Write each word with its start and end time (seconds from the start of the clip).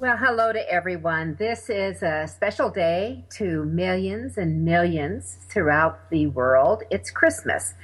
Well, 0.00 0.16
hello 0.16 0.50
to 0.50 0.72
everyone. 0.72 1.36
This 1.38 1.68
is 1.68 2.02
a 2.02 2.26
special 2.26 2.70
day 2.70 3.26
to 3.36 3.66
millions 3.66 4.38
and 4.38 4.64
millions 4.64 5.36
throughout 5.50 6.08
the 6.08 6.26
world. 6.28 6.84
It's 6.90 7.10
Christmas. 7.10 7.74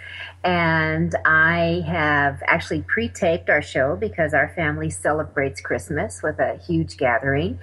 And 0.43 1.15
I 1.27 1.85
have 1.87 2.43
actually 2.47 2.87
pre 2.89 3.11
taped 3.11 3.51
our 3.51 3.61
show 3.61 3.97
because 3.97 4.33
our 4.33 4.49
family 4.57 4.89
celebrates 4.89 5.61
Christmas 5.61 6.23
with 6.23 6.39
a 6.39 6.57
huge 6.67 6.97
gathering. 6.97 7.59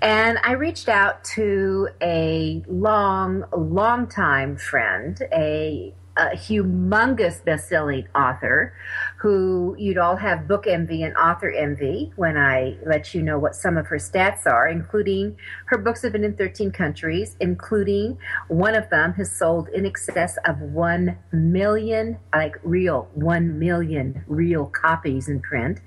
And 0.00 0.38
I 0.44 0.52
reached 0.52 0.88
out 0.88 1.24
to 1.34 1.88
a 2.00 2.62
long, 2.68 3.46
long 3.52 4.06
time 4.06 4.58
friend, 4.58 5.20
a 5.32 5.92
a 6.18 6.36
humongous 6.36 7.44
best-selling 7.44 8.08
author 8.14 8.74
who 9.18 9.76
you'd 9.78 9.98
all 9.98 10.16
have 10.16 10.48
book 10.48 10.66
envy 10.66 11.02
and 11.02 11.16
author 11.16 11.50
envy 11.50 12.12
when 12.16 12.36
I 12.36 12.76
let 12.84 13.14
you 13.14 13.22
know 13.22 13.38
what 13.38 13.54
some 13.54 13.76
of 13.76 13.86
her 13.86 13.96
stats 13.96 14.46
are, 14.46 14.66
including 14.68 15.36
her 15.66 15.78
books 15.78 16.02
have 16.02 16.12
been 16.12 16.24
in 16.24 16.36
13 16.36 16.72
countries, 16.72 17.36
including 17.40 18.18
one 18.48 18.74
of 18.74 18.90
them 18.90 19.12
has 19.14 19.30
sold 19.30 19.68
in 19.68 19.86
excess 19.86 20.36
of 20.44 20.60
1 20.60 21.16
million, 21.32 22.18
like 22.34 22.56
real, 22.62 23.08
1 23.14 23.58
million 23.58 24.24
real 24.26 24.66
copies 24.66 25.28
in 25.28 25.40
print, 25.40 25.80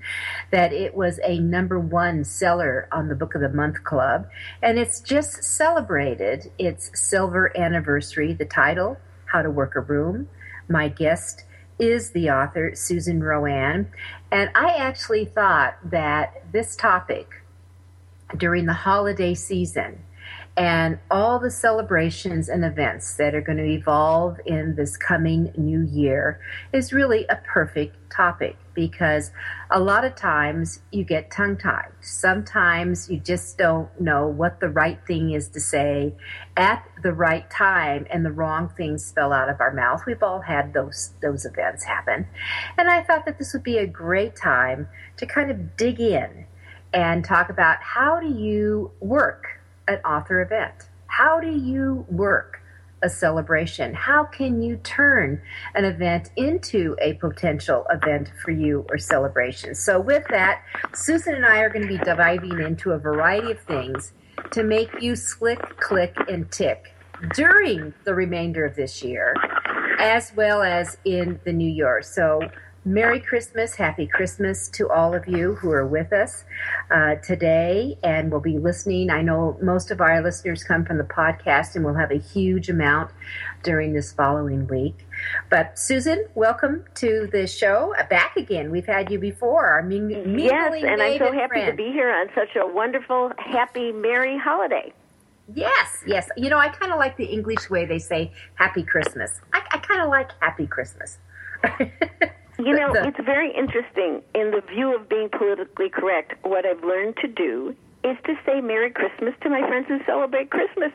that 0.50 0.72
it 0.72 0.94
was 0.94 1.20
a 1.24 1.38
number 1.38 1.78
one 1.78 2.24
seller 2.24 2.88
on 2.90 3.08
the 3.08 3.14
Book 3.14 3.34
of 3.34 3.42
the 3.42 3.48
Month 3.48 3.84
Club, 3.84 4.26
and 4.62 4.78
it's 4.78 5.00
just 5.00 5.44
celebrated 5.44 6.50
its 6.58 6.90
silver 6.94 7.56
anniversary. 7.56 8.32
The 8.32 8.46
title, 8.46 8.96
how 9.32 9.42
to 9.42 9.50
Work 9.50 9.76
a 9.76 9.80
Room. 9.80 10.28
My 10.68 10.88
guest 10.88 11.44
is 11.78 12.10
the 12.10 12.30
author, 12.30 12.74
Susan 12.74 13.20
RoAne. 13.20 13.86
And 14.30 14.50
I 14.54 14.74
actually 14.74 15.24
thought 15.24 15.78
that 15.90 16.52
this 16.52 16.76
topic 16.76 17.42
during 18.36 18.66
the 18.66 18.74
holiday 18.74 19.34
season 19.34 20.04
and 20.56 20.98
all 21.10 21.38
the 21.38 21.50
celebrations 21.50 22.48
and 22.50 22.62
events 22.62 23.14
that 23.14 23.34
are 23.34 23.40
going 23.40 23.56
to 23.56 23.64
evolve 23.64 24.38
in 24.44 24.74
this 24.76 24.98
coming 24.98 25.50
new 25.56 25.80
year 25.80 26.40
is 26.74 26.92
really 26.92 27.24
a 27.30 27.36
perfect 27.36 27.96
topic 28.10 28.56
because 28.74 29.30
a 29.70 29.80
lot 29.80 30.04
of 30.04 30.14
times 30.14 30.80
you 30.90 31.04
get 31.04 31.30
tongue 31.30 31.56
tied. 31.56 31.90
Sometimes 32.00 33.10
you 33.10 33.18
just 33.18 33.56
don't 33.56 33.88
know 33.98 34.26
what 34.26 34.60
the 34.60 34.68
right 34.68 35.00
thing 35.06 35.30
is 35.30 35.48
to 35.48 35.60
say 35.60 36.14
at 36.54 36.86
the 37.02 37.12
right 37.12 37.48
time 37.50 38.06
and 38.10 38.22
the 38.22 38.32
wrong 38.32 38.68
things 38.76 39.04
spill 39.04 39.32
out 39.32 39.48
of 39.48 39.58
our 39.58 39.72
mouth. 39.72 40.02
We've 40.06 40.22
all 40.22 40.40
had 40.40 40.74
those 40.74 41.14
those 41.22 41.46
events 41.46 41.84
happen. 41.84 42.26
And 42.76 42.90
I 42.90 43.02
thought 43.02 43.24
that 43.24 43.38
this 43.38 43.54
would 43.54 43.62
be 43.62 43.78
a 43.78 43.86
great 43.86 44.36
time 44.36 44.88
to 45.16 45.24
kind 45.24 45.50
of 45.50 45.78
dig 45.78 45.98
in 45.98 46.44
and 46.92 47.24
talk 47.24 47.48
about 47.48 47.78
how 47.80 48.20
do 48.20 48.28
you 48.28 48.90
work 49.00 49.61
author 50.04 50.40
event? 50.40 50.88
How 51.06 51.40
do 51.40 51.50
you 51.50 52.06
work 52.08 52.62
a 53.02 53.08
celebration? 53.08 53.94
How 53.94 54.24
can 54.24 54.62
you 54.62 54.76
turn 54.78 55.42
an 55.74 55.84
event 55.84 56.30
into 56.36 56.96
a 57.00 57.14
potential 57.14 57.84
event 57.90 58.32
for 58.42 58.52
you 58.52 58.86
or 58.88 58.98
celebration? 58.98 59.74
So, 59.74 60.00
with 60.00 60.24
that, 60.30 60.62
Susan 60.94 61.34
and 61.34 61.44
I 61.44 61.58
are 61.60 61.68
going 61.68 61.86
to 61.86 61.98
be 61.98 62.02
diving 62.02 62.60
into 62.60 62.92
a 62.92 62.98
variety 62.98 63.52
of 63.52 63.60
things 63.60 64.12
to 64.52 64.62
make 64.62 64.90
you 65.00 65.16
slick, 65.16 65.60
click, 65.78 66.14
and 66.28 66.50
tick 66.50 66.94
during 67.34 67.92
the 68.04 68.14
remainder 68.14 68.64
of 68.64 68.74
this 68.74 69.02
year, 69.02 69.34
as 69.98 70.32
well 70.34 70.62
as 70.62 70.96
in 71.04 71.40
the 71.44 71.52
new 71.52 71.70
year. 71.70 72.02
So, 72.02 72.40
Merry 72.84 73.20
Christmas, 73.20 73.76
Happy 73.76 74.08
Christmas 74.08 74.66
to 74.70 74.90
all 74.90 75.14
of 75.14 75.28
you 75.28 75.54
who 75.54 75.70
are 75.70 75.86
with 75.86 76.12
us 76.12 76.42
uh, 76.90 77.14
today 77.16 77.96
and 78.02 78.32
will 78.32 78.40
be 78.40 78.58
listening. 78.58 79.08
I 79.08 79.22
know 79.22 79.56
most 79.62 79.92
of 79.92 80.00
our 80.00 80.20
listeners 80.20 80.64
come 80.64 80.84
from 80.84 80.98
the 80.98 81.04
podcast 81.04 81.76
and 81.76 81.84
we'll 81.84 81.94
have 81.94 82.10
a 82.10 82.18
huge 82.18 82.68
amount 82.68 83.12
during 83.62 83.92
this 83.92 84.12
following 84.12 84.66
week. 84.66 85.06
But 85.48 85.78
Susan, 85.78 86.26
welcome 86.34 86.84
to 86.96 87.28
the 87.30 87.46
show. 87.46 87.94
Uh, 87.96 88.04
back 88.08 88.36
again. 88.36 88.72
We've 88.72 88.86
had 88.86 89.12
you 89.12 89.20
before. 89.20 89.64
Our 89.64 89.84
ming- 89.84 90.10
yes, 90.40 90.82
and 90.82 91.00
I'm 91.00 91.18
so 91.18 91.30
happy 91.30 91.60
friend. 91.60 91.70
to 91.70 91.76
be 91.76 91.92
here 91.92 92.10
on 92.10 92.30
such 92.34 92.56
a 92.56 92.66
wonderful, 92.66 93.30
happy, 93.38 93.92
merry 93.92 94.36
holiday. 94.36 94.92
Yes, 95.54 96.02
yes. 96.04 96.28
You 96.36 96.50
know, 96.50 96.58
I 96.58 96.68
kind 96.68 96.90
of 96.90 96.98
like 96.98 97.16
the 97.16 97.26
English 97.26 97.70
way 97.70 97.86
they 97.86 98.00
say 98.00 98.32
Happy 98.56 98.82
Christmas. 98.82 99.40
I, 99.52 99.62
I 99.70 99.78
kind 99.78 100.02
of 100.02 100.08
like 100.08 100.30
Happy 100.40 100.66
Christmas. 100.66 101.18
You 102.64 102.74
know, 102.74 102.92
it's 102.94 103.18
very 103.24 103.52
interesting 103.54 104.22
in 104.34 104.50
the 104.52 104.62
view 104.68 104.94
of 104.94 105.08
being 105.08 105.28
politically 105.28 105.88
correct. 105.88 106.34
What 106.42 106.64
I've 106.64 106.82
learned 106.84 107.16
to 107.22 107.28
do 107.28 107.74
is 108.04 108.16
to 108.24 108.34
say 108.46 108.60
Merry 108.60 108.90
Christmas 108.90 109.34
to 109.42 109.50
my 109.50 109.60
friends 109.66 109.86
who 109.88 109.98
celebrate 110.04 110.50
Christmas. 110.50 110.92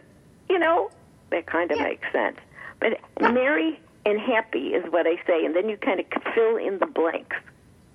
You 0.49 0.59
know, 0.59 0.89
that 1.31 1.45
kind 1.45 1.71
of 1.71 1.77
Yeah. 1.77 1.83
makes 1.83 2.11
sense. 2.11 2.37
But 2.79 2.99
merry 3.33 3.79
and 4.05 4.19
happy 4.19 4.73
is 4.73 4.89
what 4.91 5.05
I 5.07 5.15
say, 5.27 5.45
and 5.45 5.55
then 5.55 5.67
you 5.67 5.77
kind 5.77 5.99
of 5.99 6.05
fill 6.33 6.57
in 6.57 6.79
the 6.79 6.85
blanks. 6.85 7.35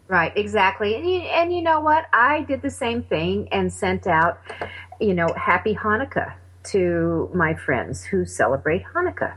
Right, 0.08 0.36
exactly. 0.36 0.94
And 0.94 1.08
you, 1.08 1.20
and 1.20 1.54
you 1.54 1.62
know 1.62 1.80
what? 1.80 2.04
I 2.12 2.42
did 2.42 2.60
the 2.60 2.70
same 2.70 3.02
thing 3.02 3.48
and 3.52 3.72
sent 3.72 4.06
out, 4.06 4.40
you 5.00 5.14
know, 5.14 5.28
Happy 5.36 5.74
Hanukkah 5.74 6.34
to 6.64 7.30
my 7.34 7.54
friends 7.54 8.04
who 8.04 8.26
celebrate 8.26 8.84
Hanukkah. 8.94 9.34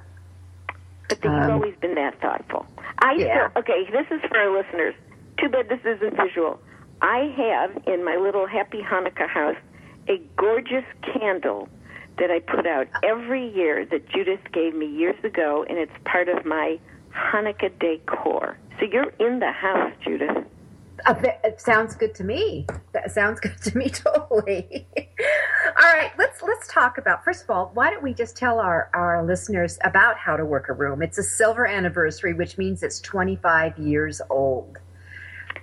But 1.10 1.24
you've 1.24 1.34
Um, 1.34 1.50
always 1.52 1.76
been 1.78 1.96
that 1.96 2.20
thoughtful. 2.22 2.66
I 3.00 3.14
Yeah. 3.14 3.50
still 3.50 3.62
okay. 3.62 3.86
This 3.92 4.08
is 4.12 4.22
for 4.30 4.38
our 4.38 4.50
listeners. 4.50 4.96
Too 5.40 5.50
bad 5.50 5.70
this 5.70 5.84
isn't 5.86 6.16
visual. 6.16 6.60
I 7.02 7.26
have 7.38 7.78
in 7.88 8.04
my 8.04 8.16
little 8.16 8.46
Happy 8.48 8.82
Hanukkah 8.82 9.28
house 9.28 9.58
a 10.08 10.18
gorgeous 10.38 10.86
candle 11.02 11.68
that 12.18 12.32
I 12.32 12.40
put 12.40 12.66
out 12.66 12.88
every 13.04 13.46
year 13.50 13.86
that 13.86 14.08
Judith 14.10 14.40
gave 14.54 14.74
me 14.74 14.86
years 14.86 15.22
ago, 15.24 15.66
and 15.68 15.78
it's 15.78 15.92
part 16.06 16.30
of 16.30 16.46
my 16.46 16.80
Hanukkah 17.14 17.78
decor. 17.80 18.58
So 18.80 18.86
you're 18.86 19.12
in 19.20 19.40
the 19.40 19.52
house, 19.52 19.92
Judith. 20.02 20.46
It 21.08 21.62
sounds 21.62 21.96
good 21.96 22.16
to 22.16 22.24
me. 22.24 22.66
That 22.94 23.12
sounds 23.12 23.40
good 23.42 23.62
to 23.64 23.78
me 23.78 23.90
totally. 23.90 24.88
All 24.98 25.94
right, 25.94 26.12
let's 26.18 26.42
let's 26.42 26.68
talk 26.68 26.98
about 26.98 27.24
first 27.24 27.44
of 27.44 27.50
all, 27.50 27.72
why 27.74 27.90
don't 27.90 28.04
we 28.04 28.14
just 28.14 28.36
tell 28.38 28.60
our 28.60 28.90
our 28.94 29.26
listeners 29.26 29.78
about 29.84 30.18
how 30.18 30.38
to 30.38 30.46
work 30.46 30.70
a 30.70 30.74
room? 30.74 31.02
It's 31.02 31.18
a 31.18 31.24
silver 31.24 31.68
anniversary, 31.68 32.34
which 32.34 32.58
means 32.58 32.84
it's 32.84 33.00
25 33.02 33.78
years 33.78 34.22
old. 34.30 34.78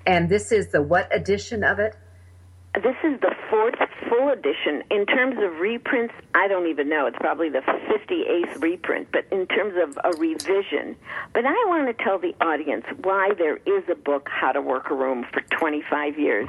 And 0.06 0.28
this 0.28 0.52
is 0.52 0.68
the 0.68 0.82
what 0.82 1.14
edition 1.14 1.64
of 1.64 1.78
it? 1.78 1.96
This 2.74 2.96
is 3.04 3.20
the 3.20 3.34
fourth 3.50 3.74
full 4.08 4.30
edition. 4.30 4.82
In 4.90 5.04
terms 5.04 5.36
of 5.42 5.60
reprints, 5.60 6.14
I 6.34 6.48
don't 6.48 6.66
even 6.68 6.88
know. 6.88 7.04
It's 7.04 7.18
probably 7.20 7.50
the 7.50 7.60
58th 7.60 8.62
reprint, 8.62 9.08
but 9.12 9.26
in 9.30 9.46
terms 9.46 9.74
of 9.76 9.98
a 10.02 10.16
revision. 10.16 10.96
But 11.34 11.44
I 11.44 11.52
want 11.68 11.94
to 11.94 12.02
tell 12.02 12.18
the 12.18 12.34
audience 12.40 12.86
why 13.02 13.34
there 13.36 13.58
is 13.58 13.84
a 13.90 13.94
book, 13.94 14.26
How 14.30 14.52
to 14.52 14.62
Work 14.62 14.90
a 14.90 14.94
Room, 14.94 15.26
for 15.34 15.42
25 15.58 16.18
years. 16.18 16.48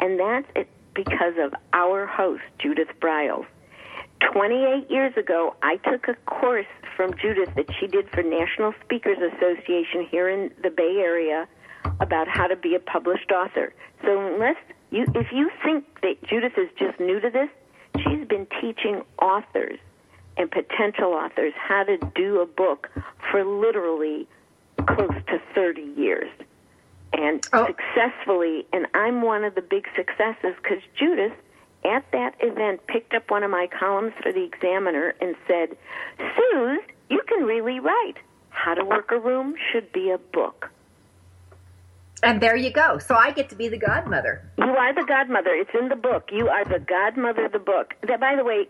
And 0.00 0.18
that's 0.18 0.68
because 0.92 1.34
of 1.38 1.54
our 1.72 2.04
host, 2.04 2.42
Judith 2.58 2.90
Briles. 3.00 3.46
28 4.32 4.90
years 4.90 5.16
ago, 5.16 5.54
I 5.62 5.76
took 5.76 6.08
a 6.08 6.14
course 6.26 6.66
from 6.96 7.14
Judith 7.22 7.54
that 7.54 7.66
she 7.78 7.86
did 7.86 8.10
for 8.10 8.24
National 8.24 8.74
Speakers 8.84 9.18
Association 9.18 10.04
here 10.10 10.28
in 10.28 10.50
the 10.64 10.70
Bay 10.70 10.96
Area 10.98 11.46
about 12.00 12.26
how 12.26 12.48
to 12.48 12.56
be 12.56 12.74
a 12.74 12.80
published 12.80 13.30
author. 13.30 13.72
So 14.02 14.34
unless 14.34 14.56
you, 14.90 15.06
if 15.14 15.32
you 15.32 15.50
think 15.64 15.84
that 16.02 16.22
Judith 16.28 16.52
is 16.56 16.68
just 16.78 16.98
new 17.00 17.20
to 17.20 17.30
this, 17.30 17.48
she's 17.96 18.26
been 18.26 18.46
teaching 18.60 19.02
authors 19.20 19.78
and 20.36 20.50
potential 20.50 21.12
authors 21.12 21.52
how 21.56 21.84
to 21.84 21.98
do 22.14 22.40
a 22.40 22.46
book 22.46 22.88
for 23.30 23.44
literally 23.44 24.26
close 24.86 25.14
to 25.28 25.40
30 25.54 25.82
years. 25.96 26.30
And 27.12 27.42
Oh. 27.52 27.66
successfully, 27.66 28.66
and 28.72 28.86
I'm 28.94 29.22
one 29.22 29.44
of 29.44 29.54
the 29.54 29.62
big 29.62 29.86
successes 29.96 30.54
because 30.62 30.82
Judith 30.96 31.32
at 31.84 32.04
that 32.12 32.34
event 32.40 32.86
picked 32.86 33.14
up 33.14 33.30
one 33.30 33.42
of 33.42 33.50
my 33.50 33.66
columns 33.66 34.12
for 34.22 34.32
the 34.32 34.44
Examiner 34.44 35.14
and 35.20 35.34
said, 35.46 35.76
Suze, 36.18 36.80
you 37.08 37.20
can 37.26 37.44
really 37.44 37.80
write. 37.80 38.16
How 38.50 38.74
to 38.74 38.84
Work 38.84 39.10
a 39.10 39.18
Room 39.18 39.54
should 39.72 39.90
be 39.92 40.10
a 40.10 40.18
book. 40.18 40.70
And 42.22 42.40
there 42.40 42.56
you 42.56 42.70
go. 42.70 42.98
So 42.98 43.14
I 43.14 43.30
get 43.30 43.48
to 43.50 43.56
be 43.56 43.68
the 43.68 43.78
godmother. 43.78 44.50
You 44.58 44.64
are 44.64 44.94
the 44.94 45.04
godmother. 45.06 45.50
It's 45.50 45.70
in 45.78 45.88
the 45.88 45.96
book. 45.96 46.28
You 46.30 46.48
are 46.48 46.64
the 46.64 46.78
godmother 46.78 47.46
of 47.46 47.52
the 47.52 47.58
book. 47.58 47.94
That, 48.06 48.20
by 48.20 48.36
the 48.36 48.44
way, 48.44 48.68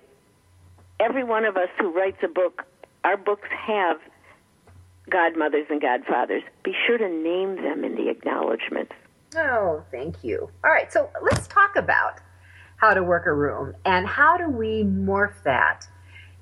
every 1.00 1.25
one 1.25 1.44
of 1.44 1.56
us 1.56 1.69
who 1.79 1.93
writes 1.93 2.19
a 2.23 2.29
book, 2.29 2.64
our 3.02 3.17
books 3.17 3.49
have 3.67 3.99
godmothers 5.08 5.67
and 5.69 5.81
godfathers. 5.81 6.43
Be 6.62 6.73
sure 6.87 6.99
to 6.99 7.08
name 7.08 7.56
them 7.56 7.85
in 7.85 7.97
the 7.97 8.08
acknowledgments. 8.08 8.93
Oh, 9.37 9.82
thank 9.91 10.23
you. 10.23 10.49
All 10.64 10.70
right, 10.70 10.93
so 10.93 11.11
let's 11.23 11.47
talk 11.49 11.76
about 11.76 12.20
how 12.76 12.94
to 12.94 13.02
work 13.02 13.26
a 13.26 13.32
room 13.32 13.75
and 13.85 14.06
how 14.06 14.37
do 14.37 14.49
we 14.49 14.85
morph 14.85 15.43
that 15.44 15.85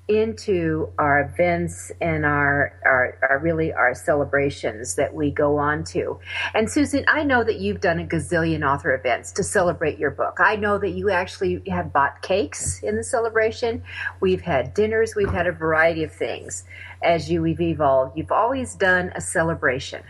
into 0.09 0.91
our 0.97 1.21
events 1.21 1.91
and 2.01 2.25
our, 2.25 2.73
our, 2.83 3.17
our, 3.29 3.39
really 3.39 3.71
our 3.71 3.93
celebrations 3.93 4.95
that 4.95 5.13
we 5.13 5.29
go 5.29 5.57
on 5.57 5.83
to. 5.83 6.19
And 6.55 6.69
Susan, 6.69 7.05
I 7.07 7.23
know 7.23 7.43
that 7.43 7.59
you've 7.59 7.79
done 7.79 7.99
a 7.99 8.03
gazillion 8.03 8.67
author 8.67 8.93
events 8.95 9.31
to 9.33 9.43
celebrate 9.43 9.99
your 9.99 10.09
book. 10.09 10.39
I 10.39 10.55
know 10.55 10.79
that 10.79 10.89
you 10.89 11.11
actually 11.11 11.61
have 11.69 11.93
bought 11.93 12.23
cakes 12.23 12.81
in 12.81 12.95
the 12.95 13.03
celebration. 13.03 13.83
We've 14.19 14.41
had 14.41 14.73
dinners. 14.73 15.13
We've 15.15 15.31
had 15.31 15.45
a 15.45 15.51
variety 15.51 16.03
of 16.03 16.11
things 16.11 16.63
as 17.03 17.29
you 17.29 17.43
have 17.43 17.61
evolved. 17.61 18.17
You've 18.17 18.31
always 18.31 18.75
done 18.75 19.11
a 19.15 19.21
celebration. 19.21 20.01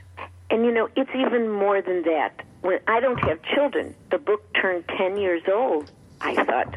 And 0.49 0.65
you 0.65 0.71
know, 0.71 0.87
it's 0.95 1.11
even 1.13 1.51
more 1.51 1.81
than 1.81 2.03
that. 2.03 2.41
When 2.61 2.79
I 2.87 3.01
don't 3.01 3.19
have 3.19 3.39
children, 3.53 3.93
the 4.11 4.17
book 4.17 4.41
turned 4.53 4.85
10 4.97 5.17
years 5.17 5.43
old. 5.51 5.91
I 6.21 6.35
thought 6.45 6.75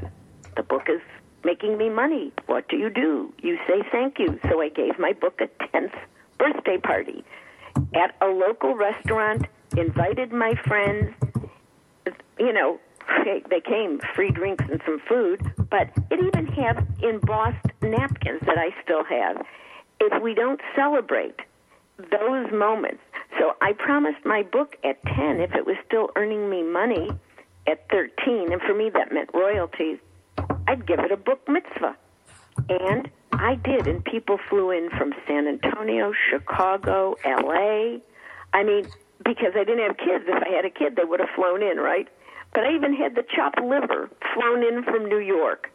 the 0.57 0.63
book 0.63 0.89
is 0.89 1.01
making 1.45 1.79
me 1.79 1.89
money. 1.89 2.33
What 2.47 2.69
do 2.69 2.77
you 2.77 2.91
do? 2.91 3.33
You 3.43 3.59
say 3.67 3.83
thank 3.91 4.19
you. 4.19 4.39
So 4.49 4.61
I 4.61 4.69
gave 4.69 4.99
my 4.99 5.13
book 5.13 5.41
a 5.41 5.49
10th 5.65 5.95
birthday 6.39 6.79
party 6.79 7.25
at 7.95 8.15
a 8.21 8.27
local 8.27 8.75
restaurant, 8.75 9.47
invited 9.77 10.33
my 10.33 10.55
friends. 10.67 11.15
You 12.39 12.53
know, 12.53 12.79
they 13.49 13.61
came, 13.61 14.01
free 14.15 14.31
drinks 14.31 14.65
and 14.71 14.81
some 14.85 15.01
food, 15.09 15.41
but 15.71 15.91
it 16.11 16.21
even 16.25 16.47
had 16.47 16.87
embossed 17.03 17.67
napkins 17.83 18.41
that 18.47 18.59
I 18.59 18.71
still 18.83 19.05
have. 19.05 19.45
If 20.01 20.23
we 20.23 20.35
don't 20.35 20.61
celebrate 20.75 21.41
those 21.99 22.51
moments, 22.53 23.03
so 23.39 23.55
I 23.61 23.73
promised 23.73 24.25
my 24.25 24.43
book 24.43 24.77
at 24.85 25.03
10 25.05 25.41
if 25.41 25.55
it 25.55 25.67
was 25.67 25.77
still 25.87 26.11
earning 26.17 26.51
me 26.51 26.63
money 26.63 27.11
at 27.67 27.89
13, 27.91 28.53
and 28.53 28.61
for 28.63 28.75
me 28.75 28.91
that 28.91 29.13
meant 29.13 29.31
royalties 29.33 29.99
I'd 30.67 30.87
give 30.87 30.99
it 31.01 31.13
a 31.13 31.17
book 31.17 31.41
mitzvah. 31.49 31.97
And 32.69 33.11
I 33.33 33.57
did, 33.57 33.87
and 33.87 34.05
people 34.05 34.39
flew 34.49 34.71
in 34.71 34.91
from 34.91 35.13
San 35.27 35.47
Antonio, 35.47 36.13
Chicago, 36.31 37.17
LA. 37.25 37.99
I 38.53 38.63
mean, 38.63 38.87
because 39.25 39.53
I 39.55 39.65
didn't 39.65 39.87
have 39.87 39.97
kids. 39.97 40.25
If 40.27 40.43
I 40.43 40.55
had 40.55 40.65
a 40.65 40.71
kid, 40.71 40.97
they 40.97 41.05
would 41.05 41.21
have 41.21 41.31
flown 41.35 41.63
in, 41.63 41.79
right? 41.79 42.09
But 42.55 42.65
I 42.65 42.75
even 42.75 42.95
had 42.95 43.15
the 43.15 43.25
chopped 43.35 43.61
liver 43.61 44.11
flown 44.35 44.63
in 44.63 44.85
from 44.85 45.09
New 45.09 45.19
York. 45.19 45.71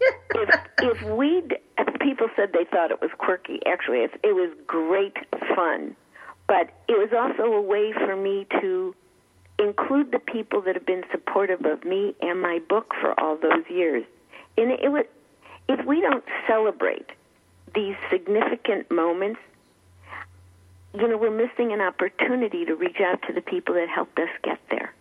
if 0.00 0.60
if 0.78 1.02
we 1.02 1.42
people 2.00 2.28
said 2.36 2.52
they 2.52 2.64
thought 2.64 2.90
it 2.90 3.00
was 3.00 3.10
quirky, 3.18 3.60
actually 3.66 3.98
it, 3.98 4.12
it 4.22 4.34
was 4.34 4.56
great 4.66 5.16
fun. 5.54 5.96
But 6.46 6.70
it 6.88 6.98
was 6.98 7.10
also 7.12 7.52
a 7.52 7.60
way 7.60 7.92
for 7.92 8.16
me 8.16 8.46
to 8.60 8.94
include 9.58 10.10
the 10.10 10.18
people 10.18 10.62
that 10.62 10.74
have 10.74 10.86
been 10.86 11.04
supportive 11.10 11.64
of 11.64 11.84
me 11.84 12.14
and 12.20 12.40
my 12.40 12.60
book 12.68 12.92
for 13.00 13.18
all 13.20 13.36
those 13.36 13.64
years. 13.68 14.04
And 14.60 14.70
it 14.72 14.92
was, 14.92 15.06
if 15.68 15.86
we 15.86 16.02
don't 16.02 16.24
celebrate 16.46 17.06
these 17.74 17.94
significant 18.10 18.90
moments, 18.90 19.40
you 20.94 21.08
know, 21.08 21.16
we're 21.16 21.30
missing 21.30 21.72
an 21.72 21.80
opportunity 21.80 22.66
to 22.66 22.74
reach 22.74 23.00
out 23.00 23.22
to 23.26 23.32
the 23.32 23.40
people 23.40 23.74
that 23.76 23.88
helped 23.88 24.18
us 24.18 24.28
get 24.42 24.58
there. 24.70 24.92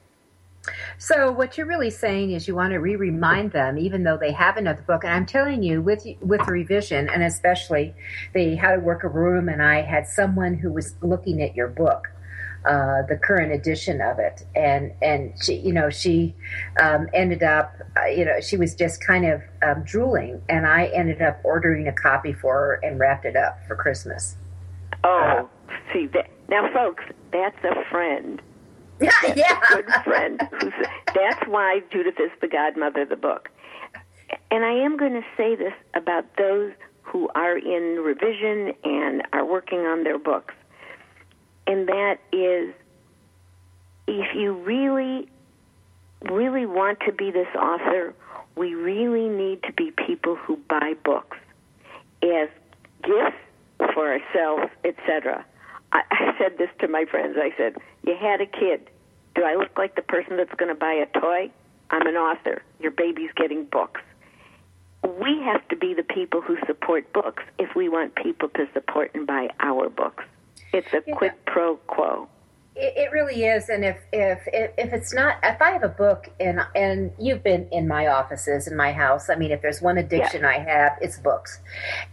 So 0.97 1.31
what 1.31 1.57
you're 1.57 1.67
really 1.67 1.89
saying 1.89 2.31
is 2.31 2.47
you 2.47 2.55
want 2.55 2.71
to 2.71 2.79
re-remind 2.79 3.51
them, 3.51 3.77
even 3.77 4.03
though 4.03 4.17
they 4.17 4.31
have 4.31 4.55
another 4.55 4.81
book. 4.81 5.03
And 5.03 5.13
I'm 5.13 5.25
telling 5.25 5.61
you, 5.61 5.81
with 5.81 6.05
with 6.21 6.47
revision, 6.47 7.09
and 7.09 7.23
especially 7.23 7.93
the 8.33 8.55
How 8.55 8.75
to 8.75 8.79
Work 8.79 9.03
a 9.03 9.09
Room, 9.09 9.49
and 9.49 9.61
I 9.61 9.81
had 9.81 10.07
someone 10.07 10.53
who 10.53 10.71
was 10.71 10.95
looking 11.01 11.41
at 11.41 11.55
your 11.55 11.67
book 11.67 12.09
uh, 12.65 13.03
the 13.07 13.17
current 13.21 13.51
edition 13.51 14.01
of 14.01 14.19
it, 14.19 14.45
and 14.55 14.91
and 15.01 15.33
she, 15.41 15.55
you 15.55 15.73
know, 15.73 15.89
she 15.89 16.35
um, 16.81 17.07
ended 17.13 17.43
up, 17.43 17.73
uh, 17.97 18.05
you 18.05 18.25
know, 18.25 18.39
she 18.41 18.57
was 18.57 18.75
just 18.75 19.05
kind 19.05 19.25
of 19.25 19.41
um, 19.63 19.83
drooling, 19.83 20.41
and 20.49 20.67
I 20.67 20.87
ended 20.87 21.21
up 21.21 21.39
ordering 21.43 21.87
a 21.87 21.93
copy 21.93 22.33
for 22.33 22.53
her 22.53 22.79
and 22.83 22.99
wrapped 22.99 23.25
it 23.25 23.35
up 23.35 23.59
for 23.67 23.75
Christmas. 23.75 24.35
Oh, 25.03 25.49
uh, 25.69 25.73
see 25.93 26.07
that 26.07 26.29
now, 26.49 26.71
folks, 26.73 27.03
that's 27.31 27.57
a 27.63 27.89
friend. 27.89 28.41
That's 28.99 29.37
yeah, 29.37 29.57
a 29.71 29.75
good 29.75 30.03
friend. 30.03 30.41
That's 31.15 31.47
why 31.47 31.79
Judith 31.89 32.19
is 32.19 32.31
the 32.41 32.49
godmother 32.49 33.03
of 33.03 33.09
the 33.09 33.15
book. 33.15 33.47
And 34.51 34.65
I 34.65 34.73
am 34.73 34.97
going 34.97 35.13
to 35.13 35.23
say 35.37 35.55
this 35.55 35.71
about 35.93 36.25
those 36.37 36.73
who 37.01 37.29
are 37.33 37.57
in 37.57 38.03
revision 38.03 38.73
and 38.83 39.23
are 39.31 39.45
working 39.45 39.79
on 39.79 40.03
their 40.03 40.19
books 40.19 40.53
and 41.69 41.87
that 41.87 42.17
is 42.31 42.73
if 44.07 44.35
you 44.35 44.53
really, 44.53 45.29
really 46.23 46.65
want 46.65 46.99
to 47.05 47.11
be 47.11 47.29
this 47.29 47.47
author, 47.55 48.15
we 48.55 48.73
really 48.73 49.29
need 49.29 49.61
to 49.63 49.71
be 49.73 49.91
people 49.91 50.35
who 50.35 50.57
buy 50.67 50.95
books 51.05 51.37
as 52.23 52.49
gifts 53.03 53.37
for 53.93 54.11
ourselves, 54.11 54.71
etc. 54.83 55.45
I, 55.91 56.01
I 56.09 56.35
said 56.39 56.57
this 56.57 56.69
to 56.79 56.87
my 56.87 57.05
friends. 57.05 57.37
I 57.39 57.53
said, 57.55 57.75
"You 58.03 58.15
had 58.19 58.41
a 58.41 58.47
kid. 58.47 58.89
Do 59.35 59.43
I 59.43 59.53
look 59.53 59.77
like 59.77 59.95
the 59.95 60.01
person 60.01 60.37
that's 60.37 60.53
going 60.55 60.69
to 60.69 60.79
buy 60.79 60.93
a 60.93 61.19
toy? 61.19 61.51
I'm 61.91 62.07
an 62.07 62.15
author. 62.15 62.63
Your 62.79 62.91
baby's 62.91 63.31
getting 63.35 63.65
books." 63.65 64.01
We 65.03 65.39
have 65.43 65.65
to 65.69 65.75
be 65.75 65.93
the 65.93 66.03
people 66.03 66.41
who 66.41 66.57
support 66.65 67.13
books 67.13 67.43
if 67.59 67.75
we 67.75 67.89
want 67.89 68.15
people 68.15 68.49
to 68.49 68.67
support 68.73 69.11
and 69.13 69.27
buy 69.27 69.49
our 69.59 69.87
books. 69.89 70.23
It's 70.73 70.93
a 70.93 71.01
yeah. 71.05 71.15
quid 71.15 71.33
pro 71.45 71.77
quo. 71.77 72.27
It, 72.75 72.93
it 72.95 73.11
really 73.11 73.43
is, 73.43 73.67
and 73.67 73.83
if, 73.83 73.97
if 74.13 74.39
if 74.53 74.93
it's 74.93 75.13
not, 75.13 75.37
if 75.43 75.61
I 75.61 75.71
have 75.71 75.83
a 75.83 75.89
book 75.89 76.29
and 76.39 76.61
and 76.75 77.11
you've 77.19 77.43
been 77.43 77.67
in 77.71 77.87
my 77.87 78.07
offices 78.07 78.67
in 78.67 78.77
my 78.77 78.93
house, 78.93 79.29
I 79.29 79.35
mean, 79.35 79.51
if 79.51 79.61
there's 79.61 79.81
one 79.81 79.97
addiction 79.97 80.41
yeah. 80.41 80.49
I 80.49 80.59
have, 80.59 80.97
it's 81.01 81.17
books, 81.17 81.59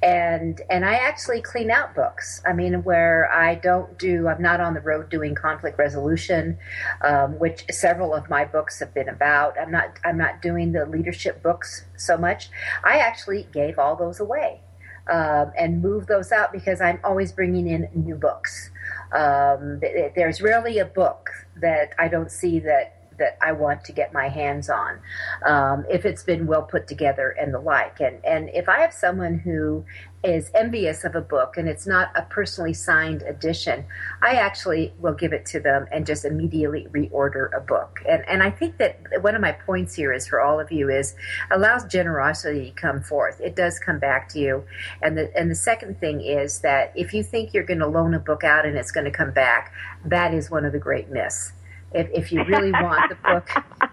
and 0.02 0.60
and 0.70 0.84
I 0.84 0.94
actually 0.94 1.42
clean 1.42 1.70
out 1.70 1.94
books. 1.94 2.42
I 2.46 2.54
mean, 2.54 2.82
where 2.82 3.30
I 3.30 3.54
don't 3.54 3.98
do, 3.98 4.28
I'm 4.28 4.42
not 4.42 4.60
on 4.60 4.74
the 4.74 4.80
road 4.80 5.10
doing 5.10 5.34
conflict 5.34 5.78
resolution, 5.78 6.58
um, 7.02 7.38
which 7.38 7.66
several 7.70 8.14
of 8.14 8.28
my 8.30 8.44
books 8.44 8.80
have 8.80 8.94
been 8.94 9.10
about. 9.10 9.56
I'm 9.60 9.70
not 9.70 9.98
I'm 10.04 10.18
not 10.18 10.40
doing 10.40 10.72
the 10.72 10.86
leadership 10.86 11.42
books 11.42 11.84
so 11.96 12.16
much. 12.16 12.48
I 12.82 12.98
actually 12.98 13.46
gave 13.52 13.78
all 13.78 13.94
those 13.94 14.18
away 14.18 14.62
um, 15.08 15.52
and 15.58 15.82
move 15.82 16.06
those 16.06 16.32
out 16.32 16.52
because 16.52 16.80
I'm 16.80 16.98
always 17.04 17.32
bringing 17.32 17.66
in 17.68 17.88
new 17.94 18.16
books. 18.16 18.70
Um, 19.12 19.80
there's 20.14 20.40
rarely 20.40 20.78
a 20.78 20.84
book 20.84 21.30
that 21.60 21.90
I 21.98 22.08
don't 22.08 22.30
see 22.30 22.58
that 22.60 22.95
that 23.18 23.38
I 23.40 23.52
want 23.52 23.84
to 23.84 23.92
get 23.92 24.12
my 24.12 24.28
hands 24.28 24.68
on, 24.68 25.00
um, 25.44 25.84
if 25.90 26.04
it's 26.04 26.22
been 26.22 26.46
well 26.46 26.62
put 26.62 26.86
together 26.86 27.30
and 27.30 27.52
the 27.52 27.60
like. 27.60 28.00
And 28.00 28.24
and 28.24 28.50
if 28.50 28.68
I 28.68 28.80
have 28.80 28.92
someone 28.92 29.38
who 29.38 29.84
is 30.24 30.50
envious 30.54 31.04
of 31.04 31.14
a 31.14 31.20
book 31.20 31.56
and 31.56 31.68
it's 31.68 31.86
not 31.86 32.10
a 32.16 32.22
personally 32.22 32.74
signed 32.74 33.22
edition, 33.22 33.84
I 34.22 34.34
actually 34.34 34.92
will 34.98 35.14
give 35.14 35.32
it 35.32 35.46
to 35.46 35.60
them 35.60 35.86
and 35.92 36.04
just 36.06 36.24
immediately 36.24 36.86
reorder 36.90 37.56
a 37.56 37.60
book. 37.60 38.00
And 38.08 38.24
and 38.28 38.42
I 38.42 38.50
think 38.50 38.78
that 38.78 39.00
one 39.20 39.34
of 39.34 39.40
my 39.40 39.52
points 39.52 39.94
here 39.94 40.12
is 40.12 40.26
for 40.26 40.40
all 40.40 40.58
of 40.60 40.72
you 40.72 40.88
is 40.88 41.14
allows 41.50 41.84
generosity 41.84 42.70
to 42.70 42.80
come 42.80 43.02
forth. 43.02 43.40
It 43.40 43.54
does 43.56 43.78
come 43.78 43.98
back 43.98 44.28
to 44.30 44.38
you. 44.38 44.64
And 45.02 45.16
the 45.16 45.36
and 45.36 45.50
the 45.50 45.54
second 45.54 46.00
thing 46.00 46.20
is 46.20 46.60
that 46.60 46.92
if 46.96 47.14
you 47.14 47.22
think 47.22 47.54
you're 47.54 47.64
going 47.64 47.80
to 47.80 47.86
loan 47.86 48.14
a 48.14 48.18
book 48.18 48.44
out 48.44 48.66
and 48.66 48.76
it's 48.76 48.90
going 48.90 49.04
to 49.04 49.10
come 49.10 49.32
back, 49.32 49.72
that 50.04 50.34
is 50.34 50.50
one 50.50 50.64
of 50.64 50.72
the 50.72 50.78
great 50.78 51.10
myths. 51.10 51.52
If, 51.92 52.08
if 52.12 52.32
you 52.32 52.44
really 52.44 52.72
want 52.72 53.08
the 53.08 53.16
book, 53.16 53.48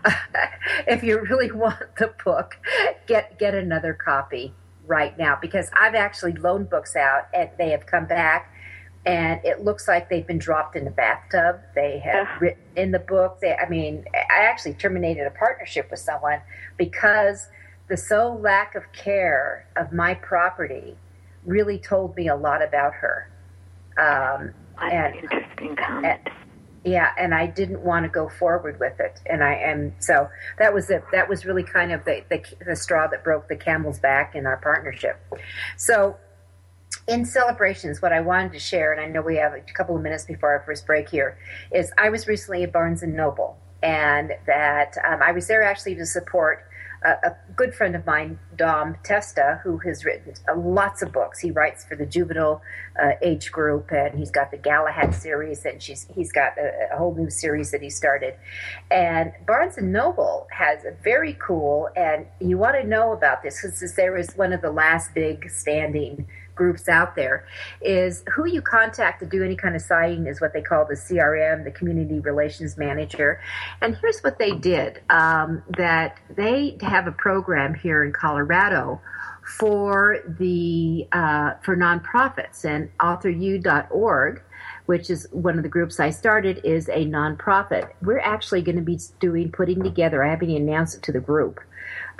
if 0.87 1.03
you 1.03 1.21
really 1.21 1.51
want 1.51 1.95
the 1.97 2.13
book, 2.23 2.57
get 3.07 3.37
get 3.39 3.53
another 3.53 3.93
copy 3.93 4.53
right 4.85 5.17
now 5.17 5.37
because 5.41 5.69
I've 5.79 5.95
actually 5.95 6.33
loaned 6.33 6.69
books 6.69 6.95
out 6.95 7.27
and 7.33 7.49
they 7.57 7.69
have 7.69 7.85
come 7.85 8.05
back 8.05 8.53
and 9.05 9.41
it 9.43 9.63
looks 9.63 9.87
like 9.87 10.09
they've 10.09 10.25
been 10.25 10.39
dropped 10.39 10.75
in 10.75 10.85
the 10.85 10.91
bathtub. 10.91 11.59
They 11.75 11.99
have 11.99 12.27
uh. 12.27 12.39
written 12.39 12.63
in 12.75 12.91
the 12.91 12.99
book. 12.99 13.39
They, 13.41 13.53
I 13.53 13.67
mean, 13.67 14.05
I 14.13 14.43
actually 14.43 14.75
terminated 14.75 15.27
a 15.27 15.31
partnership 15.31 15.91
with 15.91 15.99
someone 15.99 16.41
because 16.77 17.47
the 17.89 17.97
sole 17.97 18.39
lack 18.39 18.75
of 18.75 18.83
care 18.93 19.67
of 19.75 19.91
my 19.91 20.13
property 20.13 20.95
really 21.45 21.77
told 21.77 22.15
me 22.15 22.29
a 22.29 22.35
lot 22.35 22.63
about 22.63 22.93
her. 22.93 23.29
Um, 23.97 24.53
and, 24.81 25.15
interesting 25.15 25.75
comment. 25.75 26.21
And, 26.25 26.33
yeah, 26.85 27.11
and 27.17 27.33
I 27.33 27.47
didn't 27.47 27.81
want 27.81 28.03
to 28.03 28.09
go 28.09 28.27
forward 28.27 28.79
with 28.79 28.99
it, 28.99 29.21
and 29.25 29.43
I 29.43 29.55
am 29.55 29.93
so 29.99 30.29
that 30.59 30.73
was 30.73 30.89
it. 30.89 31.03
That 31.11 31.29
was 31.29 31.45
really 31.45 31.63
kind 31.63 31.91
of 31.91 32.03
the, 32.03 32.23
the 32.29 32.43
the 32.65 32.75
straw 32.75 33.07
that 33.07 33.23
broke 33.23 33.47
the 33.47 33.55
camel's 33.55 33.99
back 33.99 34.35
in 34.35 34.45
our 34.45 34.57
partnership. 34.57 35.17
So 35.77 36.17
in 37.07 37.25
celebrations, 37.25 38.01
what 38.01 38.11
I 38.11 38.19
wanted 38.19 38.51
to 38.53 38.59
share, 38.59 38.91
and 38.91 39.01
I 39.01 39.07
know 39.07 39.21
we 39.21 39.37
have 39.37 39.53
a 39.53 39.61
couple 39.73 39.95
of 39.95 40.01
minutes 40.01 40.25
before 40.25 40.51
our 40.51 40.63
first 40.65 40.85
break 40.85 41.09
here, 41.09 41.37
is 41.71 41.91
I 41.97 42.09
was 42.09 42.27
recently 42.27 42.63
at 42.63 42.73
Barnes 42.73 43.01
and 43.01 43.15
Noble, 43.15 43.57
and 43.81 44.33
that 44.45 44.97
um, 45.05 45.21
I 45.21 45.31
was 45.31 45.47
there 45.47 45.63
actually 45.63 45.95
to 45.95 46.05
support 46.05 46.65
a, 47.05 47.27
a, 47.27 47.37
good 47.55 47.75
friend 47.75 47.95
of 47.95 48.05
mine, 48.05 48.39
Dom 48.55 48.97
Testa, 49.03 49.61
who 49.63 49.77
has 49.79 50.05
written 50.05 50.33
lots 50.55 51.01
of 51.01 51.11
books. 51.11 51.39
He 51.39 51.51
writes 51.51 51.85
for 51.85 51.95
the 51.95 52.05
juvenile 52.05 52.61
uh, 53.01 53.11
age 53.21 53.51
group, 53.51 53.91
and 53.91 54.17
he's 54.17 54.31
got 54.31 54.51
the 54.51 54.57
Galahad 54.57 55.13
series, 55.13 55.65
and 55.65 55.81
she's 55.81 56.07
he's 56.13 56.31
got 56.31 56.57
a, 56.57 56.93
a, 56.93 56.97
whole 56.97 57.13
new 57.15 57.29
series 57.29 57.71
that 57.71 57.81
he 57.81 57.89
started. 57.89 58.35
And 58.89 59.33
Barnes 59.45 59.77
and 59.77 59.91
Noble 59.91 60.47
has 60.51 60.83
a 60.85 60.91
very 61.03 61.37
cool, 61.39 61.89
and 61.95 62.25
you 62.39 62.57
want 62.57 62.75
to 62.81 62.87
know 62.87 63.11
about 63.13 63.43
this 63.43 63.61
because 63.61 63.95
there 63.95 64.17
is 64.17 64.35
one 64.35 64.53
of 64.53 64.61
the 64.61 64.71
last 64.71 65.13
big 65.13 65.49
standing 65.49 66.27
groups 66.55 66.87
out 66.87 67.15
there 67.15 67.47
is 67.81 68.23
who 68.33 68.45
you 68.45 68.61
contact 68.61 69.19
to 69.21 69.25
do 69.25 69.43
any 69.43 69.55
kind 69.55 69.75
of 69.75 69.81
signing 69.81 70.27
is 70.27 70.41
what 70.41 70.53
they 70.53 70.61
call 70.61 70.85
the 70.85 70.95
CRM, 70.95 71.63
the 71.63 71.71
Community 71.71 72.19
Relations 72.19 72.77
Manager. 72.77 73.41
And 73.81 73.95
here's 73.97 74.21
what 74.21 74.39
they 74.39 74.51
did 74.51 75.01
um, 75.09 75.63
that 75.77 76.17
they 76.35 76.77
have 76.81 77.07
a 77.07 77.11
program 77.11 77.73
here 77.73 78.03
in 78.03 78.11
Colorado 78.11 79.01
for 79.43 80.19
the 80.39 81.07
uh, 81.11 81.53
for 81.61 81.75
nonprofits 81.75 82.63
and 82.63 82.89
authoru.org 82.99 84.41
which 84.85 85.09
is 85.09 85.27
one 85.31 85.57
of 85.57 85.63
the 85.63 85.69
groups 85.69 85.99
I 85.99 86.09
started, 86.09 86.61
is 86.63 86.89
a 86.89 87.05
nonprofit. 87.05 87.89
We're 88.01 88.19
actually 88.19 88.61
going 88.61 88.75
to 88.75 88.81
be 88.81 88.99
doing, 89.19 89.51
putting 89.51 89.83
together, 89.83 90.23
I 90.23 90.31
haven't 90.31 90.49
announced 90.49 90.97
it 90.97 91.03
to 91.03 91.11
the 91.11 91.19
group, 91.19 91.59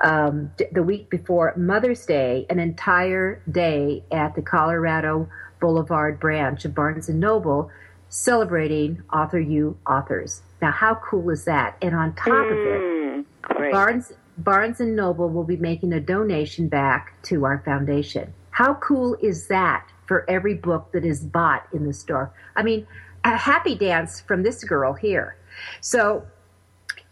um, 0.03 0.51
the 0.72 0.84
week 0.84 1.10
before 1.10 1.53
Mother's 1.55 2.05
Day, 2.05 2.46
an 2.50 2.60
entire 2.60 3.41
day 3.50 4.03
at 4.12 4.36
the 4.36 4.41
Colorado 4.41 5.29
Boulevard 5.60 6.20
branch 6.20 6.65
of 6.65 6.75
Barnes 6.75 7.10
and 7.10 7.20
Noble 7.20 7.72
celebrating 8.10 9.01
Author 9.12 9.39
You 9.39 9.77
authors. 9.88 10.41
Now, 10.62 10.72
how 10.72 10.96
cool 10.96 11.29
is 11.29 11.46
that? 11.46 11.77
And 11.82 11.96
on 11.96 12.13
top 12.15 12.27
mm, 12.27 12.51
of 12.51 12.58
it, 12.58 13.25
mm, 13.50 13.72
Barnes 13.72 14.12
Barnes 14.38 14.79
and 14.79 14.96
Noble 14.96 15.29
will 15.29 15.43
be 15.43 15.58
making 15.58 15.93
a 15.93 16.00
donation 16.00 16.67
back 16.67 17.22
to 17.24 17.46
our 17.46 17.62
foundation. 17.65 18.34
How 18.51 18.75
cool 18.75 19.15
is 19.22 19.48
that 19.48 19.88
for 20.06 20.30
every 20.30 20.54
book 20.54 20.92
that 20.94 21.06
is 21.06 21.24
bought 21.24 21.68
in 21.74 21.86
the 21.86 21.94
store? 21.94 22.34
I 22.56 22.64
mean, 22.64 22.88
a 23.24 23.38
happy 23.38 23.76
dance 23.76 24.22
from 24.22 24.44
this 24.44 24.64
girl 24.64 24.94
here. 24.94 25.38
So 25.82 26.26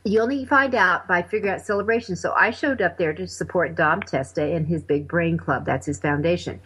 you 0.04 0.20
only 0.20 0.46
find 0.46 0.74
out 0.74 1.08
by 1.08 1.22
figuring 1.22 1.54
out 1.54 1.62
celebration. 1.62 2.16
So 2.16 2.34
I 2.34 2.50
showed 2.50 2.82
up 2.82 2.98
there 2.98 3.14
to 3.14 3.28
support 3.28 3.76
Dom 3.76 4.02
Testa 4.02 4.44
in 4.44 4.66
his 4.66 4.82
Big 4.82 5.08
Brain 5.08 5.38
Club. 5.38 5.64
That's 5.64 5.86
his 5.86 6.00
foundation. 6.00 6.60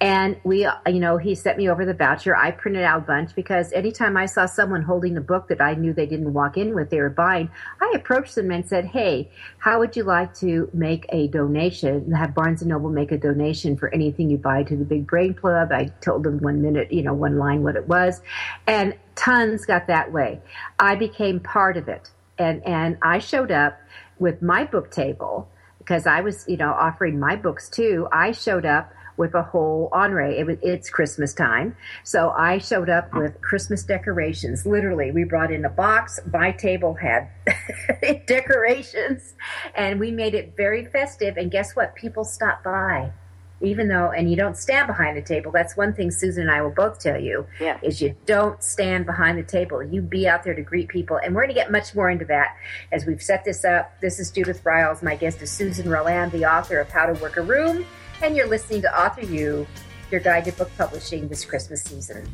And 0.00 0.36
we, 0.44 0.68
you 0.86 1.00
know, 1.00 1.16
he 1.16 1.34
sent 1.34 1.58
me 1.58 1.68
over 1.68 1.84
the 1.84 1.94
voucher. 1.94 2.36
I 2.36 2.52
printed 2.52 2.84
out 2.84 2.98
a 2.98 3.00
bunch 3.00 3.34
because 3.34 3.72
anytime 3.72 4.16
I 4.16 4.26
saw 4.26 4.46
someone 4.46 4.82
holding 4.82 5.16
a 5.16 5.20
book 5.20 5.48
that 5.48 5.60
I 5.60 5.74
knew 5.74 5.92
they 5.92 6.06
didn't 6.06 6.32
walk 6.32 6.56
in 6.56 6.76
with, 6.76 6.90
they 6.90 7.00
were 7.00 7.10
buying, 7.10 7.50
I 7.80 7.92
approached 7.96 8.36
them 8.36 8.52
and 8.52 8.68
said, 8.68 8.84
Hey, 8.84 9.32
how 9.58 9.80
would 9.80 9.96
you 9.96 10.04
like 10.04 10.32
to 10.34 10.70
make 10.72 11.06
a 11.08 11.26
donation? 11.26 12.12
Have 12.12 12.34
Barnes 12.34 12.62
and 12.62 12.68
Noble 12.68 12.90
make 12.90 13.10
a 13.10 13.18
donation 13.18 13.76
for 13.76 13.92
anything 13.92 14.30
you 14.30 14.38
buy 14.38 14.62
to 14.62 14.76
the 14.76 14.84
Big 14.84 15.08
Brain 15.08 15.34
Club. 15.34 15.72
I 15.72 15.86
told 16.02 16.22
them 16.22 16.38
one 16.38 16.62
minute, 16.62 16.92
you 16.92 17.02
know, 17.02 17.14
one 17.14 17.36
line 17.36 17.64
what 17.64 17.74
it 17.74 17.88
was. 17.88 18.20
And 18.68 18.96
tons 19.16 19.64
got 19.64 19.88
that 19.88 20.12
way. 20.12 20.40
I 20.78 20.94
became 20.94 21.40
part 21.40 21.76
of 21.76 21.88
it 21.88 22.10
and 22.38 22.64
and 22.66 22.98
I 23.02 23.18
showed 23.18 23.50
up 23.50 23.78
with 24.18 24.42
my 24.42 24.64
book 24.64 24.90
table 24.90 25.48
because 25.78 26.06
I 26.06 26.20
was 26.20 26.44
you 26.48 26.56
know 26.56 26.70
offering 26.70 27.18
my 27.18 27.36
books 27.36 27.68
too. 27.68 28.08
I 28.12 28.32
showed 28.32 28.66
up 28.66 28.92
with 29.16 29.34
a 29.34 29.42
whole 29.42 29.88
honore. 29.92 30.20
It 30.20 30.46
was, 30.46 30.58
it's 30.62 30.90
Christmas 30.90 31.32
time. 31.34 31.76
So 32.04 32.30
I 32.30 32.58
showed 32.58 32.90
up 32.90 33.14
with 33.14 33.40
Christmas 33.40 33.82
decorations. 33.82 34.66
Literally, 34.66 35.10
we 35.10 35.24
brought 35.24 35.52
in 35.52 35.64
a 35.64 35.70
box. 35.70 36.20
My 36.30 36.52
table 36.52 36.94
had 36.94 37.28
decorations 38.26 39.34
and 39.74 39.98
we 39.98 40.10
made 40.10 40.34
it 40.34 40.54
very 40.56 40.84
festive. 40.84 41.36
And 41.36 41.50
guess 41.50 41.74
what? 41.74 41.94
People 41.94 42.24
stopped 42.24 42.64
by 42.64 43.12
even 43.60 43.88
though 43.88 44.10
and 44.10 44.30
you 44.30 44.36
don't 44.36 44.56
stand 44.56 44.86
behind 44.86 45.16
the 45.16 45.22
table. 45.22 45.50
That's 45.52 45.76
one 45.76 45.92
thing 45.94 46.10
susan 46.10 46.42
and 46.42 46.50
i 46.50 46.60
will 46.60 46.70
both 46.70 46.98
tell 46.98 47.18
you 47.18 47.46
yeah. 47.60 47.78
is 47.82 48.00
you 48.02 48.14
don't 48.26 48.62
stand 48.62 49.06
behind 49.06 49.38
the 49.38 49.42
table. 49.42 49.82
You 49.82 50.02
be 50.02 50.28
out 50.28 50.44
there 50.44 50.54
to 50.54 50.62
greet 50.62 50.88
people. 50.88 51.18
And 51.22 51.34
we're 51.34 51.42
going 51.42 51.54
to 51.54 51.60
get 51.60 51.70
much 51.70 51.94
more 51.94 52.10
into 52.10 52.24
that 52.26 52.56
as 52.92 53.06
we've 53.06 53.22
set 53.22 53.44
this 53.44 53.64
up. 53.64 54.00
This 54.00 54.18
is 54.18 54.30
judith 54.30 54.62
Briles 54.62 55.02
my 55.02 55.16
guest 55.16 55.42
is 55.42 55.50
susan 55.50 55.86
RoAne 55.86 56.30
the 56.32 56.44
author 56.44 56.78
of 56.78 56.90
how 56.90 57.06
to 57.06 57.20
work 57.20 57.36
a 57.36 57.42
room. 57.42 57.86
And 58.22 58.36
you're 58.36 58.48
listening 58.48 58.82
to 58.82 59.00
author 59.00 59.22
you 59.22 59.66
your 60.10 60.20
guide 60.20 60.44
to 60.44 60.52
book 60.52 60.70
publishing 60.76 61.28
this 61.28 61.44
christmas 61.44 61.82
season 61.82 62.26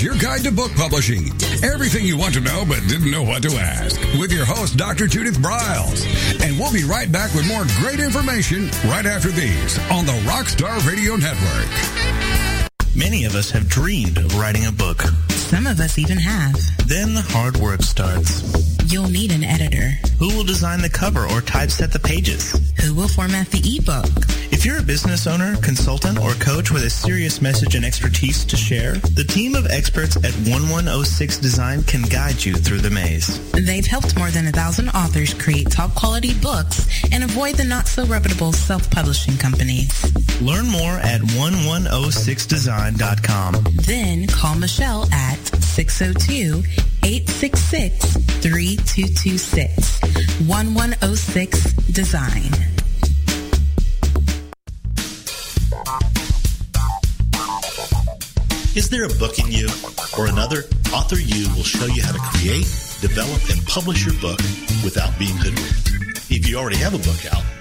is 0.00 0.04
your 0.04 0.16
guide 0.16 0.42
to 0.44 0.52
book 0.52 0.72
publishing. 0.74 1.30
Everything 1.62 2.04
you 2.04 2.16
want 2.16 2.34
to 2.34 2.40
know 2.40 2.64
but 2.66 2.80
didn't 2.88 3.10
know 3.10 3.22
what 3.22 3.42
to 3.42 3.50
ask 3.56 4.00
with 4.18 4.32
your 4.32 4.44
host, 4.44 4.76
Dr. 4.76 5.06
Judith 5.06 5.38
Briles. 5.38 6.04
And 6.44 6.58
we'll 6.58 6.72
be 6.72 6.84
right 6.84 7.10
back 7.10 7.34
with 7.34 7.46
more 7.46 7.64
great 7.78 8.00
information 8.00 8.70
right 8.86 9.06
after 9.06 9.28
these 9.28 9.78
on 9.90 10.06
the 10.06 10.18
Rockstar 10.24 10.86
Radio 10.86 11.16
Network. 11.16 11.68
Many 12.96 13.24
of 13.24 13.34
us 13.34 13.50
have 13.50 13.68
dreamed 13.68 14.18
of 14.18 14.38
writing 14.38 14.66
a 14.66 14.72
book. 14.72 15.02
Some 15.30 15.66
of 15.66 15.80
us 15.80 15.98
even 15.98 16.18
have. 16.18 16.54
Then 16.86 17.14
the 17.14 17.22
hard 17.22 17.56
work 17.56 17.82
starts. 17.82 18.69
You'll 18.90 19.08
need 19.08 19.30
an 19.30 19.44
editor. 19.44 19.92
Who 20.18 20.36
will 20.36 20.42
design 20.42 20.80
the 20.80 20.88
cover 20.88 21.20
or 21.20 21.40
typeset 21.40 21.92
the 21.92 22.00
pages? 22.00 22.58
Who 22.82 22.92
will 22.92 23.06
format 23.06 23.46
the 23.46 23.76
ebook? 23.76 24.10
If 24.50 24.66
you're 24.66 24.80
a 24.80 24.82
business 24.82 25.28
owner, 25.28 25.54
consultant, 25.58 26.18
or 26.18 26.32
coach 26.32 26.72
with 26.72 26.82
a 26.82 26.90
serious 26.90 27.40
message 27.40 27.76
and 27.76 27.84
expertise 27.84 28.44
to 28.46 28.56
share, 28.56 28.94
the 29.14 29.22
team 29.22 29.54
of 29.54 29.68
experts 29.68 30.16
at 30.16 30.34
1106 30.42 31.38
Design 31.38 31.84
can 31.84 32.02
guide 32.02 32.44
you 32.44 32.54
through 32.54 32.80
the 32.80 32.90
maze. 32.90 33.38
They've 33.52 33.86
helped 33.86 34.18
more 34.18 34.32
than 34.32 34.48
a 34.48 34.52
thousand 34.52 34.88
authors 34.88 35.34
create 35.34 35.70
top 35.70 35.94
quality 35.94 36.34
books 36.40 36.84
and 37.12 37.22
avoid 37.22 37.54
the 37.54 37.64
not 37.64 37.86
so 37.86 38.04
reputable 38.06 38.52
self-publishing 38.52 39.36
companies. 39.36 39.92
Learn 40.42 40.66
more 40.66 40.98
at 40.98 41.20
1106design.com. 41.20 43.54
Then 43.86 44.26
call 44.26 44.56
Michelle 44.56 45.08
at 45.12 45.38
602 45.62 46.64
866 47.02 48.16
3226. 48.42 50.00
1106 50.46 51.72
Design. 51.92 52.50
Is 58.76 58.88
there 58.88 59.04
a 59.04 59.08
book 59.18 59.38
in 59.38 59.50
you 59.50 59.68
or 60.16 60.26
another? 60.26 60.64
Author 60.92 61.18
You 61.18 61.48
will 61.54 61.64
show 61.64 61.86
you 61.86 62.02
how 62.02 62.12
to 62.12 62.18
create, 62.18 62.66
develop, 63.00 63.42
and 63.50 63.64
publish 63.66 64.06
your 64.06 64.14
book 64.20 64.38
without 64.84 65.18
being 65.18 65.36
hoodwinked. 65.36 66.30
If 66.30 66.48
you 66.48 66.56
already 66.56 66.76
have 66.76 66.94
a 66.94 66.98
book 66.98 67.34
out, 67.34 67.42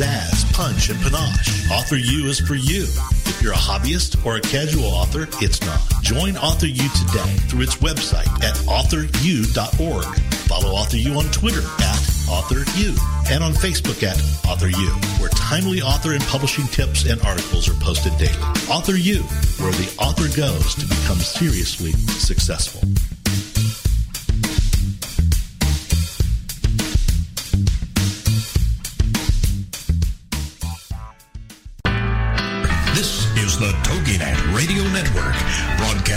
pizzazz, 0.00 0.52
punch, 0.52 0.90
and 0.90 1.00
panache. 1.00 1.70
Author 1.70 1.96
U 1.96 2.26
is 2.26 2.40
for 2.40 2.54
you. 2.54 2.82
If 2.82 3.42
you're 3.42 3.52
a 3.52 3.56
hobbyist 3.56 4.24
or 4.24 4.36
a 4.36 4.40
casual 4.40 4.84
author, 4.84 5.28
it's 5.44 5.60
not. 5.62 5.80
Join 6.02 6.36
Author 6.36 6.66
U 6.66 6.88
today 6.90 7.36
through 7.48 7.62
its 7.62 7.76
website 7.76 8.28
at 8.42 8.56
authoru.org. 8.66 10.20
Follow 10.48 10.70
Author 10.70 10.96
U 10.96 11.14
on 11.14 11.24
Twitter 11.26 11.62
at 11.80 12.10
Author 12.28 12.64
U 12.76 12.94
and 13.30 13.44
on 13.44 13.52
Facebook 13.52 14.02
at 14.02 14.18
Author 14.48 14.68
U, 14.68 14.90
where 15.20 15.30
timely 15.30 15.82
author 15.82 16.12
and 16.12 16.22
publishing 16.24 16.66
tips 16.66 17.04
and 17.04 17.20
articles 17.22 17.68
are 17.68 17.78
posted 17.80 18.16
daily. 18.18 18.42
Author 18.68 18.96
U, 18.96 19.22
where 19.58 19.72
the 19.72 19.94
author 19.98 20.34
goes 20.36 20.74
to 20.74 20.86
become 20.86 21.18
seriously 21.18 21.92
successful. 21.92 22.82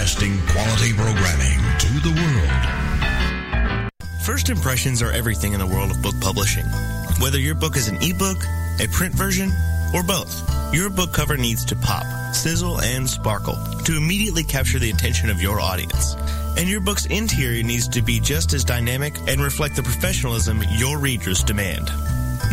Broadcasting 0.03 0.38
quality 0.48 0.91
programming 0.91 1.60
to 1.79 1.88
the 2.01 2.12
world. 2.12 3.91
First 4.25 4.50
impressions 4.50 5.01
are 5.01 5.12
everything 5.12 5.53
in 5.53 5.62
the 5.62 5.65
world 5.65 5.91
of 5.91 6.01
book 6.01 6.15
publishing. 6.19 6.65
Whether 7.22 7.39
your 7.39 7.55
book 7.55 7.77
is 7.77 7.88
an 7.88 7.95
ebook, 8.01 8.38
a 8.81 8.88
print 8.91 9.15
version, 9.15 9.50
or 9.93 10.03
both, 10.03 10.33
your 10.74 10.89
book 10.89 11.13
cover 11.13 11.38
needs 11.38 11.63
to 11.65 11.77
pop, 11.77 12.36
sizzle, 12.36 12.81
and 12.81 13.10
sparkle 13.10 13.55
to 13.86 13.95
immediately 13.95 14.43
capture 14.43 14.77
the 14.77 14.89
attention 14.89 15.29
of 15.29 15.41
your 15.41 15.62
audience. 15.62 16.15
And 16.57 16.67
your 16.67 16.81
book's 16.81 17.05
interior 17.05 17.63
needs 17.63 17.88
to 17.88 18.01
be 18.01 18.19
just 18.19 18.51
as 18.51 18.65
dynamic 18.65 19.17
and 19.29 19.41
reflect 19.41 19.77
the 19.77 19.83
professionalism 19.83 20.62
your 20.72 20.98
readers 21.00 21.45
demand. 21.45 21.89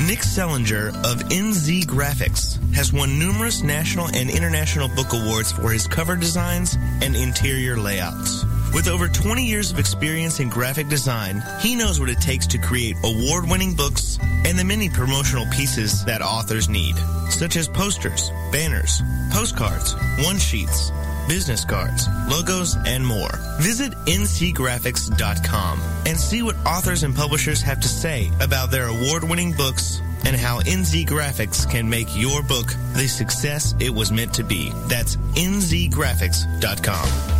Nick 0.07 0.21
Zelinger 0.21 0.89
of 1.05 1.19
NZ 1.29 1.85
Graphics 1.85 2.59
has 2.75 2.91
won 2.91 3.19
numerous 3.19 3.63
national 3.63 4.07
and 4.15 4.31
international 4.31 4.89
book 4.89 5.13
awards 5.13 5.53
for 5.53 5.71
his 5.71 5.87
cover 5.87 6.17
designs 6.17 6.75
and 7.03 7.15
interior 7.15 7.77
layouts. 7.77 8.45
With 8.73 8.89
over 8.89 9.09
20 9.09 9.45
years 9.45 9.71
of 9.71 9.79
experience 9.79 10.41
in 10.41 10.49
graphic 10.49 10.89
design, 10.89 11.43
he 11.61 11.75
knows 11.75 12.01
what 12.01 12.09
it 12.09 12.19
takes 12.19 12.47
to 12.47 12.59
create 12.59 12.97
award-winning 13.05 13.75
books 13.75 14.19
and 14.47 14.59
the 14.59 14.65
many 14.65 14.89
promotional 14.89 15.45
pieces 15.53 16.03
that 16.07 16.23
authors 16.23 16.71
need, 16.71 16.95
such 17.29 17.57
as 17.57 17.69
posters, 17.69 18.31
banners, 18.51 19.03
postcards, 19.31 19.95
one-sheets, 20.25 20.93
business 21.31 21.65
cards, 21.65 22.09
logos, 22.29 22.77
and 22.87 23.07
more. 23.07 23.31
Visit 23.61 23.93
nzgraphics.com 24.07 25.81
and 26.05 26.19
see 26.19 26.43
what 26.43 26.57
authors 26.67 27.05
and 27.05 27.15
publishers 27.15 27.63
have 27.63 27.79
to 27.79 27.89
say 27.89 28.33
about 28.41 28.73
their 28.73 28.89
award-winning 28.89 29.53
books 29.53 30.01
and 30.25 30.35
how 30.35 30.59
NZ 30.59 31.07
Graphics 31.07 31.71
can 31.71 31.89
make 31.89 32.09
your 32.17 32.43
book 32.43 32.75
the 32.95 33.07
success 33.07 33.77
it 33.79 33.91
was 33.91 34.11
meant 34.11 34.35
to 34.35 34.43
be. 34.43 34.73
That's 34.89 35.15
nzgraphics.com. 35.37 37.40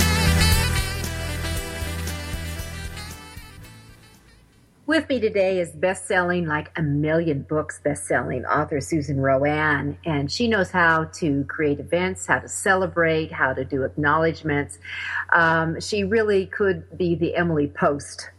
With 4.91 5.07
me 5.07 5.21
today 5.21 5.61
is 5.61 5.71
best-selling, 5.71 6.47
like 6.47 6.69
a 6.77 6.81
million 6.81 7.43
books 7.43 7.79
best-selling 7.81 8.43
author 8.43 8.81
Susan 8.81 9.19
RoAne, 9.19 9.95
and 10.05 10.29
she 10.29 10.49
knows 10.49 10.69
how 10.69 11.05
to 11.13 11.45
create 11.45 11.79
events, 11.79 12.25
how 12.25 12.39
to 12.39 12.49
celebrate, 12.49 13.31
how 13.31 13.53
to 13.53 13.63
do 13.63 13.83
acknowledgments. 13.83 14.79
Um, 15.31 15.79
she 15.79 16.03
really 16.03 16.45
could 16.45 16.97
be 16.97 17.15
the 17.15 17.37
Emily 17.37 17.67
Post 17.67 18.31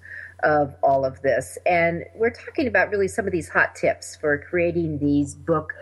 of 0.43 0.75
all 0.83 1.07
of 1.07 1.23
this, 1.23 1.57
and 1.65 2.05
we're 2.17 2.29
talking 2.29 2.67
about 2.67 2.91
really 2.91 3.09
some 3.09 3.25
of 3.25 3.33
these 3.33 3.49
hot 3.49 3.75
tips 3.75 4.17
for 4.17 4.37
creating 4.37 4.99
these 4.99 5.35
book 5.35 5.73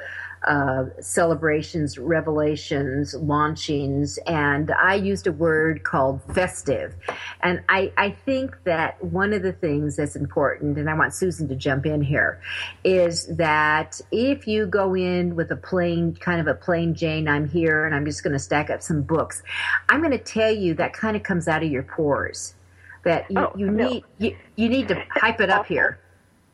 uh, 0.47 0.85
celebrations, 1.01 1.99
revelations, 1.99 3.15
launchings, 3.15 4.19
and 4.27 4.71
I 4.71 4.95
used 4.95 5.27
a 5.27 5.33
word 5.33 5.85
called 5.85 6.23
festive. 6.35 6.95
And 7.43 7.63
I, 7.69 7.93
I 7.99 8.11
think 8.11 8.57
that 8.65 9.03
one 9.05 9.33
of 9.33 9.43
the 9.43 9.53
things 9.53 9.97
that's 9.97 10.17
important, 10.17 10.79
and 10.79 10.89
I 10.89 10.95
want 10.95 11.13
Susan 11.15 11.47
to 11.49 11.55
jump 11.55 11.85
in 11.85 12.01
here, 12.01 12.41
is 12.85 13.27
that 13.37 14.01
if 14.11 14.47
you 14.47 14.67
go 14.67 14.95
in 14.95 15.37
with 15.37 15.51
a 15.51 15.57
plain, 15.57 16.15
kind 16.15 16.41
of 16.41 16.47
a 16.47 16.55
plain 16.55 16.95
Jane, 16.95 17.29
I'm 17.29 17.47
here 17.47 17.85
and 17.85 17.95
I'm 17.95 18.07
just 18.07 18.23
going 18.23 18.33
to 18.33 18.39
stack 18.39 18.71
up 18.71 18.83
some 18.83 19.03
books, 19.03 19.43
I'm 19.91 20.01
going 20.01 20.13
to 20.13 20.19
tell 20.19 20.51
you 20.51 20.73
that 20.75 20.95
kind 20.95 21.17
of 21.17 21.23
comes 21.23 21.49
out 21.49 21.63
of 21.63 21.71
your 21.71 21.83
pores. 21.83 22.55
That 23.03 23.31
you, 23.31 23.39
oh, 23.39 23.53
you 23.57 23.71
no. 23.71 23.89
need 23.89 24.05
you, 24.19 24.37
you 24.57 24.69
need 24.69 24.89
to 24.89 25.03
hype 25.11 25.41
it 25.41 25.49
up 25.49 25.65
here. 25.65 25.99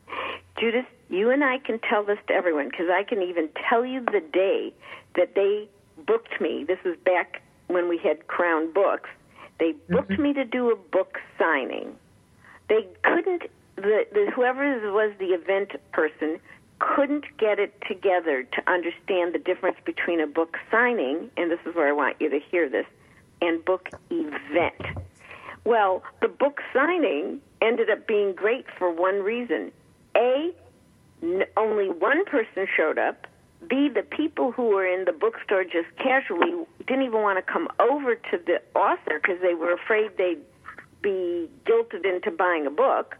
Judith, 0.57 0.85
you 1.09 1.29
and 1.29 1.43
I 1.43 1.57
can 1.59 1.79
tell 1.79 2.03
this 2.03 2.19
to 2.27 2.33
everyone 2.33 2.69
because 2.69 2.87
I 2.91 3.03
can 3.03 3.21
even 3.21 3.49
tell 3.69 3.85
you 3.85 4.01
the 4.01 4.21
day 4.33 4.73
that 5.15 5.35
they 5.35 5.67
booked 6.05 6.39
me. 6.41 6.63
This 6.67 6.79
was 6.85 6.95
back 7.05 7.41
when 7.67 7.87
we 7.89 7.97
had 7.97 8.27
Crown 8.27 8.71
Books. 8.73 9.09
They 9.59 9.73
booked 9.89 10.11
Mm-hmm. 10.11 10.21
me 10.23 10.33
to 10.33 10.45
do 10.45 10.71
a 10.71 10.75
book 10.75 11.17
signing. 11.39 11.95
They 12.69 12.85
couldn't. 13.03 13.43
The, 13.75 14.05
the 14.11 14.31
whoever 14.35 14.91
was 14.91 15.13
the 15.19 15.27
event 15.27 15.71
person 15.91 16.39
couldn't 16.79 17.25
get 17.39 17.59
it 17.59 17.73
together 17.87 18.43
to 18.43 18.69
understand 18.71 19.33
the 19.33 19.39
difference 19.39 19.77
between 19.85 20.19
a 20.21 20.27
book 20.27 20.57
signing, 20.69 21.31
and 21.37 21.49
this 21.49 21.59
is 21.65 21.73
where 21.75 21.87
I 21.87 21.91
want 21.91 22.17
you 22.19 22.29
to 22.29 22.39
hear 22.51 22.69
this, 22.69 22.85
and 23.41 23.63
book 23.65 23.89
event. 24.11 24.75
Well, 25.63 26.03
the 26.21 26.27
book 26.27 26.61
signing 26.73 27.41
ended 27.61 27.89
up 27.89 28.07
being 28.07 28.33
great 28.33 28.65
for 28.77 28.91
one 28.91 29.21
reason. 29.23 29.71
A, 30.15 30.51
n- 31.21 31.45
only 31.55 31.89
one 31.89 32.25
person 32.25 32.67
showed 32.75 32.97
up. 32.97 33.27
B, 33.67 33.89
the 33.89 34.03
people 34.03 34.51
who 34.51 34.63
were 34.69 34.85
in 34.85 35.05
the 35.05 35.11
bookstore 35.11 35.63
just 35.63 35.87
casually 35.97 36.65
didn't 36.85 37.03
even 37.03 37.21
want 37.21 37.43
to 37.43 37.51
come 37.51 37.67
over 37.79 38.15
to 38.15 38.37
the 38.45 38.61
author 38.79 39.19
because 39.21 39.41
they 39.41 39.55
were 39.55 39.73
afraid 39.73 40.11
they'd 40.17 40.41
be 41.01 41.49
guilted 41.65 42.05
into 42.05 42.31
buying 42.31 42.67
a 42.67 42.71
book. 42.71 43.17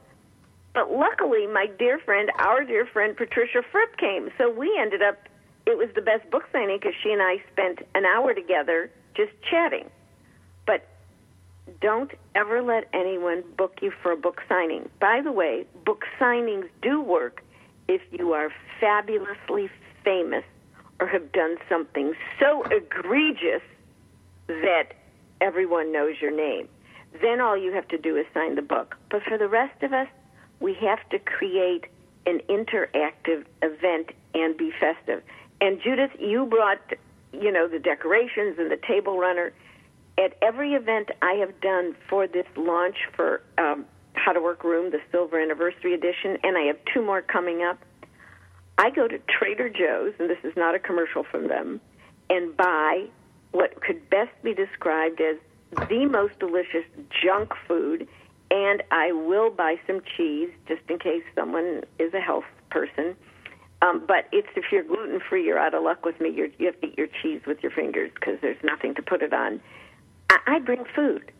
But 0.73 0.91
luckily, 0.91 1.47
my 1.47 1.65
dear 1.79 1.97
friend, 1.97 2.29
our 2.38 2.63
dear 2.63 2.86
friend 2.86 3.17
Patricia 3.17 3.63
Fripp 3.71 3.97
came. 3.97 4.29
So 4.38 4.49
we 4.49 4.77
ended 4.79 5.01
up, 5.01 5.17
it 5.65 5.75
was 5.77 5.89
the 5.95 6.01
best 6.01 6.29
book 6.29 6.43
signing 6.51 6.77
because 6.77 6.93
she 7.01 7.12
and 7.12 7.21
I 7.21 7.38
spent 7.51 7.79
an 7.95 8.05
hour 8.05 8.33
together 8.36 8.91
just 9.15 9.31
chatting. 9.49 9.89
But 10.67 10.88
don't 11.81 12.12
ever 12.36 12.62
let 12.62 12.88
anyone 12.93 13.43
book 13.57 13.79
you 13.81 13.91
for 14.03 14.12
a 14.12 14.17
book 14.17 14.41
signing. 14.47 14.88
By 14.99 15.21
the 15.23 15.31
way, 15.31 15.65
book 15.83 16.03
signings 16.19 16.69
do 16.83 17.01
work 17.01 17.41
if 17.88 18.02
you 18.12 18.34
are 18.34 18.50
fabulously 18.80 19.69
famous 20.04 20.43
or 21.00 21.08
have 21.08 21.32
done 21.32 21.58
something 21.69 22.13
so 22.39 22.63
egregious 22.63 23.62
that 24.47 24.93
everyone 25.41 25.91
knows 25.91 26.15
your 26.21 26.36
name. 26.36 26.67
Then 27.21 27.41
all 27.41 27.58
you 27.58 27.71
have 27.73 27.88
to 27.89 27.97
do 27.97 28.15
is 28.15 28.26
sign 28.34 28.56
the 28.56 28.62
book. 28.62 28.95
But 29.10 29.23
for 29.23 29.38
the 29.38 29.47
rest 29.47 29.84
of 29.84 29.93
us, 29.93 30.08
we 30.60 30.73
have 30.76 31.08
to 31.10 31.19
create 31.19 31.86
an 32.26 32.41
interactive 32.50 33.45
event 33.62 34.12
and 34.34 34.58
be 34.58 34.71
festive. 34.80 35.23
And 35.62 35.82
Judith, 35.82 36.12
you 36.19 36.45
brought, 36.45 36.82
you 37.32 37.52
know, 37.52 37.67
the 37.67 37.80
decorations 37.80 38.58
and 38.60 38.69
the 38.69 38.80
table 38.88 39.17
runner. 39.17 39.54
At 40.17 40.36
every 40.41 40.73
event 40.73 41.10
I 41.21 41.34
have 41.34 41.60
done 41.62 41.95
for 42.10 42.28
this 42.28 42.45
launch 42.56 42.97
for 43.15 43.41
um, 43.58 43.86
How 44.28 44.34
to 44.34 44.42
Work 44.42 44.66
Room, 44.66 44.92
the 44.92 45.00
Silver 45.10 45.40
Anniversary 45.40 45.94
Edition, 45.94 46.38
and 46.44 46.58
I 46.58 46.63
have 46.63 46.76
two 46.94 47.02
more 47.02 47.22
coming 47.22 47.63
up, 47.63 47.80
I 48.78 48.90
go 48.90 49.08
to 49.08 49.20
Trader 49.20 49.70
Joe's, 49.70 50.16
and 50.20 50.30
this 50.30 50.38
is 50.44 50.52
not 50.58 50.76
a 50.76 50.80
commercial 50.80 51.24
from 51.24 51.48
them, 51.48 51.80
and 52.30 52.58
buy 52.58 53.06
what 53.54 53.80
could 53.80 54.10
best 54.10 54.32
be 54.44 54.54
described 54.54 55.22
as 55.22 55.38
the 55.88 56.08
most 56.08 56.38
delicious 56.40 56.84
junk 57.24 57.54
food, 57.70 58.06
and 58.52 58.84
I 58.92 59.13
will 59.13 59.50
buy 59.50 59.80
some 59.88 60.02
cheese 60.18 60.50
just 60.68 60.82
in 60.90 61.00
case 61.00 61.24
someone 61.34 61.86
is 61.98 62.13
a 62.13 62.20
health 62.20 62.44
person. 62.70 63.16
Um, 63.82 64.04
but 64.06 64.28
it's 64.34 64.50
if 64.58 64.66
you're 64.74 64.84
gluten 64.84 65.22
free, 65.22 65.46
you're 65.46 65.58
out 65.58 65.74
of 65.74 65.84
luck 65.84 66.04
with 66.04 66.20
me. 66.20 66.32
You're, 66.32 66.50
you 66.60 66.66
have 66.66 66.82
to 66.82 66.88
eat 66.88 66.98
your 66.98 67.08
cheese 67.22 67.40
with 67.48 67.63
your 67.63 67.72
fingers 67.72 68.12
because 68.13 68.40
there's 68.42 68.62
nothing 68.62 68.94
to 68.96 69.02
put 69.02 69.22
it 69.22 69.32
on. 69.32 69.62
I, 70.30 70.40
I 70.48 70.60
bring 70.60 70.84
food. 70.94 71.32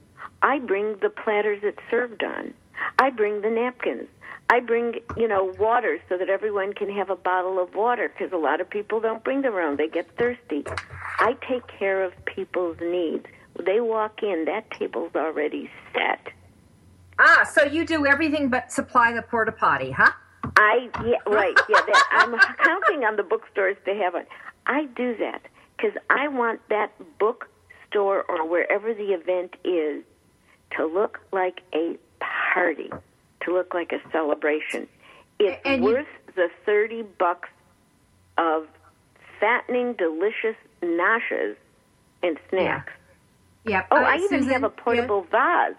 I 0.42 0.60
bring 0.60 0.96
the 1.02 1.10
platters 1.10 1.60
it's 1.64 1.82
served 1.92 2.24
on. 2.24 2.54
I 3.00 3.10
bring 3.10 3.42
the 3.42 3.50
napkins. 3.50 4.08
I 4.50 4.62
bring, 4.62 4.96
you 5.18 5.28
know, 5.28 5.54
water 5.60 6.00
so 6.08 6.18
that 6.18 6.30
everyone 6.30 6.74
can 6.74 6.90
have 6.96 7.10
a 7.10 7.16
bottle 7.16 7.62
of 7.62 7.76
water 7.76 8.10
because 8.10 8.32
a 8.32 8.38
lot 8.38 8.62
of 8.62 8.70
people 8.70 9.02
don't 9.02 9.24
bring 9.24 9.42
their 9.42 9.60
own. 9.60 9.76
They 9.76 9.90
get 9.90 10.16
thirsty. 10.18 10.64
I 11.20 11.36
take 11.48 11.68
care 11.68 12.04
of 12.04 12.14
people's 12.26 12.78
needs. 12.80 13.26
They 13.66 13.82
walk 13.82 14.24
in, 14.24 14.46
that 14.46 14.72
table's 14.72 15.12
already 15.16 15.70
set. 15.94 16.30
Ah, 17.20 17.44
so 17.52 17.64
you 17.64 17.86
do 17.86 18.06
everything 18.06 18.50
but 18.50 18.72
supply 18.72 19.12
the 19.12 19.24
porta 19.24 19.52
potty, 19.52 19.92
huh? 19.92 20.12
I 20.56 20.90
yeah 21.06 21.18
right 21.28 21.58
yeah 21.70 21.82
that, 21.82 22.08
I'm 22.12 22.38
counting 22.64 23.04
on 23.04 23.16
the 23.16 23.24
bookstores 23.24 23.78
to 23.86 23.94
have 23.96 24.16
it. 24.16 24.28
I 24.66 24.86
do 24.96 25.16
that 25.18 25.42
because 25.76 25.98
I 26.10 26.28
want 26.28 26.62
that 26.70 26.92
bookstore 27.20 28.24
or 28.24 28.48
wherever 28.48 28.94
the 28.94 29.14
event 29.14 29.56
is 29.64 30.04
to 30.78 30.86
look 30.86 31.20
like 31.32 31.62
a 31.74 31.98
party, 32.54 32.90
to 33.42 33.54
look 33.54 33.74
like 33.74 33.92
a 33.92 34.00
celebration. 34.12 34.88
It's 35.40 35.60
And 35.66 35.84
you- 35.84 35.92
worth 35.94 36.08
the 36.36 36.50
thirty 36.66 37.04
bucks 37.04 37.50
of 38.38 38.68
fattening, 39.40 39.94
delicious 39.94 40.56
nashes 40.82 41.58
and 42.24 42.40
snacks. 42.50 42.94
Yep. 43.66 43.88
Oh, 43.92 43.98
Uh, 43.98 44.00
I 44.00 44.16
even 44.16 44.30
Susan, 44.30 44.54
have 44.54 44.64
a 44.64 44.70
portable 44.70 45.24
vase. 45.32 45.76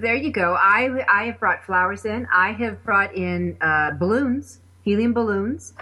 there 0.00 0.14
you 0.16 0.30
go. 0.30 0.54
I 0.58 1.04
I 1.08 1.24
have 1.26 1.38
brought 1.40 1.64
flowers 1.64 2.04
in. 2.04 2.26
I 2.32 2.52
have 2.52 2.82
brought 2.84 3.14
in 3.14 3.56
uh, 3.60 3.92
balloons, 3.92 4.60
helium 4.84 5.12
balloons. 5.14 5.74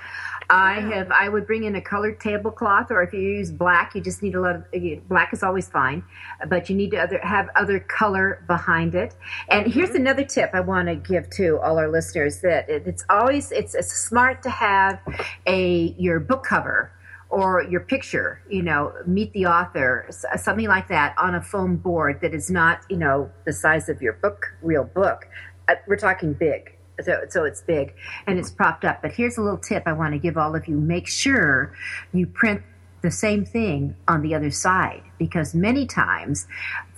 I 0.50 0.80
have. 0.80 1.12
I 1.12 1.28
would 1.28 1.46
bring 1.46 1.62
in 1.62 1.76
a 1.76 1.80
colored 1.80 2.18
tablecloth, 2.18 2.90
or 2.90 3.02
if 3.02 3.12
you 3.12 3.20
use 3.20 3.52
black, 3.52 3.94
you 3.94 4.00
just 4.00 4.20
need 4.20 4.34
a 4.34 4.40
lot 4.40 4.56
of 4.56 5.08
black 5.08 5.32
is 5.32 5.44
always 5.44 5.68
fine, 5.68 6.02
but 6.48 6.68
you 6.68 6.74
need 6.74 6.90
to 6.90 6.98
other, 6.98 7.20
have 7.20 7.48
other 7.54 7.78
color 7.78 8.42
behind 8.48 8.96
it. 8.96 9.14
And 9.48 9.72
here's 9.72 9.90
another 9.90 10.24
tip 10.24 10.50
I 10.52 10.60
want 10.60 10.88
to 10.88 10.96
give 10.96 11.30
to 11.30 11.60
all 11.60 11.78
our 11.78 11.88
listeners 11.88 12.40
that 12.40 12.68
it, 12.68 12.86
it's 12.86 13.04
always 13.08 13.52
it's, 13.52 13.76
it's 13.76 13.92
smart 13.92 14.42
to 14.42 14.50
have 14.50 14.98
a 15.46 15.94
your 15.96 16.18
book 16.18 16.42
cover 16.42 16.92
or 17.28 17.62
your 17.62 17.80
picture, 17.80 18.42
you 18.50 18.62
know, 18.62 18.92
meet 19.06 19.32
the 19.32 19.46
author, 19.46 20.04
something 20.36 20.66
like 20.66 20.88
that 20.88 21.14
on 21.16 21.36
a 21.36 21.40
foam 21.40 21.76
board 21.76 22.20
that 22.22 22.34
is 22.34 22.50
not, 22.50 22.80
you 22.90 22.96
know, 22.96 23.30
the 23.46 23.52
size 23.52 23.88
of 23.88 24.02
your 24.02 24.14
book, 24.14 24.46
real 24.62 24.82
book. 24.82 25.28
Uh, 25.68 25.76
we're 25.86 25.96
talking 25.96 26.32
big. 26.32 26.76
So, 27.02 27.24
so 27.28 27.44
it's 27.44 27.62
big 27.62 27.94
and 28.26 28.38
it's 28.38 28.50
propped 28.50 28.84
up. 28.84 29.02
But 29.02 29.12
here's 29.12 29.38
a 29.38 29.42
little 29.42 29.58
tip 29.58 29.84
I 29.86 29.92
want 29.92 30.12
to 30.14 30.18
give 30.18 30.36
all 30.36 30.54
of 30.54 30.68
you. 30.68 30.76
Make 30.76 31.08
sure 31.08 31.74
you 32.12 32.26
print 32.26 32.62
the 33.02 33.10
same 33.10 33.44
thing 33.44 33.96
on 34.08 34.22
the 34.22 34.34
other 34.34 34.50
side 34.50 35.02
because 35.18 35.54
many 35.54 35.86
times 35.86 36.46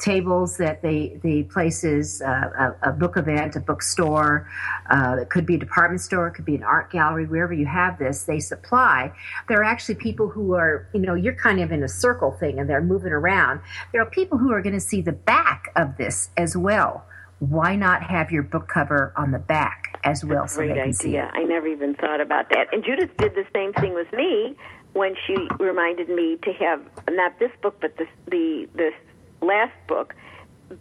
tables 0.00 0.56
that 0.56 0.82
they 0.82 1.18
the 1.22 1.44
places 1.44 2.20
uh, 2.22 2.74
a, 2.82 2.90
a 2.90 2.92
book 2.92 3.16
event 3.16 3.54
a 3.54 3.60
bookstore 3.60 4.48
uh, 4.90 5.16
it 5.20 5.30
could 5.30 5.46
be 5.46 5.54
a 5.54 5.58
department 5.58 6.00
store 6.00 6.26
it 6.26 6.32
could 6.32 6.44
be 6.44 6.56
an 6.56 6.62
art 6.62 6.90
gallery 6.90 7.26
wherever 7.26 7.52
you 7.52 7.66
have 7.66 7.98
this 7.98 8.24
they 8.24 8.40
supply 8.40 9.12
there 9.48 9.60
are 9.60 9.64
actually 9.64 9.94
people 9.94 10.28
who 10.28 10.54
are 10.54 10.88
you 10.92 11.00
know 11.00 11.14
you're 11.14 11.34
kind 11.34 11.60
of 11.60 11.70
in 11.70 11.82
a 11.84 11.88
circle 11.88 12.32
thing 12.32 12.58
and 12.58 12.68
they're 12.68 12.82
moving 12.82 13.12
around 13.12 13.60
there 13.92 14.02
are 14.02 14.10
people 14.10 14.38
who 14.38 14.52
are 14.52 14.62
going 14.62 14.74
to 14.74 14.80
see 14.80 15.00
the 15.00 15.12
back 15.12 15.70
of 15.76 15.96
this 15.98 16.30
as 16.36 16.56
well 16.56 17.06
why 17.42 17.74
not 17.74 18.04
have 18.04 18.30
your 18.30 18.44
book 18.44 18.68
cover 18.68 19.12
on 19.16 19.32
the 19.32 19.38
back 19.38 19.98
as 20.04 20.24
well 20.24 20.46
so 20.46 20.58
Great 20.58 20.68
they 20.68 20.80
can 20.80 20.92
see 20.92 21.08
idea. 21.08 21.30
I 21.34 21.42
never 21.42 21.66
even 21.66 21.94
thought 21.94 22.20
about 22.20 22.50
that. 22.50 22.72
And 22.72 22.84
Judith 22.84 23.10
did 23.16 23.34
the 23.34 23.44
same 23.52 23.72
thing 23.72 23.94
with 23.94 24.12
me 24.12 24.54
when 24.92 25.16
she 25.26 25.48
reminded 25.58 26.08
me 26.08 26.38
to 26.44 26.52
have 26.52 26.80
not 27.10 27.36
this 27.40 27.50
book, 27.60 27.78
but 27.80 27.96
this 27.96 28.06
the 28.26 28.68
this 28.76 28.94
last 29.40 29.74
book. 29.88 30.14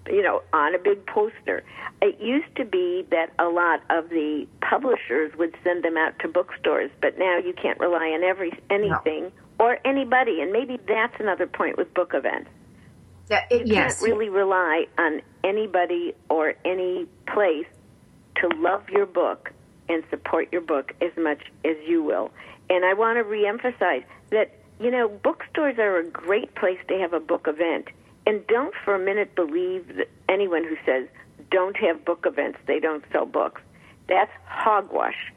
You 0.08 0.22
know, 0.22 0.42
on 0.54 0.76
a 0.76 0.78
big 0.78 1.06
poster. 1.08 1.64
It 2.02 2.22
used 2.22 2.56
to 2.56 2.64
be 2.64 3.06
that 3.10 3.34
a 3.40 3.50
lot 3.50 3.82
of 3.90 4.10
the 4.10 4.48
publishers 4.62 5.34
would 5.38 5.54
send 5.64 5.84
them 5.84 5.98
out 5.98 6.18
to 6.20 6.30
bookstores, 6.30 6.92
but 7.02 7.20
now 7.20 7.40
you 7.40 7.54
can't 7.54 7.78
rely 7.80 8.12
on 8.12 8.24
every 8.24 8.54
anything 8.70 9.34
or 9.60 9.80
anybody. 9.84 10.42
And 10.42 10.54
maybe 10.54 10.80
that's 10.88 11.20
another 11.20 11.46
point 11.46 11.78
with 11.78 11.94
book 11.94 12.12
events. 12.14 12.50
That- 13.32 13.50
it- 13.50 13.66
You 13.66 13.76
yes 13.76 14.00
can't 14.00 14.12
really 14.12 14.30
rely 14.30 14.88
on 14.98 15.22
anybody 15.44 16.14
or 16.30 16.54
any 16.66 17.08
place 17.28 17.66
to 18.36 18.48
love 18.50 18.90
your 18.90 19.06
book 19.06 19.52
and 19.88 20.04
support 20.10 20.50
your 20.52 20.62
book 20.62 20.94
as 21.02 21.16
much 21.18 21.42
as 21.66 21.78
you 21.88 22.04
will. 22.04 22.32
And 22.70 22.84
I 22.86 22.94
want 22.94 23.18
to 23.20 23.24
reemphasize 23.24 24.04
that, 24.32 24.52
you 24.80 24.92
know, 24.92 25.08
bookstores 25.08 25.80
are 25.80 25.98
a 25.98 26.04
great 26.04 26.54
place 26.56 26.80
to 26.90 27.00
have 27.00 27.14
a 27.14 27.20
book 27.22 27.48
event. 27.48 27.88
And 28.28 28.46
don't 28.48 28.76
for 28.84 28.96
a 28.96 29.00
minute 29.00 29.34
believe 29.36 29.96
that 29.96 30.10
anyone 30.30 30.64
who 30.66 30.76
says 30.86 31.08
don't 31.50 31.76
have 31.78 32.04
book 32.06 32.26
events, 32.26 32.60
they 32.66 32.80
don't 32.80 33.04
sell 33.14 33.26
books. 33.26 33.62
That's 34.08 34.32
hogwash. 34.46 35.32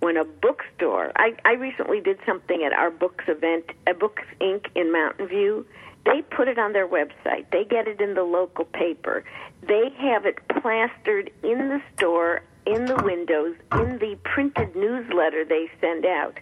When 0.00 0.16
a 0.16 0.24
bookstore, 0.24 1.12
I, 1.16 1.34
I 1.44 1.52
recently 1.54 2.00
did 2.00 2.18
something 2.24 2.62
at 2.64 2.72
our 2.72 2.90
books 2.90 3.24
event, 3.28 3.66
a 3.88 3.92
Books 3.94 4.22
Inc. 4.40 4.66
in 4.74 4.92
Mountain 4.92 5.26
View. 5.28 5.66
They 6.04 6.22
put 6.22 6.48
it 6.48 6.58
on 6.58 6.72
their 6.72 6.88
website. 6.88 7.50
They 7.52 7.64
get 7.64 7.86
it 7.86 8.00
in 8.00 8.14
the 8.14 8.22
local 8.22 8.64
paper. 8.64 9.24
They 9.62 9.90
have 9.98 10.24
it 10.26 10.38
plastered 10.48 11.30
in 11.42 11.68
the 11.68 11.82
store, 11.94 12.42
in 12.66 12.86
the 12.86 12.96
windows, 13.02 13.56
in 13.72 13.98
the 13.98 14.18
printed 14.24 14.74
newsletter 14.74 15.44
they 15.44 15.70
send 15.80 16.06
out. 16.06 16.38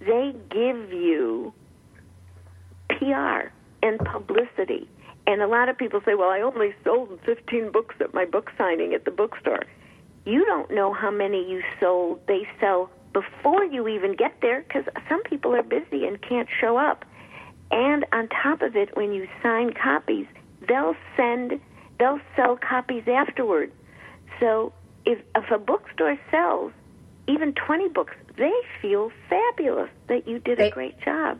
They 0.00 0.34
give 0.50 0.92
you 0.92 1.52
PR 2.88 3.50
and 3.82 3.98
publicity. 3.98 4.88
And 5.26 5.42
a 5.42 5.46
lot 5.46 5.68
of 5.68 5.76
people 5.76 6.00
say, 6.04 6.14
well, 6.14 6.30
I 6.30 6.40
only 6.40 6.74
sold 6.84 7.18
15 7.24 7.70
books 7.70 7.94
at 8.00 8.14
my 8.14 8.24
book 8.24 8.50
signing 8.56 8.94
at 8.94 9.04
the 9.04 9.10
bookstore. 9.10 9.64
You 10.24 10.44
don't 10.44 10.70
know 10.70 10.92
how 10.92 11.10
many 11.10 11.48
you 11.48 11.62
sold, 11.78 12.20
they 12.26 12.46
sell 12.58 12.90
before 13.12 13.64
you 13.64 13.88
even 13.88 14.14
get 14.14 14.34
there 14.42 14.62
because 14.62 14.84
some 15.08 15.22
people 15.24 15.54
are 15.54 15.62
busy 15.62 16.06
and 16.06 16.20
can't 16.20 16.48
show 16.60 16.76
up. 16.76 17.04
And 17.70 18.04
on 18.12 18.28
top 18.28 18.62
of 18.62 18.76
it, 18.76 18.96
when 18.96 19.12
you 19.12 19.28
sign 19.42 19.72
copies, 19.72 20.26
they'll 20.66 20.96
send, 21.16 21.60
they'll 21.98 22.20
sell 22.36 22.56
copies 22.56 23.04
afterward. 23.06 23.72
So 24.40 24.72
if, 25.04 25.20
if 25.34 25.50
a 25.50 25.58
bookstore 25.58 26.18
sells 26.30 26.72
even 27.28 27.54
20 27.54 27.88
books, 27.90 28.14
they 28.36 28.52
feel 28.82 29.12
fabulous 29.28 29.90
that 30.08 30.26
you 30.26 30.38
did 30.40 30.58
a 30.60 30.70
great 30.70 31.00
job. 31.00 31.38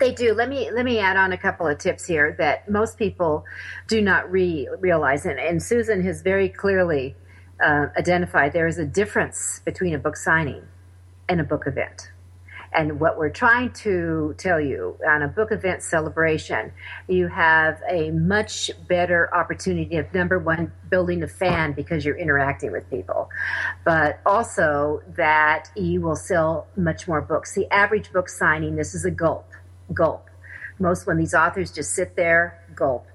They 0.00 0.12
do. 0.12 0.32
Let 0.32 0.48
me 0.48 0.70
let 0.72 0.84
me 0.84 0.98
add 0.98 1.16
on 1.16 1.32
a 1.32 1.38
couple 1.38 1.66
of 1.66 1.78
tips 1.78 2.06
here 2.06 2.34
that 2.38 2.70
most 2.70 2.98
people 2.98 3.44
do 3.86 4.00
not 4.00 4.30
re- 4.30 4.68
realize, 4.80 5.26
and, 5.26 5.38
and 5.38 5.62
Susan 5.62 6.02
has 6.02 6.22
very 6.22 6.48
clearly 6.48 7.14
uh, 7.62 7.86
identified 7.96 8.52
there 8.52 8.66
is 8.66 8.78
a 8.78 8.86
difference 8.86 9.60
between 9.64 9.94
a 9.94 9.98
book 9.98 10.16
signing 10.16 10.62
and 11.28 11.40
a 11.40 11.44
book 11.44 11.64
event. 11.66 12.10
And 12.74 12.98
what 12.98 13.16
we're 13.16 13.30
trying 13.30 13.72
to 13.84 14.34
tell 14.36 14.60
you 14.60 14.98
on 15.08 15.22
a 15.22 15.28
book 15.28 15.52
event 15.52 15.82
celebration, 15.82 16.72
you 17.06 17.28
have 17.28 17.80
a 17.88 18.10
much 18.10 18.70
better 18.88 19.32
opportunity 19.32 19.96
of 19.96 20.12
number 20.12 20.40
one, 20.40 20.72
building 20.90 21.22
a 21.22 21.28
fan 21.28 21.72
because 21.72 22.04
you're 22.04 22.18
interacting 22.18 22.72
with 22.72 22.88
people, 22.90 23.30
but 23.84 24.18
also 24.26 25.02
that 25.16 25.68
you 25.76 26.00
will 26.00 26.16
sell 26.16 26.66
much 26.76 27.06
more 27.06 27.20
books. 27.20 27.54
The 27.54 27.72
average 27.72 28.12
book 28.12 28.28
signing, 28.28 28.74
this 28.74 28.94
is 28.94 29.04
a 29.04 29.10
gulp, 29.10 29.46
gulp. 29.92 30.28
Most 30.80 31.06
when 31.06 31.16
these 31.16 31.34
authors 31.34 31.70
just 31.70 31.94
sit 31.94 32.16
there, 32.16 32.60
gulp. 32.74 33.06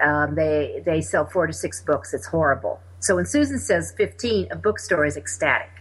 Um, 0.00 0.34
they 0.34 0.82
they 0.86 1.02
sell 1.02 1.26
four 1.26 1.46
to 1.46 1.52
six 1.52 1.82
books. 1.82 2.14
It's 2.14 2.26
horrible. 2.26 2.80
So 3.00 3.16
when 3.16 3.26
Susan 3.26 3.58
says 3.58 3.92
15, 3.96 4.48
a 4.50 4.56
bookstore 4.56 5.04
is 5.04 5.16
ecstatic 5.16 5.71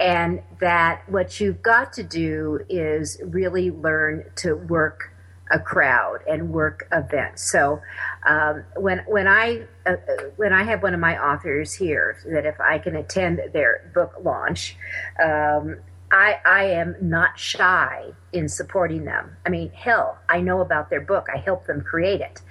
and 0.00 0.42
that 0.60 1.08
what 1.08 1.40
you've 1.40 1.62
got 1.62 1.92
to 1.94 2.02
do 2.02 2.60
is 2.68 3.20
really 3.24 3.70
learn 3.70 4.24
to 4.36 4.54
work 4.54 5.12
a 5.50 5.58
crowd 5.58 6.20
and 6.28 6.50
work 6.50 6.88
events. 6.92 7.50
So 7.50 7.82
um, 8.26 8.64
when 8.76 9.00
when 9.06 9.28
I 9.28 9.66
uh, 9.86 9.90
uh, 9.90 9.96
when 10.36 10.52
I 10.52 10.62
have 10.64 10.82
one 10.82 10.94
of 10.94 11.00
my 11.00 11.18
authors 11.18 11.74
here, 11.74 12.16
that 12.32 12.46
if 12.46 12.60
I 12.60 12.78
can 12.78 12.96
attend 12.96 13.40
their 13.52 13.90
book 13.94 14.14
launch. 14.22 14.76
Um, 15.22 15.76
I, 16.14 16.40
I 16.44 16.64
am 16.64 16.94
not 17.00 17.38
shy 17.38 18.12
in 18.34 18.46
supporting 18.46 19.06
them. 19.06 19.34
I 19.46 19.48
mean, 19.48 19.70
hell, 19.70 20.18
I 20.28 20.42
know 20.42 20.60
about 20.60 20.90
their 20.90 21.00
book. 21.00 21.28
I 21.34 21.38
helped 21.38 21.66
them 21.66 21.80
create 21.80 22.20
it. 22.20 22.42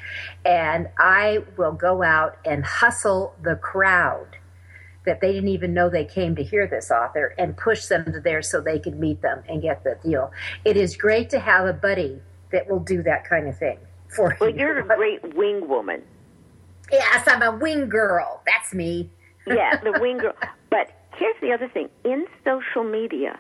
And 0.43 0.89
I 0.97 1.43
will 1.58 1.74
go 1.74 2.02
out 2.02 2.39
and 2.43 2.65
hustle 2.65 3.36
the 3.43 3.56
crowd 3.56 4.38
that 5.06 5.20
they 5.22 5.34
didn't 5.34 5.50
even 5.50 5.74
know 5.74 5.90
they 5.90 6.06
came 6.06 6.36
to 6.36 6.44
hear 6.44 6.68
this 6.68 6.92
author 6.92 7.34
and 7.38 7.58
push 7.58 7.86
them 7.88 8.06
to 8.06 8.20
there 8.20 8.42
so 8.42 8.62
they 8.62 8.80
could 8.80 9.00
meet 9.00 9.22
them 9.22 9.44
and 9.50 9.62
get 9.62 9.84
the 9.84 9.98
deal. 10.04 10.32
It 10.66 10.78
is 10.78 10.96
great 10.96 11.30
to 11.32 11.40
have 11.40 11.66
a 11.68 11.74
buddy 11.74 12.20
that 12.52 12.70
will 12.70 12.80
do 12.80 13.02
that 13.04 13.28
kind 13.28 13.48
of 13.48 13.58
thing 13.58 13.80
for 14.16 14.36
Well, 14.40 14.50
you. 14.50 14.56
Well, 14.56 14.66
you're 14.68 14.80
a 14.80 14.96
great 14.98 15.36
wing 15.36 15.68
woman. 15.68 16.04
Yes, 16.92 17.28
I'm 17.28 17.42
a 17.42 17.56
wing 17.58 17.90
girl. 17.90 18.42
That's 18.46 18.74
me. 18.74 19.10
yeah, 19.48 19.78
the 19.82 19.94
wing 20.00 20.18
girl. 20.20 20.34
But 20.70 20.92
here's 21.16 21.36
the 21.42 21.52
other 21.54 21.68
thing: 21.70 21.90
in 22.04 22.26
social 22.44 22.84
media, 22.84 23.40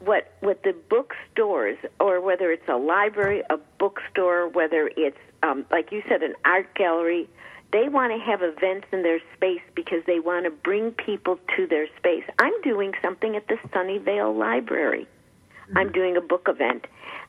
what 0.00 0.32
what 0.40 0.62
the 0.62 0.74
bookstores, 0.90 1.76
or 2.00 2.20
whether 2.20 2.50
it's 2.50 2.68
a 2.68 2.76
library, 2.76 3.42
a 3.50 3.58
bookstore, 3.78 4.48
whether 4.48 4.90
it's 4.96 5.18
um, 5.42 5.66
like 5.70 5.92
you 5.92 6.02
said, 6.08 6.22
an 6.22 6.34
art 6.44 6.74
gallery, 6.74 7.28
they 7.72 7.88
want 7.88 8.12
to 8.12 8.18
have 8.24 8.40
events 8.42 8.86
in 8.92 9.02
their 9.02 9.20
space 9.36 9.62
because 9.74 10.02
they 10.06 10.20
want 10.20 10.44
to 10.44 10.50
bring 10.50 10.92
people 10.92 11.38
to 11.56 11.66
their 11.66 11.88
space. 11.98 12.24
I'm 12.38 12.60
doing 12.62 12.92
something 13.02 13.34
at 13.36 13.48
the 13.48 13.56
Sunnyvale 13.68 14.36
Library. 14.36 15.08
I'm 15.74 15.90
doing 15.92 16.16
a 16.16 16.20
book 16.20 16.46
event. 16.48 16.86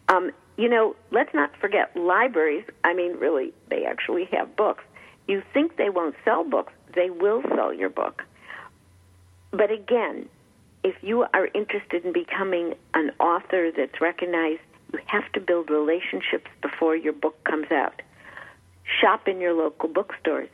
Um, 0.10 0.32
you 0.58 0.70
know, 0.70 0.96
let's 1.12 1.34
not 1.34 1.52
forget 1.60 1.96
libraries. 1.96 2.66
I 2.84 2.94
mean, 2.94 3.18
really, 3.18 3.54
they 3.70 3.86
actually 3.86 4.26
have 4.32 4.56
books. 4.56 4.84
You 5.28 5.42
think 5.54 5.78
they 5.78 5.90
won't 5.90 6.16
sell 6.24 6.44
books, 6.44 6.74
they 6.94 7.10
will 7.10 7.42
sell 7.56 7.74
your 7.74 7.90
book. 7.90 8.24
But 9.52 9.72
again, 9.72 10.30
if 10.84 10.96
you 11.02 11.26
are 11.34 11.48
interested 11.54 12.06
in 12.06 12.14
becoming 12.14 12.76
an 12.94 13.12
author 13.20 13.72
that's 13.76 14.00
recognized, 14.00 14.62
you 14.94 15.00
have 15.08 15.32
to 15.34 15.40
build 15.40 15.70
relationships 15.70 16.50
before 16.62 16.96
your 16.96 17.14
book 17.14 17.44
comes 17.44 17.72
out. 17.72 18.02
Shop 19.02 19.28
in 19.28 19.40
your 19.40 19.54
local 19.54 19.90
bookstores. 19.90 20.50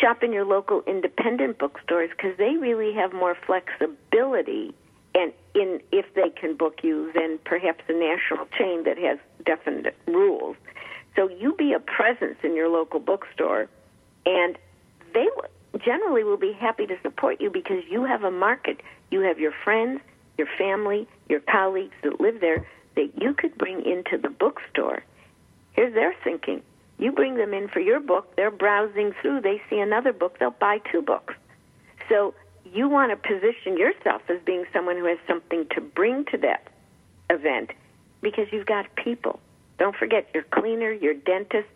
Shop 0.00 0.22
in 0.22 0.32
your 0.32 0.44
local 0.44 0.82
independent 0.86 1.58
bookstores 1.58 2.10
because 2.10 2.36
they 2.38 2.56
really 2.56 2.92
have 2.94 3.12
more 3.12 3.36
flexibility 3.46 4.74
and 5.14 5.32
in 5.54 5.80
if 5.92 6.06
they 6.14 6.30
can 6.30 6.56
book 6.56 6.80
you 6.82 7.12
than 7.14 7.38
perhaps 7.44 7.84
a 7.88 7.92
national 7.92 8.46
chain 8.58 8.84
that 8.84 8.98
has 8.98 9.18
definite 9.44 9.96
rules. 10.06 10.56
So 11.16 11.28
you 11.28 11.54
be 11.54 11.72
a 11.72 11.80
presence 11.80 12.36
in 12.42 12.56
your 12.56 12.68
local 12.68 12.98
bookstore, 12.98 13.68
and 14.26 14.58
they 15.12 15.28
generally 15.84 16.24
will 16.24 16.36
be 16.36 16.52
happy 16.52 16.86
to 16.86 16.96
support 17.02 17.40
you 17.40 17.50
because 17.50 17.84
you 17.88 18.04
have 18.04 18.24
a 18.24 18.30
market. 18.30 18.80
You 19.10 19.20
have 19.20 19.38
your 19.38 19.52
friends, 19.62 20.00
your 20.36 20.48
family, 20.58 21.06
your 21.28 21.40
colleagues 21.40 21.94
that 22.02 22.20
live 22.20 22.40
there 22.40 22.66
that 22.96 23.12
you 23.20 23.34
could 23.34 23.56
bring 23.56 23.84
into 23.84 24.18
the 24.18 24.30
bookstore. 24.30 25.04
Here's 25.72 25.94
their 25.94 26.14
thinking. 26.24 26.62
You 26.98 27.12
bring 27.12 27.36
them 27.36 27.52
in 27.52 27.68
for 27.68 27.80
your 27.80 28.00
book, 28.00 28.36
they're 28.36 28.50
browsing 28.50 29.12
through, 29.20 29.40
they 29.40 29.60
see 29.68 29.78
another 29.78 30.12
book, 30.12 30.38
they'll 30.38 30.50
buy 30.50 30.78
two 30.90 31.02
books. 31.02 31.34
So 32.08 32.34
you 32.64 32.88
want 32.88 33.10
to 33.10 33.16
position 33.16 33.76
yourself 33.76 34.22
as 34.28 34.40
being 34.44 34.64
someone 34.72 34.96
who 34.96 35.06
has 35.06 35.18
something 35.26 35.66
to 35.74 35.80
bring 35.80 36.24
to 36.26 36.38
that 36.38 36.68
event 37.30 37.70
because 38.22 38.46
you've 38.52 38.66
got 38.66 38.86
people. 38.96 39.40
Don't 39.78 39.96
forget 39.96 40.28
your 40.32 40.44
cleaner, 40.44 40.92
your 40.92 41.14
dentist, 41.14 41.68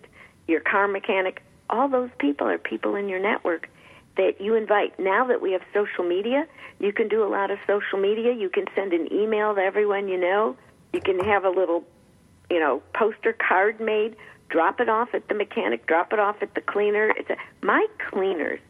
your 0.47 0.61
car 0.61 0.89
mechanic, 0.89 1.43
all 1.71 1.89
those 1.89 2.11
people 2.19 2.47
are 2.47 2.59
people 2.59 2.95
in 2.95 3.09
your 3.09 3.21
network 3.21 3.69
that 4.17 4.41
you 4.41 4.55
invite. 4.55 4.99
Now 4.99 5.27
that 5.27 5.41
we 5.41 5.53
have 5.53 5.63
social 5.73 6.05
media, 6.05 6.47
you 6.81 6.93
can 6.93 7.09
do 7.09 7.25
a 7.25 7.29
lot 7.29 7.51
of 7.51 7.59
social 7.67 7.99
media. 7.99 8.33
You 8.33 8.49
can 8.49 8.65
send 8.75 8.93
an 8.93 9.13
email 9.13 9.55
to 9.55 9.61
everyone 9.61 10.09
you 10.09 10.19
know. 10.19 10.57
You 10.93 11.01
can 11.01 11.19
have 11.21 11.45
a 11.45 11.51
little, 11.51 11.85
you 12.51 12.59
know, 12.59 12.83
poster 12.95 13.33
card 13.33 13.81
made. 13.81 14.17
Drop 14.49 14.81
it 14.81 14.89
off 14.89 15.15
at 15.15 15.29
the 15.29 15.35
mechanic. 15.35 15.87
Drop 15.87 16.13
it 16.13 16.19
off 16.19 16.37
at 16.41 16.55
the 16.55 16.61
cleaner. 16.61 17.13
It's 17.17 17.31
a, 17.31 17.37
my 17.63 17.87
cleaners 18.11 18.61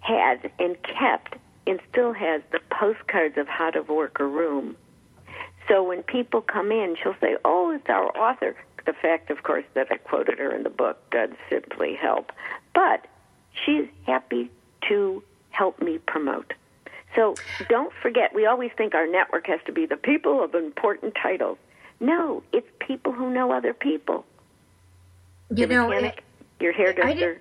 had 0.00 0.50
and 0.58 0.76
kept 0.82 1.34
and 1.66 1.80
still 1.90 2.12
has 2.14 2.40
the 2.50 2.60
postcards 2.70 3.36
of 3.36 3.46
how 3.46 3.70
to 3.70 3.82
work 3.82 4.20
a 4.20 4.24
room. 4.24 4.76
So 5.68 5.82
when 5.82 6.02
people 6.02 6.40
come 6.40 6.72
in, 6.72 6.96
she'll 7.02 7.16
say, 7.20 7.36
"Oh, 7.44 7.70
it's 7.70 7.88
our 7.88 8.16
author." 8.16 8.56
The 8.86 8.94
fact, 8.94 9.30
of 9.30 9.42
course, 9.42 9.66
that 9.74 9.88
I 9.90 9.98
quoted 9.98 10.38
her 10.38 10.50
in 10.54 10.62
the 10.62 10.70
book 10.70 10.98
does 11.10 11.30
simply 11.50 11.94
help. 11.94 12.32
But 12.74 13.06
she's 13.52 13.86
happy 14.06 14.50
to 14.88 15.22
help 15.50 15.82
me 15.82 15.98
promote. 15.98 16.54
So 17.14 17.34
don't 17.68 17.92
forget, 18.00 18.34
we 18.34 18.46
always 18.46 18.70
think 18.76 18.94
our 18.94 19.06
network 19.06 19.46
has 19.48 19.60
to 19.66 19.72
be 19.72 19.84
the 19.84 19.96
people 19.96 20.42
of 20.42 20.54
important 20.54 21.14
titles. 21.20 21.58
No, 22.00 22.42
it's 22.52 22.68
people 22.78 23.12
who 23.12 23.30
know 23.30 23.52
other 23.52 23.74
people. 23.74 24.24
You 25.50 25.66
your 25.66 25.68
know, 25.68 25.88
mechanic, 25.88 26.18
it, 26.18 26.62
your 26.62 26.72
hairdresser. 26.72 27.40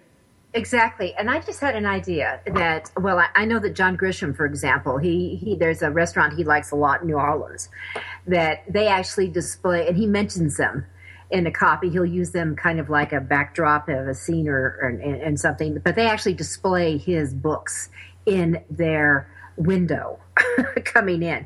Exactly, 0.53 1.13
and 1.15 1.29
I 1.29 1.39
just 1.41 1.59
had 1.59 1.75
an 1.75 1.85
idea 1.85 2.39
that 2.47 2.89
well, 2.97 3.19
I, 3.19 3.27
I 3.35 3.45
know 3.45 3.59
that 3.59 3.75
John 3.75 3.97
Grisham, 3.97 4.35
for 4.35 4.45
example, 4.45 4.97
he 4.97 5.35
he 5.35 5.55
there's 5.55 5.81
a 5.81 5.91
restaurant 5.91 6.33
he 6.35 6.43
likes 6.43 6.71
a 6.71 6.75
lot 6.75 7.01
in 7.01 7.07
New 7.07 7.15
Orleans 7.15 7.69
that 8.25 8.63
they 8.71 8.87
actually 8.87 9.27
display, 9.27 9.87
and 9.87 9.97
he 9.97 10.05
mentions 10.05 10.57
them 10.57 10.85
in 11.29 11.45
a 11.45 11.51
copy. 11.51 11.89
He'll 11.89 12.05
use 12.05 12.31
them 12.31 12.55
kind 12.55 12.79
of 12.79 12.89
like 12.89 13.11
a 13.11 13.19
backdrop 13.19 13.89
of 13.89 14.07
a 14.07 14.15
scene 14.15 14.47
or, 14.47 14.79
or 14.81 14.87
and, 14.87 15.21
and 15.21 15.39
something, 15.39 15.79
but 15.83 15.95
they 15.95 16.07
actually 16.07 16.33
display 16.33 16.97
his 16.97 17.33
books 17.33 17.89
in 18.25 18.63
their 18.69 19.29
window 19.57 20.19
coming 20.85 21.23
in. 21.23 21.45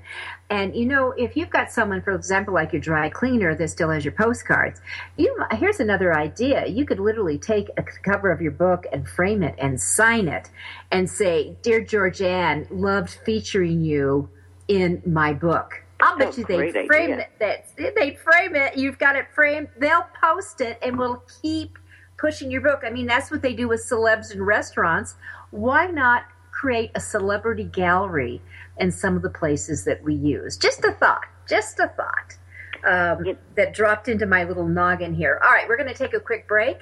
And 0.52 0.76
you 0.76 0.86
know, 0.86 1.14
if 1.14 1.38
you've 1.38 1.50
got 1.50 1.72
someone, 1.72 2.02
for 2.02 2.12
example, 2.12 2.54
like 2.54 2.74
your 2.74 2.82
dry 2.82 3.10
cleaner 3.10 3.56
that 3.56 3.70
still 3.70 3.90
has 3.90 4.04
your 4.04 4.12
postcards, 4.12 4.82
you 5.16 5.34
here's 5.52 5.80
another 5.80 6.14
idea. 6.14 6.68
You 6.68 6.86
could 6.86 7.00
literally 7.00 7.38
take 7.38 7.70
a 7.78 7.84
cover 8.04 8.30
of 8.32 8.42
your 8.42 8.52
book 8.52 8.86
and 8.92 9.08
frame 9.08 9.44
it 9.44 9.56
and 9.58 9.80
sign 9.82 10.28
it 10.28 10.50
and 10.92 11.10
say, 11.10 11.56
"Dear 11.62 11.82
Georgianne, 11.82 12.68
loved 12.70 13.12
featuring 13.26 13.80
you 13.80 14.30
in 14.68 15.02
my 15.06 15.32
book." 15.32 15.84
I'll 16.02 16.18
bet 16.18 16.38
you 16.38 16.44
they 16.44 16.58
great 16.58 16.86
frame 16.86 17.14
idea. 17.14 17.28
it. 17.40 17.40
That 17.78 17.96
they 17.96 18.16
frame 18.16 18.56
it. 18.56 18.76
You've 18.76 19.00
got 19.00 19.16
it 19.16 19.28
framed. 19.34 19.70
They'll 19.78 20.08
post 20.22 20.60
it, 20.60 20.78
and 20.82 20.98
we'll 20.98 21.24
keep 21.42 21.80
pushing 22.18 22.52
your 22.52 22.62
book. 22.62 22.82
I 22.86 22.90
mean, 22.90 23.06
that's 23.06 23.32
what 23.32 23.42
they 23.42 23.54
do 23.54 23.70
with 23.70 23.88
celebs 23.90 24.32
and 24.34 24.46
restaurants. 24.46 25.16
Why 25.52 25.88
not 25.88 26.26
create 26.52 26.92
a 26.94 27.00
celebrity 27.00 27.64
gallery 27.64 28.42
in 28.82 28.92
some 28.92 29.16
of 29.16 29.22
the 29.22 29.30
places 29.30 29.86
that 29.86 30.04
we 30.04 30.16
use? 30.16 30.58
Just 30.58 30.84
a 30.84 30.92
thought. 30.92 31.24
Just 31.48 31.80
a 31.80 31.88
thought. 31.88 32.38
Um, 32.84 33.24
Yep. 33.26 33.38
that 33.58 33.74
dropped 33.76 34.08
into 34.08 34.26
my 34.26 34.44
little 34.44 34.68
noggin 34.68 35.14
here. 35.14 35.40
All 35.44 35.52
right, 35.52 35.68
we're 35.70 35.78
going 35.78 35.88
to 35.90 35.94
take 35.96 36.16
a 36.16 36.20
quick 36.20 36.48
break. 36.48 36.80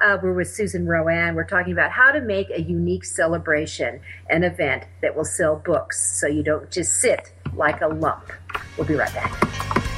Uh, 0.00 0.16
we're 0.22 0.32
with 0.32 0.48
Susan 0.48 0.86
RoAne. 0.86 1.34
We're 1.34 1.42
talking 1.44 1.72
about 1.72 1.90
how 1.90 2.12
to 2.12 2.20
make 2.20 2.50
a 2.50 2.60
unique 2.60 3.04
celebration, 3.04 4.00
an 4.28 4.44
event 4.44 4.84
that 5.02 5.16
will 5.16 5.24
sell 5.24 5.56
books 5.56 6.18
so 6.20 6.28
you 6.28 6.44
don't 6.44 6.70
just 6.70 6.92
sit 7.00 7.32
like 7.52 7.80
a 7.80 7.88
lump. 7.88 8.30
We'll 8.78 8.86
be 8.86 8.94
right 8.94 9.12
back. 9.12 9.89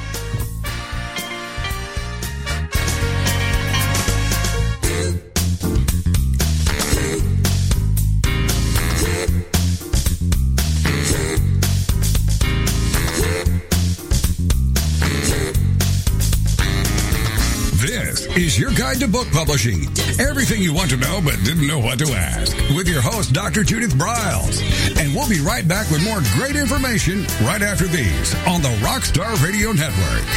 Guide 18.83 18.99
to 18.99 19.07
book 19.07 19.31
publishing. 19.31 19.87
Everything 20.19 20.61
you 20.61 20.73
want 20.73 20.89
to 20.89 20.97
know 20.97 21.21
but 21.23 21.41
didn't 21.45 21.65
know 21.65 21.79
what 21.79 21.97
to 21.97 22.11
ask. 22.11 22.53
With 22.75 22.85
your 22.89 23.01
host, 23.01 23.31
Dr. 23.31 23.63
Judith 23.63 23.93
Briles. 23.93 24.59
And 24.99 25.15
we'll 25.15 25.29
be 25.29 25.39
right 25.39 25.65
back 25.65 25.89
with 25.89 26.03
more 26.03 26.19
great 26.35 26.57
information 26.57 27.23
right 27.47 27.61
after 27.61 27.87
these 27.87 28.35
on 28.45 28.61
the 28.61 28.73
Rockstar 28.83 29.41
Radio 29.41 29.71
Network. 29.71 30.27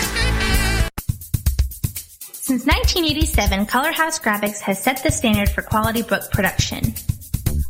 Since 2.31 2.65
1987, 2.67 3.67
Color 3.67 3.91
House 3.91 4.21
Graphics 4.21 4.61
has 4.61 4.81
set 4.81 5.03
the 5.03 5.11
standard 5.11 5.49
for 5.49 5.63
quality 5.63 6.03
book 6.03 6.31
production. 6.31 6.95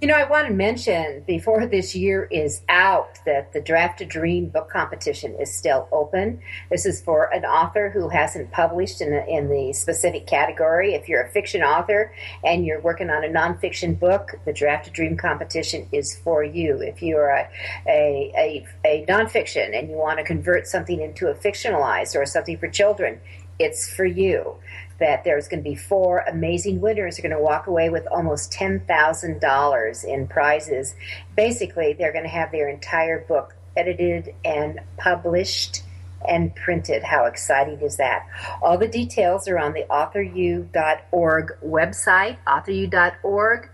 You 0.00 0.08
know, 0.08 0.14
I 0.14 0.24
want 0.24 0.48
to 0.48 0.54
mention 0.54 1.24
before 1.26 1.66
this 1.66 1.94
year 1.94 2.24
is 2.30 2.62
out 2.70 3.18
that 3.26 3.52
the 3.52 3.60
Draft 3.60 4.00
a 4.00 4.06
Dream 4.06 4.48
book 4.48 4.70
competition 4.70 5.34
is 5.38 5.54
still 5.54 5.88
open. 5.92 6.40
This 6.70 6.86
is 6.86 7.02
for 7.02 7.24
an 7.34 7.44
author 7.44 7.90
who 7.90 8.08
hasn't 8.08 8.50
published 8.50 9.02
in 9.02 9.10
the, 9.10 9.26
in 9.28 9.50
the 9.50 9.74
specific 9.74 10.26
category. 10.26 10.94
If 10.94 11.06
you're 11.06 11.20
a 11.20 11.30
fiction 11.30 11.60
author 11.62 12.14
and 12.42 12.64
you're 12.64 12.80
working 12.80 13.10
on 13.10 13.24
a 13.24 13.28
nonfiction 13.28 14.00
book, 14.00 14.36
the 14.46 14.54
Draft 14.54 14.86
a 14.86 14.90
Dream 14.90 15.18
competition 15.18 15.86
is 15.92 16.16
for 16.16 16.42
you. 16.42 16.80
If 16.80 17.02
you're 17.02 17.28
a, 17.28 17.50
a, 17.86 18.32
a, 18.38 18.66
a 18.86 19.04
nonfiction 19.04 19.78
and 19.78 19.90
you 19.90 19.96
want 19.96 20.18
to 20.18 20.24
convert 20.24 20.66
something 20.66 20.98
into 20.98 21.28
a 21.28 21.34
fictionalized 21.34 22.16
or 22.16 22.24
something 22.24 22.56
for 22.56 22.68
children, 22.68 23.20
it's 23.58 23.92
for 23.92 24.06
you 24.06 24.56
that 25.00 25.24
there's 25.24 25.48
going 25.48 25.62
to 25.62 25.68
be 25.68 25.74
four 25.74 26.20
amazing 26.28 26.80
winners 26.80 27.18
are 27.18 27.22
going 27.22 27.34
to 27.34 27.42
walk 27.42 27.66
away 27.66 27.90
with 27.90 28.06
almost 28.12 28.52
$10,000 28.52 30.04
in 30.04 30.26
prizes. 30.28 30.94
Basically, 31.36 31.94
they're 31.94 32.12
going 32.12 32.24
to 32.24 32.30
have 32.30 32.52
their 32.52 32.68
entire 32.68 33.24
book 33.24 33.54
edited 33.76 34.34
and 34.44 34.80
published 34.98 35.82
and 36.28 36.54
printed. 36.54 37.02
How 37.02 37.24
exciting 37.24 37.80
is 37.80 37.96
that? 37.96 38.26
All 38.62 38.76
the 38.76 38.88
details 38.88 39.48
are 39.48 39.58
on 39.58 39.72
the 39.72 39.84
authoru.org 39.90 41.52
website, 41.64 42.36
authoru.org. 42.46 43.70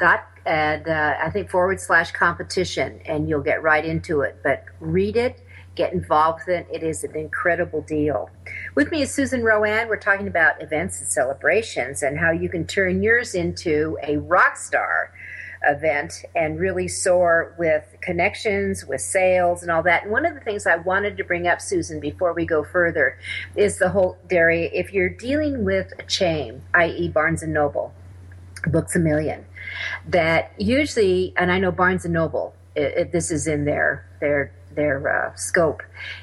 Dot, 0.00 0.26
and 0.44 0.88
uh, 0.88 1.14
I 1.22 1.30
think 1.30 1.50
forward 1.50 1.80
slash 1.80 2.10
competition, 2.10 3.00
and 3.06 3.28
you'll 3.28 3.42
get 3.42 3.62
right 3.62 3.84
into 3.84 4.22
it. 4.22 4.40
But 4.42 4.64
read 4.80 5.16
it, 5.16 5.40
get 5.76 5.92
involved 5.92 6.48
in 6.48 6.54
it. 6.54 6.66
It 6.72 6.82
is 6.82 7.04
an 7.04 7.14
incredible 7.16 7.82
deal. 7.82 8.28
With 8.74 8.90
me 8.90 9.02
is 9.02 9.14
Susan 9.14 9.42
RoAne. 9.42 9.88
We're 9.88 9.96
talking 9.96 10.26
about 10.26 10.60
events 10.60 10.98
and 10.98 11.08
celebrations 11.08 12.02
and 12.02 12.18
how 12.18 12.32
you 12.32 12.48
can 12.48 12.66
turn 12.66 13.04
yours 13.04 13.36
into 13.36 13.96
a 14.02 14.16
rock 14.16 14.56
star 14.56 15.12
event 15.62 16.24
and 16.34 16.58
really 16.58 16.88
soar 16.88 17.54
with 17.56 17.84
connections, 18.00 18.84
with 18.84 19.00
sales, 19.00 19.62
and 19.62 19.70
all 19.70 19.84
that. 19.84 20.02
And 20.02 20.10
one 20.10 20.26
of 20.26 20.34
the 20.34 20.40
things 20.40 20.66
I 20.66 20.74
wanted 20.74 21.16
to 21.18 21.24
bring 21.24 21.46
up, 21.46 21.60
Susan, 21.60 22.00
before 22.00 22.32
we 22.32 22.44
go 22.44 22.64
further, 22.64 23.16
is 23.54 23.78
the 23.78 23.90
whole 23.90 24.18
dairy. 24.26 24.64
If 24.74 24.92
you're 24.92 25.08
dealing 25.08 25.64
with 25.64 25.92
a 26.00 26.02
chain, 26.02 26.62
i.e., 26.74 27.08
Barnes 27.10 27.44
and 27.44 27.54
Noble, 27.54 27.94
Books 28.66 28.96
a 28.96 28.98
Million, 28.98 29.46
that 30.08 30.52
usually, 30.58 31.32
and 31.36 31.52
I 31.52 31.60
know 31.60 31.70
Barnes 31.70 32.04
and 32.04 32.12
Noble, 32.12 32.56
it, 32.74 32.92
it, 32.96 33.12
this 33.12 33.30
is 33.30 33.46
in 33.46 33.66
their 33.66 34.04
their 34.18 34.52
their 34.74 35.26
uh, 35.26 35.36
scope 35.36 35.82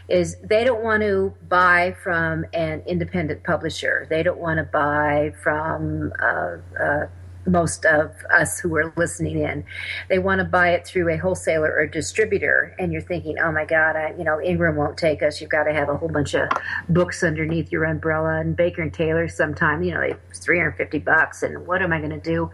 is 0.10 0.38
they 0.44 0.64
don't 0.64 0.84
want 0.84 1.02
to 1.02 1.34
buy 1.48 1.96
from 2.04 2.46
an 2.54 2.84
independent 2.86 3.44
publisher. 3.44 4.08
They 4.10 4.24
don't 4.24 4.40
want 4.40 4.58
to 4.58 4.64
buy 4.64 5.34
from 5.42 6.14
uh, 6.22 6.58
uh, 6.80 7.08
most 7.46 7.86
of 7.86 8.12
us 8.32 8.60
who 8.60 8.76
are 8.76 8.94
listening 8.96 9.40
in. 9.40 9.64
They 10.10 10.20
want 10.20 10.40
to 10.40 10.46
buy 10.46 10.70
it 10.70 10.86
through 10.86 11.10
a 11.10 11.18
wholesaler 11.18 11.74
or 11.74 11.88
distributor, 11.88 12.76
and 12.80 12.92
you're 12.92 13.02
thinking, 13.02 13.38
"Oh 13.40 13.52
my 13.52 13.66
God, 13.66 13.96
I, 13.96 14.14
you 14.18 14.24
know, 14.24 14.42
Ingram 14.42 14.76
won't 14.76 14.98
take 14.98 15.24
us. 15.24 15.42
You've 15.42 15.50
got 15.50 15.64
to 15.64 15.74
have 15.74 15.90
a 15.90 15.98
whole 15.98 16.10
bunch 16.10 16.34
of 16.34 16.50
books 16.90 17.24
underneath 17.24 17.72
your 17.72 17.86
umbrella." 17.86 18.40
And 18.40 18.56
Baker 18.56 18.82
and 18.82 18.94
Taylor, 18.94 19.28
sometime, 19.28 19.84
you 19.84 19.94
know, 19.94 20.02
it's 20.02 20.40
350 20.40 21.00
bucks, 21.00 21.44
and 21.44 21.66
what 21.66 21.82
am 21.82 21.92
I 21.94 22.00
going 22.00 22.12
to 22.12 22.20
do? 22.20 22.52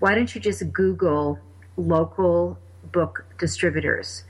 Why 0.00 0.14
don't 0.14 0.34
you 0.34 0.40
just 0.40 0.70
Google 0.72 1.38
local 1.76 2.58
book 2.92 3.24
distributors? 3.38 4.24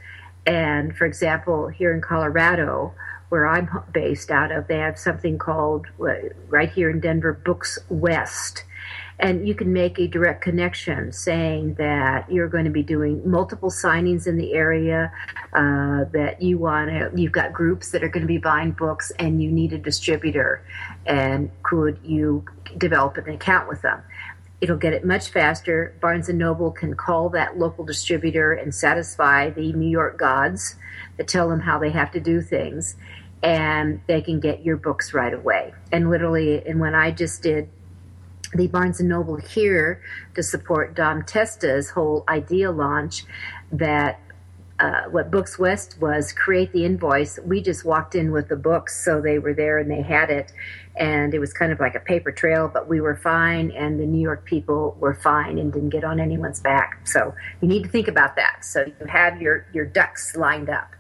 And 0.47 0.97
for 0.97 1.07
example, 1.07 1.69
here 1.69 1.95
in 1.95 2.01
Colorado, 2.01 2.95
where 3.29 3.47
I'm 3.47 3.69
based 3.93 4.31
out 4.31 4.51
of, 4.51 4.67
they 4.67 4.79
have 4.79 4.99
something 4.99 5.39
called 5.39 5.87
right 5.99 6.71
here 6.71 6.91
in 6.91 7.01
Denver, 7.01 7.33
Books 7.33 7.79
West. 7.89 8.65
And 9.21 9.47
you 9.47 9.55
can 9.55 9.73
make 9.73 9.99
a 9.99 10.09
direct 10.09 10.43
connection 10.43 11.13
saying 11.13 11.75
that 11.75 12.33
you're 12.33 12.49
going 12.49 12.65
to 12.65 12.71
be 12.71 12.83
doing 12.83 13.21
multiple 13.29 13.69
signings 13.69 14.27
in 14.27 14.39
the 14.39 14.55
area, 14.55 15.13
uh, 15.53 16.05
that 16.13 16.39
you 16.41 16.57
want 16.57 16.89
to, 16.89 17.11
you've 17.15 17.31
got 17.31 17.53
groups 17.53 17.91
that 17.91 18.03
are 18.03 18.09
going 18.09 18.23
to 18.23 18.27
be 18.27 18.39
buying 18.39 18.73
books 18.73 19.13
and 19.19 19.43
you 19.43 19.53
need 19.53 19.75
a 19.75 19.79
distributor. 19.79 20.65
And 21.05 21.51
could 21.63 21.99
you 22.03 22.47
develop 22.79 23.19
an 23.19 23.29
account 23.29 23.69
with 23.69 23.83
them? 23.83 24.03
It'll 24.61 24.77
get 24.77 24.93
it 24.93 25.05
much 25.05 25.31
faster. 25.31 25.95
Barnes 26.01 26.29
and 26.29 26.39
Noble 26.39 26.71
can 26.71 26.95
call 26.95 27.31
that 27.31 27.59
local 27.59 27.85
distributor 27.85 28.53
and 28.53 28.75
satisfy 28.75 29.51
the 29.51 29.73
New 29.73 29.89
York 29.89 30.19
gods 30.19 30.77
that 31.17 31.29
tell 31.29 31.49
them 31.49 31.61
how 31.61 31.79
they 31.79 31.91
have 31.91 32.11
to 32.13 32.21
do 32.21 32.43
things, 32.43 32.97
and 33.43 34.03
they 34.07 34.21
can 34.21 34.39
get 34.39 34.63
your 34.63 34.77
books 34.77 35.15
right 35.15 35.33
away. 35.33 35.73
And 35.91 36.11
literally, 36.11 36.67
and 36.67 36.79
when 36.79 36.95
I 36.95 37.11
just 37.11 37.43
did 37.43 37.69
the 38.53 38.67
Barnes 38.67 39.01
and 39.01 39.09
Noble 39.09 39.37
here 39.37 40.03
to 40.35 40.43
support 40.43 40.95
Dom 40.95 41.23
Testa's 41.23 41.91
whole 41.91 42.25
idea 42.29 42.71
launch, 42.71 43.25
that 43.73 44.21
uh, 44.81 45.03
what 45.11 45.31
Books 45.31 45.59
West 45.59 46.01
was 46.01 46.33
create 46.33 46.73
the 46.73 46.87
invoice. 46.87 47.39
We 47.45 47.61
just 47.61 47.85
walked 47.85 48.15
in 48.15 48.33
with 48.33 48.49
the 48.49 48.57
books, 48.57 49.05
so 49.05 49.21
they 49.21 49.39
were 49.39 49.53
there 49.53 49.79
and 49.79 49.91
they 49.91 50.01
had 50.01 50.31
it, 50.31 50.53
and 50.97 51.35
it 51.35 51.39
was 51.39 51.53
kind 51.53 51.71
of 51.71 51.81
like 51.81 51.95
a 51.95 52.01
paper 52.01 52.33
trail. 52.33 52.71
But 52.73 52.89
we 52.89 53.01
were 53.01 53.17
fine, 53.17 53.71
and 53.73 54.01
the 54.01 54.07
New 54.07 54.23
York 54.23 54.47
people 54.47 54.97
were 54.99 55.15
fine 55.15 55.59
and 55.59 55.71
didn't 55.71 55.91
get 55.91 56.03
on 56.03 56.19
anyone's 56.19 56.61
back. 56.61 57.07
So 57.07 57.35
you 57.61 57.69
need 57.69 57.83
to 57.83 57.91
think 57.91 58.09
about 58.09 58.37
that. 58.37 58.65
So 58.65 58.87
you 58.87 59.07
have 59.07 59.43
your 59.43 59.67
your 59.75 59.85
ducks 59.85 60.35
lined 60.35 60.71
up. 60.71 60.95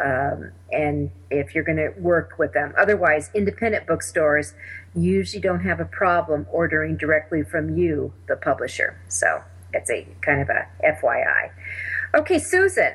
Um, 0.00 0.52
and 0.70 1.10
if 1.28 1.56
you're 1.56 1.64
going 1.64 1.78
to 1.78 1.92
work 1.98 2.38
with 2.38 2.52
them. 2.52 2.72
Otherwise, 2.78 3.32
independent 3.34 3.88
bookstores 3.88 4.54
usually 4.94 5.40
don't 5.40 5.64
have 5.64 5.80
a 5.80 5.84
problem 5.84 6.46
ordering 6.52 6.96
directly 6.96 7.42
from 7.42 7.76
you, 7.76 8.12
the 8.28 8.36
publisher. 8.36 8.96
So 9.08 9.42
it's 9.72 9.90
a 9.90 10.06
kind 10.20 10.40
of 10.40 10.50
a 10.50 10.68
FYI. 10.86 11.50
Okay, 12.14 12.38
Susan, 12.38 12.92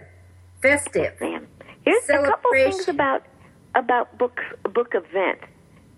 festive. 0.63 1.19
Ma'am. 1.21 1.47
Here's 1.85 2.09
a 2.09 2.23
couple 2.23 2.51
things 2.51 2.87
about 2.87 3.23
about 3.75 4.17
books 4.17 4.43
book 4.73 4.93
event. 4.95 5.39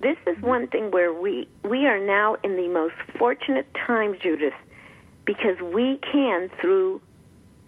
This 0.01 0.17
is 0.27 0.41
one 0.41 0.67
thing 0.67 0.91
where 0.91 1.13
we 1.13 1.47
we 1.63 1.85
are 1.85 1.99
now 1.99 2.35
in 2.43 2.57
the 2.57 2.67
most 2.67 2.95
fortunate 3.17 3.67
time, 3.87 4.17
Judith, 4.21 4.53
because 5.25 5.59
we 5.61 5.99
can 6.11 6.49
through 6.59 7.01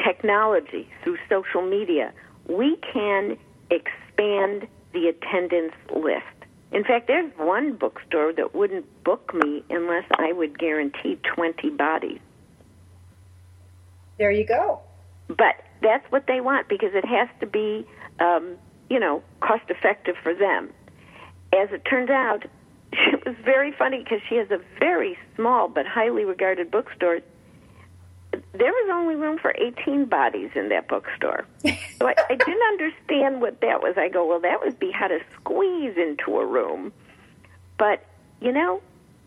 technology, 0.03 0.89
through 1.03 1.17
social 1.29 1.61
media, 1.61 2.13
we 2.47 2.77
can 2.93 3.37
expand 3.69 4.67
the 4.93 5.07
attendance 5.07 5.73
list. 5.95 6.25
In 6.71 6.83
fact, 6.83 7.07
there's 7.07 7.31
one 7.37 7.73
bookstore 7.73 8.33
that 8.33 8.53
wouldn't 8.53 8.85
book 9.03 9.33
me 9.33 9.63
unless 9.69 10.03
I 10.17 10.33
would 10.33 10.59
guarantee 10.59 11.17
20 11.35 11.69
bodies. 11.71 12.19
There 14.17 14.31
you 14.31 14.45
go. 14.45 14.81
But 15.27 15.63
that's 15.81 16.09
what 16.11 16.25
they 16.27 16.41
want 16.41 16.67
because 16.67 16.91
it 16.93 17.05
has 17.05 17.27
to 17.39 17.45
be, 17.45 17.85
um, 18.19 18.55
you 18.89 18.99
know, 18.99 19.23
cost 19.41 19.63
effective 19.69 20.15
for 20.23 20.33
them. 20.33 20.69
as 21.53 21.69
it 21.71 21.83
turns 21.85 22.09
out, 22.09 22.45
it 22.91 23.25
was 23.25 23.35
very 23.43 23.71
funny 23.71 23.99
because 24.03 24.21
she 24.29 24.35
has 24.35 24.49
a 24.51 24.59
very 24.79 25.17
small 25.35 25.67
but 25.67 25.85
highly 25.85 26.23
regarded 26.23 26.71
bookstore. 26.71 27.19
There 28.31 28.71
was 28.71 28.89
only 28.91 29.15
room 29.15 29.37
for 29.39 29.53
18 29.57 30.05
bodies 30.05 30.51
in 30.55 30.69
that 30.69 30.87
bookstore. 30.87 31.45
So 31.63 32.07
I, 32.07 32.15
I 32.29 32.35
didn't 32.35 32.61
understand 32.67 33.41
what 33.41 33.61
that 33.61 33.81
was. 33.81 33.95
I 33.97 34.09
go, 34.09 34.25
well, 34.27 34.41
that 34.41 34.61
would 34.63 34.79
be 34.79 34.91
how 34.91 35.07
to 35.07 35.19
squeeze 35.39 35.95
into 35.97 36.37
a 36.39 36.45
room. 36.45 36.91
But, 37.77 38.05
you 38.41 38.51
know, 38.51 38.81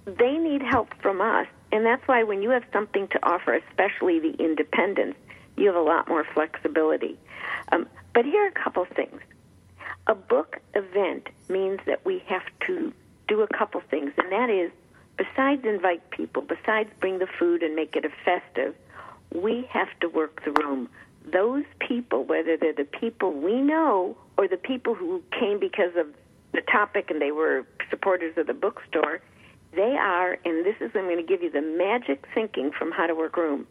they 0.06 0.32
need 0.32 0.62
help 0.62 0.88
from 1.00 1.20
us. 1.20 1.46
And 1.72 1.84
that's 1.86 2.06
why 2.06 2.22
when 2.24 2.42
you 2.42 2.50
have 2.50 2.64
something 2.72 3.08
to 3.08 3.26
offer, 3.26 3.54
especially 3.54 4.18
the 4.18 4.34
independents, 4.38 5.18
you 5.60 5.66
have 5.66 5.76
a 5.76 5.80
lot 5.80 6.08
more 6.08 6.24
flexibility. 6.34 7.18
Um, 7.72 7.86
but 8.14 8.24
here 8.24 8.44
are 8.44 8.48
a 8.48 8.52
couple 8.52 8.84
things. 8.84 9.20
A 10.06 10.14
book 10.14 10.58
event 10.74 11.28
means 11.48 11.80
that 11.86 12.04
we 12.04 12.22
have 12.26 12.42
to 12.66 12.92
do 13.28 13.42
a 13.42 13.46
couple 13.46 13.80
things, 13.90 14.12
and 14.16 14.32
that 14.32 14.50
is, 14.50 14.72
besides 15.16 15.64
invite 15.64 16.10
people, 16.10 16.42
besides 16.42 16.90
bring 16.98 17.18
the 17.18 17.28
food 17.38 17.62
and 17.62 17.76
make 17.76 17.94
it 17.94 18.04
a 18.04 18.10
festive, 18.24 18.74
we 19.34 19.68
have 19.70 19.88
to 20.00 20.08
work 20.08 20.42
the 20.44 20.52
room. 20.52 20.88
Those 21.30 21.64
people, 21.78 22.24
whether 22.24 22.56
they're 22.56 22.72
the 22.72 22.84
people 22.84 23.32
we 23.32 23.60
know 23.60 24.16
or 24.36 24.48
the 24.48 24.56
people 24.56 24.94
who 24.94 25.22
came 25.38 25.60
because 25.60 25.94
of 25.96 26.06
the 26.52 26.62
topic 26.62 27.10
and 27.10 27.20
they 27.20 27.30
were 27.30 27.66
supporters 27.90 28.36
of 28.36 28.46
the 28.46 28.54
bookstore, 28.54 29.20
they 29.72 29.96
are, 29.96 30.38
and 30.44 30.64
this 30.64 30.74
is, 30.80 30.90
I'm 30.94 31.04
going 31.04 31.18
to 31.18 31.22
give 31.22 31.42
you 31.42 31.50
the 31.50 31.62
magic 31.62 32.26
thinking 32.34 32.72
from 32.76 32.90
How 32.90 33.06
to 33.06 33.14
Work 33.14 33.36
Room, 33.36 33.66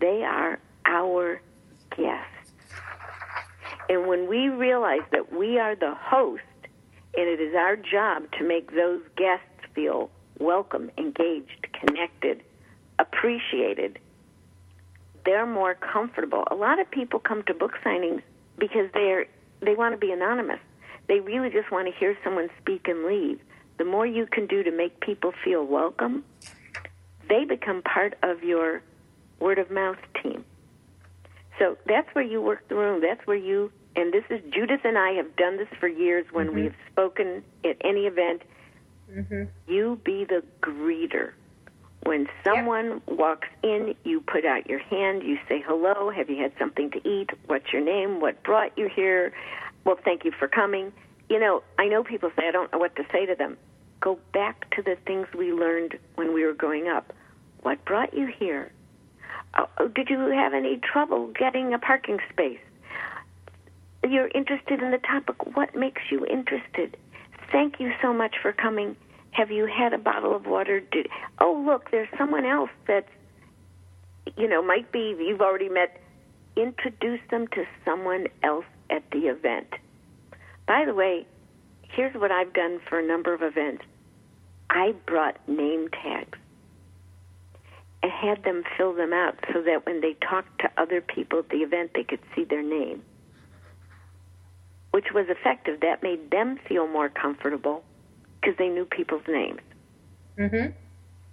they 0.00 0.22
are 0.22 0.58
our 0.86 1.40
guests. 1.96 2.52
And 3.88 4.06
when 4.06 4.28
we 4.28 4.48
realize 4.48 5.02
that 5.12 5.32
we 5.32 5.58
are 5.58 5.74
the 5.74 5.94
host, 5.94 6.42
and 7.16 7.28
it 7.28 7.40
is 7.40 7.54
our 7.54 7.76
job 7.76 8.24
to 8.38 8.46
make 8.46 8.74
those 8.74 9.02
guests 9.16 9.44
feel 9.74 10.10
welcome, 10.38 10.90
engaged, 10.98 11.66
connected, 11.72 12.42
appreciated, 12.98 13.98
they're 15.24 15.46
more 15.46 15.74
comfortable. 15.74 16.44
A 16.50 16.54
lot 16.54 16.78
of 16.78 16.90
people 16.90 17.18
come 17.18 17.42
to 17.44 17.54
book 17.54 17.72
signings 17.84 18.22
because 18.58 18.90
they're 18.92 19.26
they 19.60 19.74
want 19.74 19.94
to 19.94 19.98
be 19.98 20.12
anonymous. 20.12 20.60
They 21.08 21.20
really 21.20 21.50
just 21.50 21.70
want 21.70 21.86
to 21.86 21.98
hear 21.98 22.16
someone 22.22 22.48
speak 22.60 22.86
and 22.86 23.04
leave. 23.04 23.40
The 23.78 23.84
more 23.84 24.06
you 24.06 24.26
can 24.26 24.46
do 24.46 24.62
to 24.62 24.70
make 24.70 25.00
people 25.00 25.32
feel 25.44 25.64
welcome, 25.64 26.24
they 27.28 27.44
become 27.44 27.82
part 27.82 28.14
of 28.22 28.42
your 28.42 28.82
word 29.40 29.58
of 29.58 29.70
mouth 29.70 29.98
team. 30.22 30.44
So 31.58 31.76
that's 31.86 32.08
where 32.14 32.24
you 32.24 32.40
work 32.42 32.68
the 32.68 32.74
room. 32.74 33.00
That's 33.00 33.26
where 33.26 33.36
you, 33.36 33.70
and 33.96 34.12
this 34.12 34.24
is 34.30 34.40
Judith 34.52 34.80
and 34.84 34.98
I 34.98 35.12
have 35.12 35.36
done 35.36 35.56
this 35.56 35.68
for 35.78 35.88
years 35.88 36.26
when 36.32 36.46
mm-hmm. 36.46 36.56
we 36.56 36.64
have 36.64 36.74
spoken 36.90 37.44
at 37.64 37.76
any 37.82 38.06
event. 38.06 38.42
Mm-hmm. 39.12 39.44
You 39.72 40.00
be 40.04 40.24
the 40.24 40.42
greeter. 40.60 41.32
When 42.02 42.28
someone 42.42 43.02
yep. 43.06 43.18
walks 43.18 43.48
in, 43.62 43.94
you 44.04 44.20
put 44.20 44.44
out 44.44 44.68
your 44.68 44.78
hand, 44.78 45.22
you 45.22 45.38
say 45.48 45.62
hello, 45.66 46.10
have 46.10 46.28
you 46.28 46.42
had 46.42 46.52
something 46.58 46.90
to 46.90 47.08
eat? 47.08 47.30
What's 47.46 47.72
your 47.72 47.82
name? 47.82 48.20
What 48.20 48.42
brought 48.42 48.76
you 48.76 48.90
here? 48.94 49.32
Well, 49.84 49.98
thank 50.04 50.24
you 50.24 50.32
for 50.38 50.46
coming. 50.46 50.92
You 51.30 51.40
know, 51.40 51.62
I 51.78 51.86
know 51.86 52.04
people 52.04 52.30
say 52.36 52.48
I 52.48 52.50
don't 52.50 52.70
know 52.72 52.78
what 52.78 52.94
to 52.96 53.06
say 53.10 53.24
to 53.24 53.34
them. 53.34 53.56
Go 54.00 54.18
back 54.34 54.74
to 54.76 54.82
the 54.82 54.96
things 55.06 55.28
we 55.36 55.52
learned 55.52 55.98
when 56.16 56.34
we 56.34 56.44
were 56.44 56.52
growing 56.52 56.88
up. 56.88 57.14
What 57.62 57.82
brought 57.86 58.12
you 58.12 58.26
here? 58.26 58.70
Uh, 59.54 59.66
did 59.94 60.08
you 60.10 60.18
have 60.30 60.52
any 60.52 60.78
trouble 60.78 61.32
getting 61.38 61.72
a 61.74 61.78
parking 61.78 62.18
space? 62.32 62.58
You're 64.02 64.28
interested 64.28 64.82
in 64.82 64.90
the 64.90 64.98
topic. 64.98 65.56
What 65.56 65.74
makes 65.74 66.02
you 66.10 66.26
interested? 66.26 66.96
Thank 67.52 67.78
you 67.78 67.92
so 68.02 68.12
much 68.12 68.36
for 68.42 68.52
coming. 68.52 68.96
Have 69.30 69.50
you 69.50 69.66
had 69.66 69.92
a 69.92 69.98
bottle 69.98 70.34
of 70.34 70.46
water? 70.46 70.80
Did, 70.80 71.08
oh, 71.40 71.62
look, 71.64 71.90
there's 71.90 72.08
someone 72.18 72.44
else 72.44 72.70
that, 72.86 73.06
you 74.36 74.48
know, 74.48 74.62
might 74.62 74.90
be 74.92 75.16
you've 75.18 75.40
already 75.40 75.68
met. 75.68 76.00
Introduce 76.56 77.20
them 77.30 77.48
to 77.48 77.64
someone 77.84 78.26
else 78.42 78.66
at 78.90 79.02
the 79.10 79.26
event. 79.26 79.68
By 80.66 80.84
the 80.84 80.94
way, 80.94 81.26
here's 81.82 82.14
what 82.14 82.30
I've 82.30 82.52
done 82.52 82.80
for 82.88 82.98
a 82.98 83.06
number 83.06 83.34
of 83.34 83.42
events. 83.42 83.84
I 84.70 84.94
brought 85.06 85.36
name 85.48 85.88
tags 85.88 86.38
had 88.08 88.44
them 88.44 88.62
fill 88.76 88.92
them 88.94 89.12
out 89.12 89.36
so 89.52 89.62
that 89.62 89.86
when 89.86 90.00
they 90.00 90.14
talked 90.14 90.60
to 90.60 90.70
other 90.76 91.00
people 91.00 91.40
at 91.40 91.48
the 91.48 91.58
event, 91.58 91.92
they 91.94 92.04
could 92.04 92.20
see 92.34 92.44
their 92.44 92.62
name, 92.62 93.02
which 94.90 95.06
was 95.14 95.26
effective. 95.28 95.80
That 95.80 96.02
made 96.02 96.30
them 96.30 96.58
feel 96.68 96.86
more 96.86 97.08
comfortable 97.08 97.84
because 98.40 98.56
they 98.58 98.68
knew 98.68 98.84
people's 98.84 99.26
names. 99.28 99.60
Mm-hmm. 100.38 100.72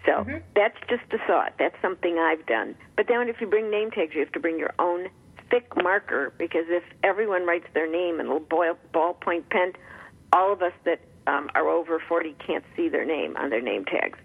So 0.06 0.12
mm-hmm. 0.12 0.38
that's 0.56 0.78
just 0.90 1.04
a 1.12 1.18
thought. 1.28 1.54
That's 1.60 1.76
something 1.82 2.18
I've 2.18 2.46
done. 2.46 2.76
But 2.96 3.08
then 3.08 3.28
if 3.28 3.42
you 3.42 3.48
bring 3.48 3.70
name 3.70 3.92
tags, 3.92 4.14
you 4.14 4.22
have 4.22 4.32
to 4.32 4.40
bring 4.40 4.58
your 4.58 4.74
own 4.80 5.10
thick 5.50 5.72
marker 5.84 6.34
because 6.38 6.66
if 6.70 6.84
everyone 7.04 7.46
writes 7.46 7.68
their 7.74 7.92
name 7.92 8.20
in 8.20 8.28
a 8.28 8.34
little 8.34 8.48
ball, 8.48 8.78
ballpoint 8.94 9.50
pen, 9.50 9.74
all 10.34 10.54
of 10.54 10.62
us 10.62 10.74
that 10.86 11.02
um, 11.28 11.50
are 11.54 11.68
over 11.68 12.02
40 12.08 12.36
can't 12.46 12.64
see 12.76 12.90
their 12.90 13.06
name 13.06 13.36
on 13.38 13.50
their 13.50 13.62
name 13.62 13.86
tags. 13.86 14.18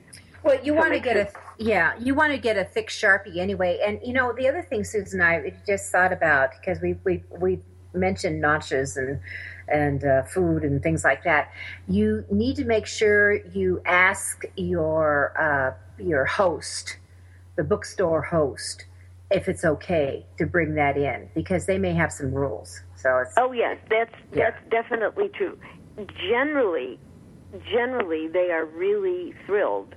Well, 0.43 0.59
you 0.63 0.75
want 0.75 0.93
to 0.93 1.01
get 1.01 1.17
a 1.17 1.29
yeah, 1.59 1.95
you 1.99 2.15
want 2.15 2.33
to 2.33 2.39
get 2.39 2.57
a 2.57 2.65
thick 2.65 2.89
sharpie 2.89 3.39
anyway. 3.39 3.81
And 3.85 3.99
you 4.05 4.13
know, 4.13 4.33
the 4.33 4.49
other 4.49 4.63
thing 4.63 4.85
Susan 4.85 5.21
and 5.21 5.29
I 5.29 5.55
just 5.67 5.91
thought 5.91 6.13
about 6.13 6.51
because 6.59 6.81
we 6.81 6.99
we 7.05 7.23
we 7.31 7.61
mentioned 7.95 8.41
notches 8.41 8.97
and 8.97 9.21
and 9.69 10.05
uh, 10.05 10.23
food 10.23 10.63
and 10.63 10.83
things 10.83 11.05
like 11.05 11.25
that. 11.25 11.51
You 11.89 12.25
need 12.31 12.57
to 12.57 12.65
make 12.65 12.87
sure 12.87 13.35
you 13.35 13.83
ask 13.85 14.45
your 14.57 15.33
uh, 15.39 16.03
your 16.03 16.25
host, 16.25 16.99
the 17.57 17.65
bookstore 17.65 18.23
host, 18.23 18.85
if 19.31 19.49
it's 19.49 19.65
okay 19.65 20.25
to 20.39 20.47
bring 20.47 20.75
that 20.75 20.97
in 20.97 21.29
because 21.35 21.67
they 21.67 21.79
may 21.79 21.95
have 21.95 22.13
some 22.13 22.33
rules. 22.33 22.83
So 22.97 23.19
it's 23.19 23.35
oh 23.37 23.53
yes, 23.53 23.79
that's 23.89 24.15
yeah. 24.33 24.51
that's 24.51 24.71
definitely 24.71 25.31
true. 25.31 25.59
Generally, 26.29 26.99
generally 27.71 28.29
they 28.29 28.51
are 28.51 28.67
really 28.67 29.35
thrilled 29.47 29.95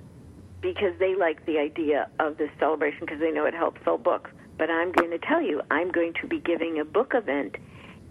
because 0.60 0.98
they 0.98 1.14
like 1.14 1.44
the 1.46 1.58
idea 1.58 2.08
of 2.18 2.36
this 2.36 2.50
celebration 2.58 3.00
because 3.00 3.20
they 3.20 3.30
know 3.30 3.46
it 3.46 3.54
helps 3.54 3.82
sell 3.84 3.98
books. 3.98 4.30
But 4.58 4.70
I'm 4.70 4.92
going 4.92 5.10
to 5.10 5.18
tell 5.18 5.40
you, 5.40 5.62
I'm 5.70 5.90
going 5.90 6.12
to 6.20 6.26
be 6.26 6.38
giving 6.38 6.78
a 6.80 6.84
book 6.84 7.12
event 7.14 7.56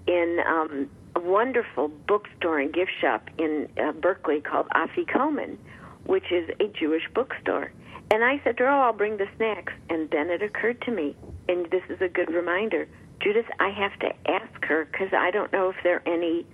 in 0.07 0.39
um, 0.47 0.89
a 1.15 1.19
wonderful 1.19 1.87
bookstore 1.87 2.59
and 2.59 2.73
gift 2.73 2.91
shop 2.99 3.29
in 3.37 3.67
uh, 3.77 3.91
Berkeley 3.91 4.41
called 4.41 4.67
Afi 4.69 5.05
Afikomen, 5.05 5.57
which 6.05 6.31
is 6.31 6.49
a 6.59 6.67
Jewish 6.67 7.03
bookstore. 7.13 7.71
And 8.11 8.23
I 8.23 8.41
said 8.43 8.55
oh, 8.59 8.65
I'll 8.65 8.93
bring 8.93 9.17
the 9.17 9.27
snacks. 9.37 9.73
And 9.89 10.09
then 10.09 10.29
it 10.29 10.41
occurred 10.41 10.81
to 10.81 10.91
me, 10.91 11.15
and 11.47 11.69
this 11.69 11.83
is 11.89 12.01
a 12.01 12.09
good 12.09 12.33
reminder, 12.33 12.87
Judith, 13.21 13.45
I 13.59 13.69
have 13.69 13.99
to 13.99 14.31
ask 14.31 14.65
her 14.65 14.85
because 14.85 15.13
I 15.13 15.29
don't 15.29 15.51
know 15.51 15.69
if 15.69 15.75
there 15.83 15.97
are 15.97 16.13
any 16.13 16.47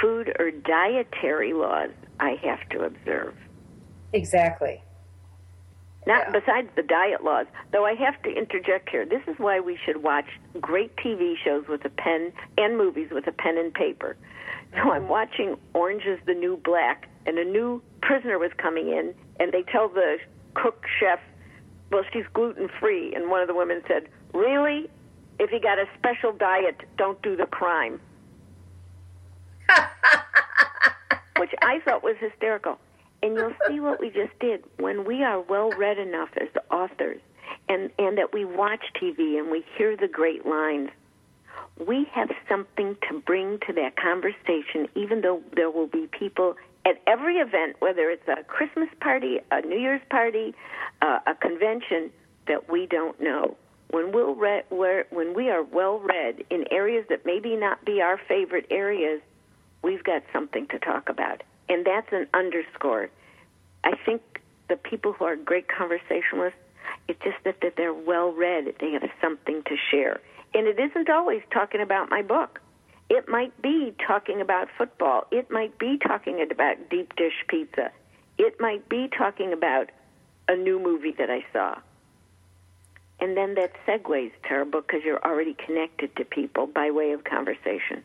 food 0.00 0.34
or 0.38 0.50
dietary 0.50 1.52
laws 1.52 1.90
I 2.18 2.36
have 2.42 2.68
to 2.70 2.82
observe. 2.82 3.34
Exactly. 4.12 4.82
Not 6.08 6.24
yeah. 6.26 6.40
besides 6.40 6.68
the 6.74 6.82
diet 6.82 7.22
laws. 7.22 7.46
Though 7.70 7.84
I 7.84 7.94
have 7.94 8.20
to 8.22 8.30
interject 8.30 8.88
here. 8.88 9.04
This 9.04 9.20
is 9.28 9.38
why 9.38 9.60
we 9.60 9.78
should 9.84 10.02
watch 10.02 10.24
great 10.58 10.96
TV 10.96 11.34
shows 11.36 11.68
with 11.68 11.84
a 11.84 11.90
pen 11.90 12.32
and 12.56 12.78
movies 12.78 13.10
with 13.12 13.26
a 13.26 13.32
pen 13.32 13.58
and 13.58 13.72
paper. 13.74 14.16
So 14.72 14.90
I'm 14.90 15.02
mm-hmm. 15.02 15.10
watching 15.10 15.56
Orange 15.74 16.04
is 16.06 16.18
the 16.26 16.32
New 16.32 16.56
Black, 16.64 17.08
and 17.26 17.38
a 17.38 17.44
new 17.44 17.82
prisoner 18.00 18.38
was 18.38 18.50
coming 18.56 18.88
in, 18.88 19.14
and 19.38 19.52
they 19.52 19.62
tell 19.62 19.88
the 19.88 20.16
cook 20.54 20.84
chef, 20.98 21.20
well, 21.92 22.04
she's 22.10 22.24
gluten 22.32 22.68
free. 22.80 23.14
And 23.14 23.30
one 23.30 23.42
of 23.42 23.48
the 23.48 23.54
women 23.54 23.82
said, 23.86 24.08
Really? 24.32 24.88
If 25.38 25.52
you 25.52 25.60
got 25.60 25.78
a 25.78 25.84
special 25.98 26.32
diet, 26.32 26.80
don't 26.96 27.20
do 27.22 27.36
the 27.36 27.46
crime. 27.46 28.00
Which 31.38 31.52
I 31.62 31.80
thought 31.84 32.02
was 32.02 32.16
hysterical. 32.18 32.78
And 33.22 33.36
you'll 33.36 33.54
see 33.66 33.80
what 33.80 34.00
we 34.00 34.10
just 34.10 34.38
did. 34.38 34.62
When 34.78 35.04
we 35.04 35.24
are 35.24 35.40
well 35.40 35.70
read 35.70 35.98
enough 35.98 36.30
as 36.40 36.48
authors 36.70 37.20
and, 37.68 37.90
and 37.98 38.18
that 38.18 38.32
we 38.32 38.44
watch 38.44 38.82
TV 39.00 39.38
and 39.38 39.50
we 39.50 39.64
hear 39.76 39.96
the 39.96 40.08
great 40.08 40.46
lines, 40.46 40.90
we 41.86 42.06
have 42.12 42.30
something 42.48 42.96
to 43.08 43.20
bring 43.20 43.58
to 43.66 43.72
that 43.74 43.96
conversation, 43.96 44.88
even 44.94 45.20
though 45.20 45.42
there 45.54 45.70
will 45.70 45.86
be 45.86 46.06
people 46.06 46.56
at 46.84 47.00
every 47.06 47.36
event, 47.36 47.76
whether 47.80 48.10
it's 48.10 48.26
a 48.28 48.42
Christmas 48.44 48.88
party, 49.00 49.40
a 49.50 49.60
New 49.62 49.78
Year's 49.78 50.00
party, 50.10 50.54
uh, 51.02 51.18
a 51.26 51.34
convention, 51.34 52.10
that 52.46 52.70
we 52.70 52.86
don't 52.86 53.20
know. 53.20 53.56
When, 53.90 54.12
we'll 54.12 54.34
re- 54.34 54.64
when 54.70 55.34
we 55.34 55.50
are 55.50 55.62
well 55.62 55.98
read 55.98 56.44
in 56.50 56.64
areas 56.70 57.06
that 57.08 57.24
maybe 57.24 57.56
not 57.56 57.84
be 57.84 58.00
our 58.00 58.18
favorite 58.28 58.66
areas, 58.70 59.20
we've 59.82 60.04
got 60.04 60.22
something 60.32 60.66
to 60.68 60.78
talk 60.78 61.08
about 61.08 61.42
and 61.68 61.84
that's 61.84 62.08
an 62.12 62.26
underscore. 62.34 63.10
I 63.84 63.92
think 64.04 64.22
the 64.68 64.76
people 64.76 65.12
who 65.12 65.24
are 65.24 65.36
great 65.36 65.66
conversationalists, 65.68 66.58
it's 67.06 67.20
just 67.22 67.36
that, 67.44 67.56
that 67.62 67.74
they're 67.76 67.94
well 67.94 68.32
read. 68.32 68.74
They 68.80 68.92
have 68.92 69.10
something 69.20 69.62
to 69.64 69.76
share. 69.90 70.20
And 70.54 70.66
it 70.66 70.78
isn't 70.78 71.10
always 71.10 71.42
talking 71.52 71.80
about 71.80 72.10
my 72.10 72.22
book. 72.22 72.60
It 73.10 73.28
might 73.28 73.60
be 73.62 73.94
talking 74.06 74.40
about 74.40 74.68
football. 74.76 75.26
It 75.30 75.50
might 75.50 75.78
be 75.78 75.98
talking 75.98 76.46
about 76.50 76.90
deep 76.90 77.16
dish 77.16 77.44
pizza. 77.48 77.90
It 78.36 78.60
might 78.60 78.88
be 78.88 79.08
talking 79.16 79.52
about 79.52 79.90
a 80.46 80.56
new 80.56 80.78
movie 80.78 81.14
that 81.18 81.30
I 81.30 81.44
saw. 81.52 81.78
And 83.20 83.36
then 83.36 83.54
that 83.54 83.72
segues 83.86 84.32
book 84.70 84.86
because 84.86 85.04
you're 85.04 85.22
already 85.24 85.54
connected 85.66 86.14
to 86.16 86.24
people 86.24 86.66
by 86.66 86.90
way 86.90 87.12
of 87.12 87.24
conversation. 87.24 88.04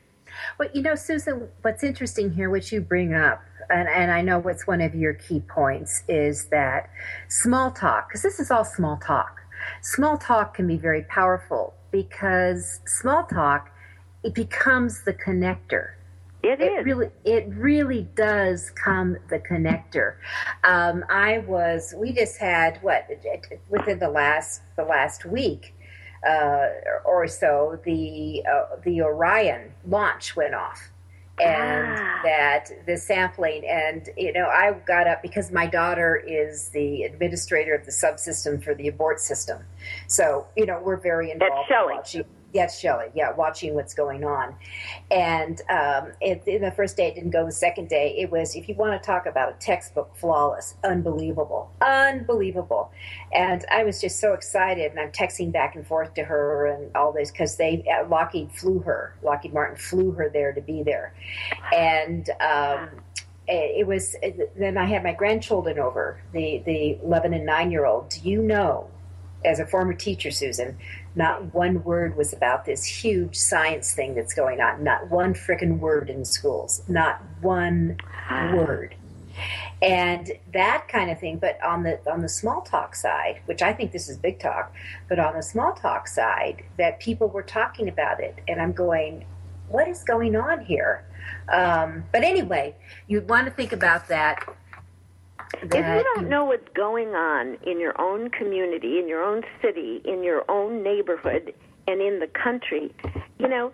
Well, 0.58 0.70
you 0.74 0.82
know, 0.82 0.96
Susan, 0.96 1.48
what's 1.62 1.84
interesting 1.84 2.32
here, 2.32 2.50
which 2.50 2.72
you 2.72 2.82
bring 2.82 3.14
up, 3.14 3.42
and, 3.70 3.88
and 3.88 4.12
I 4.12 4.22
know 4.22 4.40
what's 4.40 4.68
one 4.68 4.82
of 4.82 4.96
your 4.96 5.14
key 5.14 5.42
points, 5.42 6.04
is 6.08 6.46
that 6.46 6.90
small 7.30 7.72
talk, 7.72 8.10
because 8.10 8.22
this 8.22 8.40
is 8.40 8.52
all 8.52 8.66
small 8.66 8.98
talk. 8.98 9.42
Small 9.82 10.18
talk 10.18 10.56
can 10.56 10.68
be 10.68 10.78
very 10.78 11.04
powerful 11.04 11.74
because 11.92 12.82
small 12.86 13.24
talk, 13.24 13.70
it 14.24 14.34
becomes 14.34 15.04
the 15.04 15.14
connector. 15.14 15.92
It, 16.44 16.60
it 16.60 16.80
is. 16.80 16.86
really 16.86 17.08
it 17.24 17.48
really 17.48 18.02
does 18.16 18.70
come 18.72 19.16
the 19.30 19.40
connector 19.40 20.16
um, 20.66 21.06
i 21.10 21.38
was 21.48 21.96
we 21.98 22.12
just 22.12 22.38
had 22.38 22.80
what 22.82 23.08
within 23.70 23.98
the 23.98 24.10
last 24.10 24.62
the 24.76 24.84
last 24.84 25.24
week 25.24 25.74
uh, 26.28 26.68
or 27.06 27.28
so 27.30 27.80
the 27.86 28.44
uh, 28.46 28.76
the 28.84 29.02
orion 29.02 29.72
launch 29.88 30.36
went 30.36 30.54
off 30.54 30.92
and 31.40 31.88
Ah. 31.98 32.20
that 32.24 32.70
the 32.86 32.96
sampling 32.96 33.66
and 33.68 34.10
you 34.16 34.32
know 34.32 34.46
i 34.46 34.72
got 34.86 35.08
up 35.08 35.22
because 35.24 35.52
my 35.52 35.66
daughter 35.66 36.16
is 36.28 36.70
the 36.70 37.04
administrator 37.04 37.74
of 37.74 37.86
the 37.86 37.92
subsystem 37.92 38.64
for 38.64 38.76
the 38.76 38.88
abort 38.88 39.20
system 39.20 39.64
so 40.08 40.46
you 40.56 40.66
know 40.66 40.80
we're 40.84 40.96
very 40.96 41.32
involved 41.32 41.70
in 41.70 41.76
Shelley. 41.76 42.24
Yes, 42.54 42.80
Shelley. 42.80 43.08
Yeah, 43.16 43.32
watching 43.32 43.74
what's 43.74 43.96
going 43.96 44.24
on, 44.24 44.56
and 45.10 45.60
um, 45.70 46.12
it, 46.22 46.44
in 46.46 46.62
the 46.62 46.72
first 46.72 46.96
day 46.96 47.08
it 47.08 47.16
didn't 47.16 47.32
go. 47.32 47.46
The 47.48 47.52
second 47.52 47.90
day 47.90 48.16
it 48.20 48.32
was. 48.32 48.56
If 48.56 48.70
you 48.70 48.76
want 48.76 49.02
to 49.02 49.04
talk 49.04 49.26
about 49.26 49.50
a 49.50 49.56
textbook 49.60 50.16
flawless, 50.16 50.76
unbelievable, 50.84 51.72
unbelievable, 51.82 52.92
and 53.34 53.66
I 53.72 53.84
was 53.84 54.00
just 54.00 54.20
so 54.20 54.34
excited, 54.34 54.92
and 54.92 55.00
I'm 55.00 55.12
texting 55.12 55.52
back 55.52 55.76
and 55.76 55.86
forth 55.86 56.14
to 56.14 56.24
her 56.26 56.68
and 56.68 56.96
all 56.96 57.12
this 57.12 57.32
because 57.32 57.58
they 57.58 57.84
uh, 57.92 58.08
Lockheed 58.08 58.52
flew 58.52 58.80
her. 58.82 59.16
Lockheed 59.24 59.52
Martin 59.54 59.76
flew 59.76 60.12
her 60.12 60.30
there 60.30 60.54
to 60.54 60.62
be 60.62 60.84
there, 60.84 61.16
and. 61.74 62.30
Um, 62.40 62.90
it 63.46 63.86
was 63.86 64.16
then 64.56 64.78
I 64.78 64.86
had 64.86 65.04
my 65.04 65.12
grandchildren 65.12 65.78
over, 65.78 66.22
the 66.32 66.64
the 66.66 66.98
11 67.04 67.34
and 67.34 67.46
9 67.46 67.72
year 67.72 67.86
old. 67.86 68.08
Do 68.10 68.22
you 68.22 68.42
know, 68.42 68.90
as 69.44 69.60
a 69.60 69.66
former 69.66 69.94
teacher, 69.94 70.32
Susan, 70.32 70.78
not 71.16 71.54
one 71.54 71.84
word 71.84 72.18
was 72.18 72.34
about 72.34 72.66
this 72.66 72.86
huge 72.86 73.36
science 73.36 73.94
thing 73.94 74.16
that's 74.16 74.34
going 74.34 74.62
on. 74.62 74.84
Not 74.84 75.10
one 75.10 75.34
frickin' 75.34 75.80
word 75.80 76.10
in 76.10 76.26
schools. 76.26 76.82
Not 76.88 77.22
one 77.42 77.98
word. 78.54 78.96
And 79.82 80.32
that 80.54 80.88
kind 80.88 81.12
of 81.12 81.20
thing, 81.20 81.38
but 81.38 81.62
on 81.62 81.84
the 81.84 82.00
on 82.10 82.22
the 82.22 82.30
small 82.30 82.62
talk 82.62 82.96
side, 82.96 83.42
which 83.46 83.62
I 83.62 83.74
think 83.74 83.92
this 83.92 84.08
is 84.08 84.18
big 84.18 84.40
talk, 84.40 84.74
but 85.10 85.20
on 85.20 85.36
the 85.36 85.44
small 85.44 85.74
talk 85.74 86.08
side, 86.08 86.64
that 86.78 87.00
people 87.00 87.28
were 87.28 87.44
talking 87.44 87.90
about 87.90 88.20
it, 88.22 88.38
and 88.48 88.62
I'm 88.62 88.72
going, 88.72 89.26
what 89.68 89.88
is 89.88 90.04
going 90.04 90.36
on 90.36 90.64
here? 90.64 91.04
Um, 91.52 92.06
but 92.12 92.24
anyway, 92.24 92.76
you 93.08 93.22
want 93.22 93.46
to 93.48 93.52
think 93.52 93.74
about 93.74 94.08
that. 94.08 94.46
If 95.62 95.74
you 95.74 96.04
don't 96.16 96.30
know 96.30 96.46
what's 96.46 96.68
going 96.74 97.10
on 97.10 97.58
in 97.66 97.80
your 97.80 98.00
own 98.00 98.30
community, 98.30 99.00
in 99.00 99.08
your 99.08 99.24
own 99.24 99.44
city, 99.62 100.02
in 100.06 100.24
your 100.24 100.50
own 100.50 100.84
neighborhood, 100.84 101.54
and 101.88 102.02
in 102.02 102.20
the 102.20 102.28
country, 102.28 102.94
you 103.40 103.48
know, 103.48 103.72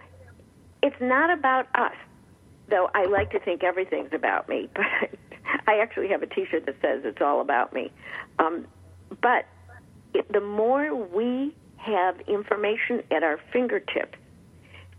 it's 0.83 0.99
not 0.99 1.29
about 1.29 1.67
us. 1.75 1.95
Though 2.69 2.89
I 2.93 3.05
like 3.05 3.31
to 3.31 3.39
think 3.39 3.63
everything's 3.63 4.13
about 4.13 4.47
me, 4.47 4.69
but 4.75 4.85
I 5.67 5.79
actually 5.79 6.09
have 6.09 6.21
a 6.21 6.27
T-shirt 6.27 6.65
that 6.65 6.75
says 6.81 7.01
it's 7.03 7.21
all 7.21 7.41
about 7.41 7.73
me. 7.73 7.91
Um, 8.37 8.67
but 9.21 9.45
it, 10.13 10.31
the 10.31 10.41
more 10.41 10.95
we 10.95 11.55
have 11.77 12.19
information 12.21 13.03
at 13.11 13.23
our 13.23 13.39
fingertips 13.51 14.17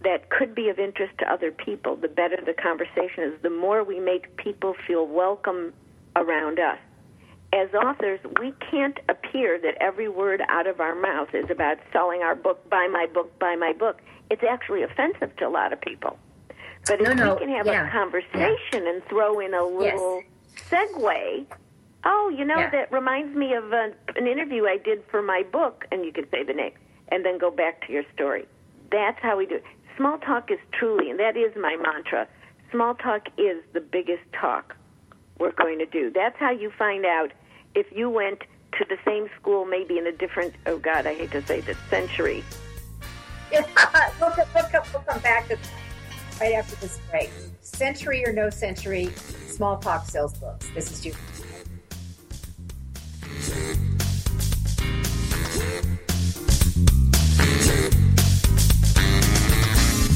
that 0.03 0.31
could 0.31 0.55
be 0.55 0.69
of 0.69 0.79
interest 0.79 1.13
to 1.19 1.31
other 1.31 1.53
people, 1.53 1.95
the 1.95 2.09
better 2.09 2.37
the 2.45 2.55
conversation 2.55 3.25
is. 3.25 3.43
The 3.43 3.51
more 3.51 3.85
we 3.85 4.01
make 4.01 4.37
people 4.37 4.75
feel 4.87 5.07
welcome 5.07 5.73
around 6.17 6.59
us. 6.59 6.79
As 7.53 7.69
authors, 7.75 8.21
we 8.41 8.53
can't 8.71 8.99
appear 9.09 9.59
that 9.59 9.75
every 9.81 10.09
word 10.09 10.41
out 10.49 10.67
of 10.69 10.81
our 10.81 10.95
mouth 10.95 11.35
is 11.35 11.51
about 11.51 11.79
selling 11.93 12.23
our 12.23 12.37
book, 12.37 12.69
buy 12.71 12.87
my 12.91 13.07
book, 13.13 13.37
buy 13.41 13.57
my 13.57 13.73
book. 13.73 14.01
It's 14.31 14.43
actually 14.49 14.83
offensive 14.85 15.35
to 15.37 15.47
a 15.47 15.51
lot 15.51 15.73
of 15.73 15.81
people. 15.81 16.17
But 16.87 17.01
if 17.01 17.09
No, 17.09 17.13
no, 17.13 17.35
we 17.35 17.41
can 17.41 17.49
have 17.57 17.67
yeah, 17.67 17.89
a 17.89 17.91
conversation 17.91 18.87
and 18.87 19.05
throw 19.09 19.41
in 19.41 19.53
a 19.53 19.65
little 19.65 20.23
segue, 20.71 21.47
oh, 22.05 22.29
you 22.37 22.45
know, 22.45 22.59
Yeah. 22.59 22.71
that 22.71 22.93
reminds 22.93 23.37
me 23.37 23.55
of 23.55 23.73
a, 23.73 23.93
an 24.17 24.27
interview 24.29 24.67
I 24.67 24.77
did 24.77 25.03
for 25.11 25.21
my 25.21 25.43
book, 25.43 25.87
and 25.91 26.05
you 26.05 26.13
can 26.13 26.31
say 26.31 26.45
the 26.45 26.53
name, 26.55 26.73
and 27.09 27.25
then 27.25 27.37
go 27.39 27.51
back 27.51 27.85
to 27.87 27.93
your 27.93 28.05
story. 28.15 28.47
That's 28.93 29.19
how 29.21 29.37
we 29.37 29.47
do 29.47 29.57
it. 29.57 29.65
Small 29.97 30.19
talk 30.19 30.51
is 30.53 30.59
truly, 30.73 31.11
and 31.11 31.19
that 31.19 31.37
is 31.37 31.55
my 31.57 31.77
mantra. 31.77 32.29
Small 32.71 32.95
talk 32.95 33.27
is 33.37 33.63
the 33.73 33.81
biggest 33.81 34.23
talk 34.33 34.77
we're 35.41 35.53
going 35.53 35.79
to 35.79 35.87
do. 35.87 36.13
That's 36.15 36.39
how 36.39 36.51
you 36.51 36.71
find 36.79 37.05
out 37.07 37.33
if 37.75 37.87
you 37.91 38.11
went 38.11 38.43
to 38.79 38.85
the 38.89 38.99
same 39.05 39.29
school, 39.41 39.65
maybe 39.65 39.99
in 39.99 40.07
a 40.07 40.13
different, 40.13 40.55
oh 40.67 40.79
God, 40.79 41.07
I 41.07 41.15
hate 41.15 41.33
to 41.33 41.45
say 41.47 41.61
this, 41.63 41.79
century. 41.89 42.45
Uh, 43.53 44.11
we'll, 44.21 44.33
we'll, 44.55 44.65
come, 44.65 44.83
we'll 44.93 45.03
come 45.03 45.21
back 45.23 45.49
to 45.49 45.59
right 46.41 46.53
after 46.53 46.77
this 46.77 47.01
break. 47.11 47.31
Century 47.63 48.25
or 48.25 48.33
no 48.33 48.51
century, 48.51 49.11
small 49.49 49.79
talk 49.79 50.05
sells 50.05 50.37
books. 50.39 50.69
This 50.75 50.93
is 50.93 51.01
Judy. 51.03 51.17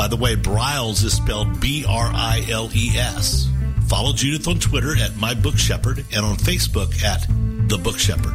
By 0.00 0.08
the 0.08 0.16
way, 0.16 0.34
Briles 0.34 1.04
is 1.04 1.14
spelled 1.14 1.60
B 1.60 1.84
R 1.86 2.10
I 2.10 2.42
L 2.50 2.70
E 2.74 2.88
S. 2.96 3.46
Follow 3.86 4.14
Judith 4.14 4.48
on 4.48 4.58
Twitter 4.58 4.96
at 4.96 5.14
My 5.16 5.34
Book 5.34 5.58
Shepherd 5.58 6.06
and 6.14 6.24
on 6.24 6.36
Facebook 6.36 7.04
at 7.04 7.26
The 7.68 7.76
Book 7.76 7.98
Shepherd. 7.98 8.32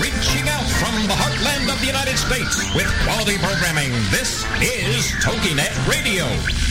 Reaching 0.00 0.48
out 0.48 0.64
from 0.80 0.94
the 1.04 1.12
heartland 1.12 1.70
of 1.70 1.78
the 1.80 1.86
United 1.86 2.16
States 2.16 2.74
with 2.74 2.90
quality 3.04 3.36
programming. 3.36 3.90
This 4.10 4.46
is 4.62 5.12
TogiNet 5.20 5.86
Radio. 5.86 6.65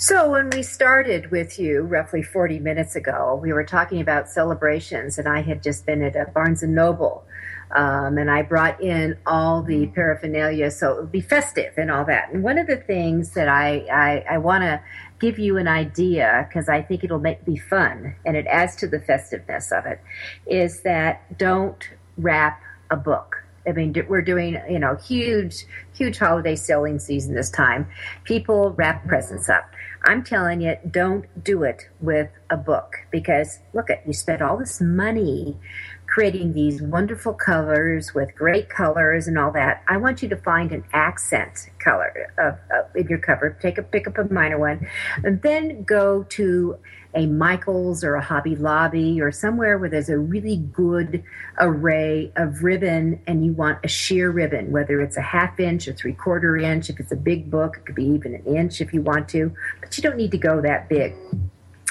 So, 0.00 0.30
when 0.30 0.48
we 0.50 0.62
started 0.62 1.32
with 1.32 1.58
you 1.58 1.80
roughly 1.80 2.22
40 2.22 2.60
minutes 2.60 2.94
ago, 2.94 3.36
we 3.42 3.52
were 3.52 3.64
talking 3.64 4.00
about 4.00 4.28
celebrations, 4.28 5.18
and 5.18 5.26
I 5.26 5.42
had 5.42 5.60
just 5.60 5.86
been 5.86 6.02
at 6.02 6.14
a 6.14 6.30
Barnes 6.30 6.62
and 6.62 6.72
Noble, 6.72 7.24
um, 7.72 8.16
and 8.16 8.30
I 8.30 8.42
brought 8.42 8.80
in 8.80 9.18
all 9.26 9.60
the 9.60 9.88
paraphernalia, 9.88 10.70
so 10.70 10.92
it 10.92 11.00
would 11.00 11.10
be 11.10 11.20
festive 11.20 11.72
and 11.76 11.90
all 11.90 12.04
that. 12.04 12.32
And 12.32 12.44
one 12.44 12.58
of 12.58 12.68
the 12.68 12.76
things 12.76 13.34
that 13.34 13.48
I, 13.48 13.86
I, 13.90 14.34
I 14.34 14.38
want 14.38 14.62
to 14.62 14.80
give 15.18 15.36
you 15.36 15.56
an 15.56 15.66
idea, 15.66 16.46
because 16.48 16.68
I 16.68 16.80
think 16.80 17.02
it'll 17.02 17.18
make 17.18 17.44
be 17.44 17.56
fun 17.56 18.14
and 18.24 18.36
it 18.36 18.46
adds 18.46 18.76
to 18.76 18.86
the 18.86 19.00
festiveness 19.00 19.72
of 19.72 19.84
it, 19.84 20.00
is 20.46 20.82
that 20.82 21.36
don't 21.38 21.90
wrap 22.16 22.62
a 22.88 22.96
book. 22.96 23.42
I 23.66 23.72
mean, 23.72 23.94
we're 24.08 24.22
doing, 24.22 24.60
you 24.70 24.78
know, 24.78 24.96
huge, 24.96 25.66
huge 25.92 26.18
holiday 26.18 26.56
selling 26.56 26.98
season 26.98 27.34
this 27.34 27.50
time. 27.50 27.86
People 28.24 28.70
wrap 28.70 29.06
presents 29.06 29.48
up. 29.48 29.68
I'm 30.08 30.24
telling 30.24 30.62
you, 30.62 30.74
don't 30.90 31.26
do 31.44 31.64
it 31.64 31.82
with 32.00 32.30
a 32.48 32.56
book 32.56 32.94
because 33.10 33.58
look 33.74 33.90
at 33.90 34.06
you 34.06 34.14
spent 34.14 34.40
all 34.40 34.56
this 34.56 34.80
money 34.80 35.58
creating 36.06 36.54
these 36.54 36.80
wonderful 36.80 37.34
colors 37.34 38.14
with 38.14 38.34
great 38.34 38.70
colors 38.70 39.28
and 39.28 39.38
all 39.38 39.52
that. 39.52 39.82
I 39.86 39.98
want 39.98 40.22
you 40.22 40.28
to 40.30 40.36
find 40.38 40.72
an 40.72 40.84
accent 40.94 41.68
color 41.78 42.32
of, 42.38 42.54
of, 42.74 42.96
in 42.96 43.06
your 43.08 43.18
cover. 43.18 43.58
Take 43.60 43.76
a 43.76 43.82
pick 43.82 44.08
up 44.08 44.16
a 44.16 44.24
minor 44.32 44.58
one, 44.58 44.88
and 45.22 45.42
then 45.42 45.84
go 45.84 46.22
to 46.30 46.78
a 47.14 47.26
Michaels 47.26 48.04
or 48.04 48.14
a 48.14 48.22
Hobby 48.22 48.56
Lobby 48.56 49.20
or 49.20 49.32
somewhere 49.32 49.78
where 49.78 49.88
there's 49.88 50.08
a 50.08 50.18
really 50.18 50.56
good 50.56 51.22
array 51.58 52.32
of 52.36 52.62
ribbon 52.62 53.20
and 53.26 53.44
you 53.44 53.52
want 53.52 53.78
a 53.84 53.88
sheer 53.88 54.30
ribbon, 54.30 54.70
whether 54.70 55.00
it's 55.00 55.16
a 55.16 55.22
half 55.22 55.58
inch 55.58 55.88
or 55.88 55.92
three 55.94 56.12
quarter 56.12 56.56
inch. 56.56 56.90
If 56.90 57.00
it's 57.00 57.12
a 57.12 57.16
big 57.16 57.50
book, 57.50 57.78
it 57.78 57.86
could 57.86 57.94
be 57.94 58.06
even 58.06 58.34
an 58.34 58.44
inch 58.44 58.80
if 58.80 58.92
you 58.92 59.02
want 59.02 59.28
to, 59.30 59.52
but 59.80 59.96
you 59.96 60.02
don't 60.02 60.16
need 60.16 60.30
to 60.32 60.38
go 60.38 60.60
that 60.60 60.88
big. 60.88 61.14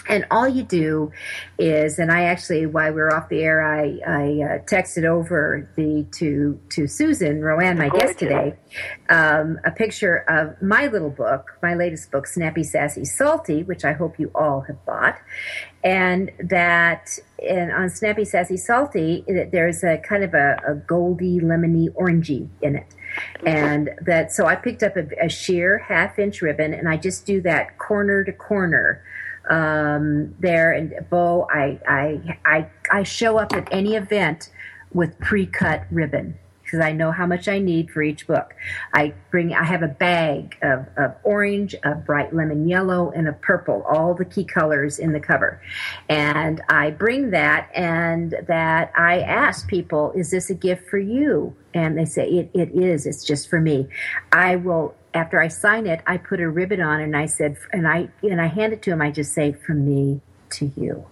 And 0.07 0.25
all 0.31 0.47
you 0.47 0.63
do 0.63 1.11
is, 1.57 1.99
and 1.99 2.11
I 2.11 2.23
actually, 2.23 2.65
while 2.65 2.91
we 2.91 3.01
were 3.01 3.13
off 3.13 3.29
the 3.29 3.41
air, 3.41 3.61
I, 3.63 3.99
I 4.05 4.23
uh, 4.23 4.59
texted 4.65 5.05
over 5.05 5.69
the 5.75 6.05
to 6.13 6.59
to 6.69 6.87
Susan 6.87 7.41
RoAne, 7.41 7.77
my 7.77 7.89
guest 7.89 8.19
today, 8.19 8.55
um, 9.09 9.59
a 9.65 9.71
picture 9.71 10.17
of 10.29 10.61
my 10.61 10.87
little 10.87 11.09
book, 11.09 11.57
my 11.61 11.73
latest 11.75 12.11
book, 12.11 12.27
Snappy 12.27 12.63
Sassy 12.63 13.05
Salty, 13.05 13.63
which 13.63 13.83
I 13.83 13.93
hope 13.93 14.19
you 14.19 14.31
all 14.33 14.61
have 14.61 14.83
bought, 14.85 15.17
and 15.83 16.31
that 16.39 17.19
and 17.47 17.71
on 17.71 17.89
Snappy 17.89 18.25
Sassy 18.25 18.57
Salty, 18.57 19.23
there's 19.27 19.83
a 19.83 19.97
kind 19.97 20.23
of 20.23 20.33
a, 20.33 20.59
a 20.67 20.75
goldy, 20.75 21.39
lemony, 21.39 21.89
orangey 21.89 22.47
in 22.61 22.75
it. 22.75 22.87
And 23.45 23.91
that 24.01 24.31
so 24.31 24.45
I 24.45 24.55
picked 24.55 24.83
up 24.83 24.95
a, 24.95 25.07
a 25.23 25.29
sheer 25.29 25.77
half 25.77 26.19
inch 26.19 26.41
ribbon 26.41 26.73
and 26.73 26.89
I 26.89 26.97
just 26.97 27.25
do 27.25 27.41
that 27.41 27.77
corner 27.77 28.23
to 28.23 28.31
corner 28.31 29.03
um, 29.49 30.35
there. 30.39 30.71
And 30.71 30.93
Bo, 31.09 31.47
I, 31.51 31.79
I, 31.87 32.39
I, 32.45 32.69
I 32.91 33.03
show 33.03 33.37
up 33.37 33.53
at 33.53 33.67
any 33.71 33.95
event 33.95 34.49
with 34.93 35.17
pre-cut 35.19 35.85
ribbon 35.91 36.37
because 36.67 36.81
I 36.81 36.91
know 36.91 37.13
how 37.13 37.25
much 37.25 37.47
I 37.47 37.59
need 37.59 37.89
for 37.89 38.01
each 38.01 38.27
book. 38.27 38.53
I 38.93 39.13
bring, 39.31 39.53
I 39.53 39.63
have 39.63 39.83
a 39.83 39.87
bag 39.87 40.57
of, 40.61 40.85
of 40.97 41.13
orange, 41.23 41.75
a 41.85 41.95
bright 41.95 42.35
lemon 42.35 42.67
yellow, 42.67 43.09
and 43.11 43.25
a 43.29 43.31
purple, 43.31 43.83
all 43.89 44.13
the 44.13 44.25
key 44.25 44.43
colors 44.43 44.99
in 44.99 45.13
the 45.13 45.19
cover. 45.21 45.61
And 46.09 46.61
I 46.67 46.91
bring 46.91 47.31
that 47.31 47.71
and 47.73 48.35
that 48.47 48.91
I 48.97 49.21
ask 49.21 49.69
people, 49.69 50.11
is 50.13 50.29
this 50.29 50.49
a 50.49 50.53
gift 50.53 50.89
for 50.89 50.97
you? 50.97 51.55
And 51.73 51.97
they 51.97 52.03
say, 52.03 52.27
it, 52.27 52.51
it 52.53 52.71
is, 52.71 53.05
it's 53.05 53.23
just 53.23 53.49
for 53.49 53.61
me. 53.61 53.87
I 54.33 54.57
will 54.57 54.93
after 55.18 55.41
I 55.41 55.47
sign 55.47 55.88
it, 55.88 56.01
I 56.05 56.18
put 56.18 56.39
a 56.39 56.49
ribbon 56.49 56.80
on 56.82 57.01
and 57.01 57.18
I 57.18 57.26
said, 57.26 57.57
and 57.74 57.88
I, 57.88 58.09
and 58.22 58.39
I 58.39 58.47
hand 58.47 58.74
it 58.74 58.82
to 58.84 58.91
him. 58.91 59.01
I 59.01 59.11
just 59.11 59.34
say, 59.34 59.51
from 59.51 59.86
me 59.86 60.22
to 60.51 60.72
you. 60.78 61.05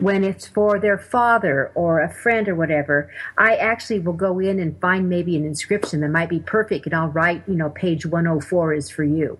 When 0.00 0.24
it's 0.24 0.48
for 0.48 0.80
their 0.80 0.98
father 0.98 1.70
or 1.74 2.00
a 2.00 2.12
friend 2.12 2.48
or 2.48 2.54
whatever, 2.54 3.10
I 3.38 3.54
actually 3.56 4.00
will 4.00 4.14
go 4.14 4.40
in 4.40 4.58
and 4.58 4.80
find 4.80 5.08
maybe 5.08 5.36
an 5.36 5.44
inscription 5.44 6.00
that 6.00 6.08
might 6.08 6.28
be 6.28 6.40
perfect 6.40 6.86
and 6.86 6.94
I'll 6.94 7.08
write, 7.08 7.44
you 7.46 7.54
know, 7.54 7.70
page 7.70 8.04
104 8.04 8.74
is 8.74 8.90
for 8.90 9.04
you. 9.04 9.38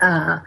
Uh, 0.00 0.40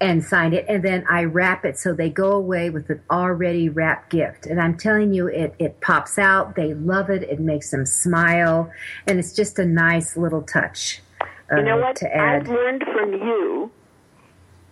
and 0.00 0.22
sign 0.22 0.52
it, 0.52 0.64
and 0.68 0.84
then 0.84 1.04
I 1.10 1.24
wrap 1.24 1.64
it 1.64 1.76
so 1.76 1.92
they 1.92 2.08
go 2.08 2.30
away 2.32 2.70
with 2.70 2.88
an 2.88 3.02
already 3.10 3.68
wrapped 3.68 4.10
gift. 4.10 4.46
And 4.46 4.60
I'm 4.60 4.76
telling 4.76 5.12
you, 5.12 5.26
it 5.26 5.56
it 5.58 5.80
pops 5.80 6.18
out. 6.18 6.54
They 6.54 6.74
love 6.74 7.10
it. 7.10 7.24
It 7.24 7.40
makes 7.40 7.72
them 7.72 7.84
smile, 7.84 8.70
and 9.08 9.18
it's 9.18 9.32
just 9.32 9.58
a 9.58 9.64
nice 9.64 10.16
little 10.16 10.42
touch 10.42 11.02
you 11.50 11.62
know 11.62 11.78
uh, 11.78 11.82
what? 11.82 11.96
to 11.96 12.14
add. 12.16 12.42
I've 12.42 12.48
learned 12.48 12.84
from 12.92 13.12
you 13.12 13.70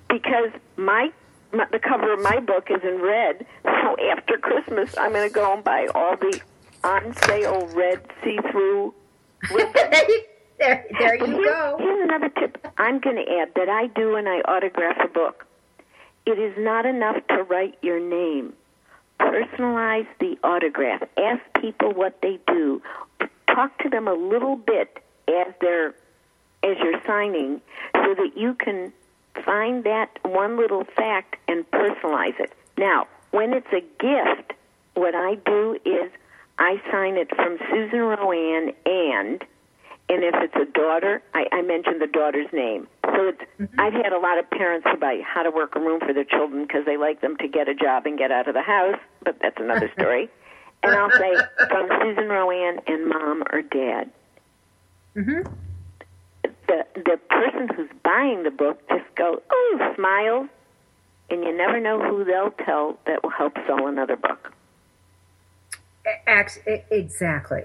because 0.08 0.50
my, 0.76 1.10
my 1.52 1.66
the 1.70 1.78
cover 1.78 2.12
of 2.12 2.20
my 2.20 2.40
book 2.40 2.68
is 2.70 2.82
in 2.82 3.00
red. 3.00 3.46
So 3.64 3.96
after 4.10 4.38
Christmas, 4.38 4.96
I'm 4.98 5.12
going 5.12 5.28
to 5.28 5.34
go 5.34 5.52
and 5.52 5.64
buy 5.64 5.86
all 5.94 6.16
the 6.16 6.40
on 6.84 7.14
sale 7.24 7.66
red 7.74 8.00
see-through. 8.22 8.94
there, 9.50 9.64
there 10.98 11.16
you 11.16 11.26
here's, 11.26 11.44
go. 11.44 11.76
Here's 11.78 12.08
another 12.08 12.28
tip 12.28 12.66
I'm 12.78 13.00
going 13.00 13.16
to 13.16 13.32
add 13.40 13.52
that 13.56 13.68
I 13.68 13.88
do 13.88 14.12
when 14.12 14.26
I 14.26 14.42
autograph 14.46 14.98
a 15.02 15.08
book. 15.08 15.46
It 16.26 16.38
is 16.38 16.54
not 16.58 16.86
enough 16.86 17.16
to 17.28 17.42
write 17.44 17.78
your 17.82 17.98
name. 17.98 18.52
Personalize 19.18 20.06
the 20.18 20.38
autograph. 20.44 21.02
Ask 21.16 21.42
people 21.60 21.92
what 21.92 22.18
they 22.22 22.38
do. 22.46 22.82
Talk 23.48 23.76
to 23.78 23.88
them 23.88 24.06
a 24.08 24.14
little 24.14 24.56
bit 24.56 24.98
as 25.28 25.52
they're 25.60 25.94
as 26.62 26.76
you're 26.78 27.00
signing 27.06 27.60
so 27.94 28.14
that 28.14 28.32
you 28.36 28.54
can 28.54 28.92
find 29.44 29.84
that 29.84 30.18
one 30.22 30.58
little 30.58 30.84
fact 30.84 31.36
and 31.48 31.68
personalize 31.70 32.38
it. 32.38 32.52
Now, 32.76 33.06
when 33.30 33.52
it's 33.52 33.72
a 33.72 33.80
gift, 33.80 34.52
what 34.94 35.14
I 35.14 35.36
do 35.36 35.78
is 35.84 36.10
I 36.58 36.80
sign 36.90 37.16
it 37.16 37.34
from 37.34 37.58
Susan 37.70 38.00
RoAne 38.00 38.74
and 38.86 39.44
and 40.10 40.24
if 40.24 40.34
it's 40.34 40.56
a 40.56 40.64
daughter, 40.64 41.22
I, 41.34 41.46
I 41.52 41.62
mention 41.62 42.00
the 42.00 42.08
daughter's 42.08 42.52
name. 42.52 42.88
So 43.04 43.28
it's 43.28 43.40
mm-hmm. 43.60 43.80
I've 43.80 43.92
had 43.92 44.12
a 44.12 44.18
lot 44.18 44.38
of 44.38 44.50
parents 44.50 44.84
who 44.90 44.96
buy 44.96 45.22
how 45.24 45.44
to 45.44 45.52
work 45.52 45.76
a 45.76 45.80
room 45.80 46.00
for 46.00 46.12
their 46.12 46.24
children 46.24 46.62
because 46.62 46.84
they 46.84 46.96
like 46.96 47.20
them 47.20 47.36
to 47.36 47.46
get 47.46 47.68
a 47.68 47.74
job 47.74 48.06
and 48.06 48.18
get 48.18 48.32
out 48.32 48.48
of 48.48 48.54
the 48.54 48.62
house, 48.62 48.98
but 49.22 49.36
that's 49.40 49.58
another 49.60 49.88
story. 49.98 50.28
and 50.82 50.94
I'll 50.94 51.12
say 51.12 51.36
from 51.68 51.88
Susan 52.02 52.24
RoAne 52.24 52.80
and 52.88 53.08
mom 53.08 53.44
or 53.52 53.62
dad. 53.62 54.10
Mm-hmm. 55.14 55.52
The 56.70 56.86
the 56.94 57.16
person 57.28 57.68
who's 57.74 57.90
buying 58.04 58.44
the 58.44 58.52
book 58.52 58.80
just 58.88 59.12
goes, 59.16 59.40
oh, 59.50 59.92
smiles, 59.96 60.48
and 61.28 61.42
you 61.42 61.56
never 61.56 61.80
know 61.80 62.00
who 62.00 62.24
they'll 62.24 62.52
tell 62.64 62.96
that 63.06 63.24
will 63.24 63.30
help 63.30 63.56
sell 63.66 63.88
another 63.88 64.14
book. 64.14 64.52
Exactly. 66.90 67.64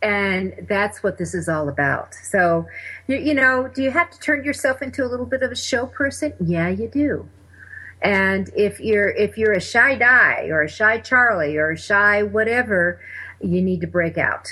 And 0.00 0.66
that's 0.68 1.02
what 1.02 1.18
this 1.18 1.34
is 1.34 1.48
all 1.48 1.68
about. 1.68 2.14
So, 2.14 2.66
you, 3.08 3.16
you 3.16 3.34
know, 3.34 3.66
do 3.66 3.82
you 3.82 3.90
have 3.90 4.10
to 4.10 4.18
turn 4.20 4.44
yourself 4.44 4.82
into 4.82 5.04
a 5.04 5.08
little 5.08 5.26
bit 5.26 5.42
of 5.42 5.50
a 5.50 5.56
show 5.56 5.86
person? 5.86 6.34
Yeah, 6.40 6.68
you 6.68 6.86
do. 6.86 7.28
And 8.00 8.48
if 8.54 8.78
you're 8.78 9.08
if 9.08 9.36
you're 9.36 9.52
a 9.52 9.60
shy 9.60 9.96
Di 9.96 10.46
or 10.50 10.62
a 10.62 10.68
shy 10.68 10.98
Charlie 11.00 11.56
or 11.56 11.72
a 11.72 11.76
shy 11.76 12.22
whatever, 12.22 13.00
you 13.40 13.60
need 13.60 13.80
to 13.80 13.88
break 13.88 14.16
out. 14.16 14.46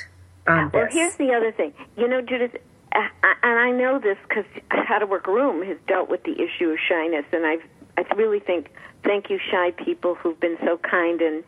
On 0.49 0.71
well, 0.73 0.89
here's 0.91 1.15
the 1.15 1.33
other 1.33 1.53
thing. 1.53 1.73
You 1.97 2.09
know, 2.09 2.21
Judith, 2.23 2.57
and 2.97 3.59
I 3.59 3.71
know 3.71 3.99
this 3.99 4.17
because 4.29 4.45
How 4.71 4.99
to 5.01 5.07
Work 5.07 5.27
Room 5.27 5.63
has 5.67 5.77
dealt 5.87 6.09
with 6.09 6.23
the 6.25 6.33
issue 6.33 6.71
of 6.71 6.79
shyness, 6.89 7.25
and 7.33 7.47
I've 7.47 7.63
I 7.99 8.03
really 8.15 8.41
think 8.41 8.71
thank 9.05 9.31
you, 9.31 9.39
shy 9.51 9.71
people 9.71 10.15
who've 10.15 10.39
been 10.39 10.59
so 10.65 10.79
kind 10.79 11.21
and 11.23 11.45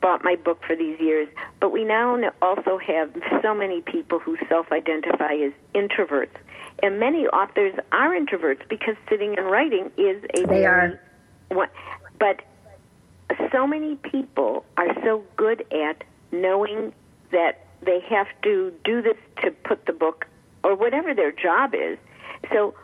bought 0.00 0.22
my 0.22 0.36
book 0.36 0.60
for 0.64 0.76
these 0.76 0.98
years. 1.00 1.28
But 1.60 1.72
we 1.72 1.84
now 1.84 2.16
also 2.40 2.78
have 2.78 3.10
so 3.42 3.54
many 3.54 3.80
people 3.80 4.18
who 4.18 4.36
self 4.48 4.70
identify 4.70 5.34
as 5.34 5.52
introverts. 5.74 6.36
And 6.82 7.00
many 7.00 7.26
authors 7.26 7.74
are 7.90 8.10
introverts 8.10 8.68
because 8.68 8.94
sitting 9.08 9.36
and 9.36 9.46
writing 9.46 9.90
is 9.96 10.22
a 10.34 10.46
they 10.46 10.66
are. 10.66 11.00
One, 11.48 11.68
but 12.20 12.42
so 13.52 13.66
many 13.66 13.96
people 13.96 14.64
are 14.76 14.94
so 15.02 15.24
good 15.36 15.64
at 15.72 16.04
knowing 16.30 16.92
that 17.32 17.66
they 17.82 18.00
have 18.08 18.26
to 18.42 18.72
do 18.84 19.02
this 19.02 19.16
to 19.42 19.50
put 19.50 19.86
the 19.86 19.92
book 19.92 20.26
or 20.68 20.76
whatever 20.76 21.14
their 21.14 21.32
job 21.32 21.74
is. 21.74 21.98
So 22.52 22.74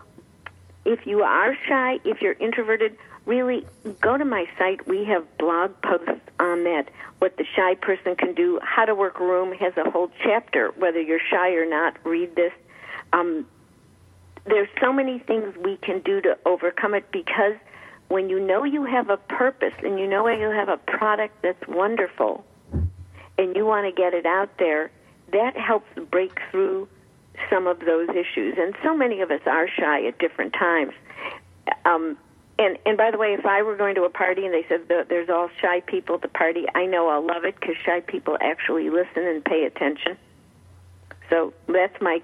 if 0.87 1.07
you 1.07 1.23
are 1.23 1.55
shy, 1.69 1.99
if 2.05 2.23
you're 2.23 2.33
introverted, 2.33 2.97
really 3.27 3.67
go 4.01 4.17
to 4.17 4.25
my 4.25 4.47
site. 4.59 4.89
We 4.89 5.05
have 5.05 5.27
blog 5.37 5.73
posts 5.83 6.25
on 6.41 6.65
that. 6.65 6.89
What 7.19 7.37
the 7.37 7.45
shy 7.55 7.75
person 7.75 8.17
can 8.17 8.35
do, 8.35 8.59
how 8.63 8.87
to 8.87 8.95
work 8.95 9.21
room 9.21 9.53
has 9.53 9.77
a 9.77 9.91
whole 9.91 10.11
chapter. 10.23 10.73
Whether 10.79 11.01
you're 11.01 11.21
shy 11.31 11.51
or 11.51 11.69
not, 11.69 11.99
read 12.05 12.35
this. 12.35 12.53
Um, 13.13 13.47
there's 14.47 14.69
so 14.81 14.91
many 14.91 15.19
things 15.19 15.55
we 15.63 15.77
can 15.77 16.01
do 16.01 16.23
to 16.23 16.39
overcome 16.47 16.95
it 16.95 17.11
because 17.13 17.55
when 18.09 18.31
you 18.31 18.41
know 18.41 18.65
you 18.65 18.85
have 18.85 19.11
a 19.11 19.19
purpose 19.19 19.75
and 19.83 19.99
you 19.99 20.07
know 20.07 20.27
you 20.29 20.51
have 20.51 20.69
a 20.71 20.79
product 20.79 21.43
that's 21.43 21.69
wonderful 21.69 22.45
and 23.37 23.55
you 23.55 23.67
want 23.67 23.87
to 23.87 23.93
get 23.93 24.15
it 24.15 24.25
out 24.25 24.57
there, 24.59 24.91
that 25.33 25.57
helps 25.57 25.89
break 26.11 26.39
through 26.51 26.89
some 27.51 27.67
of 27.67 27.81
those 27.81 28.09
issues. 28.11 28.55
And 28.59 28.75
so 28.83 28.97
many 28.97 29.21
of 29.21 29.31
us 29.31 29.41
are 29.47 29.69
shy 29.69 30.07
at 30.07 30.19
different 30.19 30.53
times. 30.53 30.93
Um, 31.85 32.17
and 32.59 32.79
and 32.87 32.97
by 32.97 33.11
the 33.11 33.19
way, 33.19 33.35
if 33.39 33.45
I 33.45 33.63
were 33.63 33.77
going 33.77 33.97
to 33.97 34.05
a 34.05 34.11
party 34.11 34.45
and 34.45 34.55
they 34.55 34.65
said 34.69 34.83
there's 35.09 35.29
all 35.29 35.49
shy 35.61 35.81
people 35.81 36.17
at 36.17 36.23
the 36.23 36.29
party, 36.29 36.67
I 36.75 36.87
know 36.87 37.09
I'll 37.09 37.27
love 37.27 37.45
it 37.45 37.57
because 37.59 37.75
shy 37.85 38.01
people 38.01 38.39
actually 38.41 38.91
listen 38.91 39.27
and 39.27 39.45
pay 39.45 39.65
attention. 39.65 40.17
So 41.31 41.53
that's 41.67 42.01
my 42.01 42.23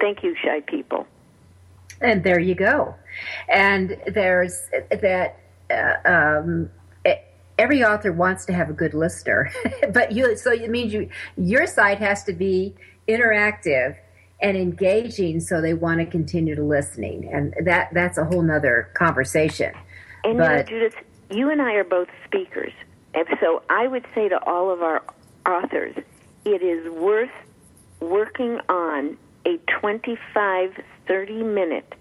thank 0.00 0.24
you, 0.24 0.34
shy 0.42 0.60
people. 0.60 1.06
And 2.00 2.24
there 2.24 2.40
you 2.40 2.54
go. 2.54 2.94
And 3.48 3.96
there's 4.06 4.60
that. 4.90 5.40
Uh, 5.70 6.08
um, 6.08 6.70
every 7.58 7.84
author 7.84 8.12
wants 8.12 8.44
to 8.46 8.52
have 8.52 8.68
a 8.68 8.72
good 8.72 8.94
listener, 8.94 9.50
but 9.92 10.12
you 10.12 10.36
so 10.36 10.52
it 10.52 10.70
means 10.70 10.92
you 10.92 11.08
your 11.36 11.66
side 11.66 11.98
has 11.98 12.24
to 12.24 12.32
be 12.32 12.74
interactive 13.08 13.96
and 14.40 14.56
engaging 14.56 15.40
so 15.40 15.60
they 15.60 15.74
want 15.74 16.00
to 16.00 16.06
continue 16.06 16.54
to 16.54 16.62
listening. 16.64 17.30
And 17.32 17.54
that 17.64 17.90
that's 17.92 18.18
a 18.18 18.24
whole 18.24 18.42
nother 18.42 18.90
conversation. 18.94 19.72
And 20.24 20.38
but, 20.38 20.70
you 20.70 20.78
know, 20.78 20.88
judith 20.88 21.04
you 21.30 21.50
and 21.50 21.62
i 21.62 21.72
are 21.74 21.84
both 21.84 22.08
speakers. 22.26 22.72
And 23.14 23.26
so 23.40 23.62
i 23.70 23.86
would 23.86 24.06
say 24.14 24.28
to 24.28 24.42
all 24.44 24.70
of 24.70 24.82
our 24.82 25.02
authors 25.46 25.96
it 26.44 26.62
is 26.62 26.92
worth 26.92 27.30
working 28.00 28.60
on 28.68 29.16
a 29.46 29.58
25 29.80 30.80
30 31.06 31.42
minute 31.42 31.94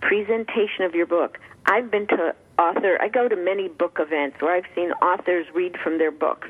presentation 0.00 0.84
of 0.84 0.94
your 0.94 1.06
book. 1.06 1.38
I've 1.66 1.90
been 1.90 2.06
to 2.08 2.34
author 2.58 2.96
i 3.00 3.08
go 3.08 3.28
to 3.28 3.36
many 3.36 3.68
book 3.68 3.98
events 4.00 4.40
where 4.40 4.56
i've 4.56 4.64
seen 4.74 4.90
authors 5.02 5.46
read 5.54 5.76
from 5.82 5.98
their 5.98 6.10
books. 6.10 6.48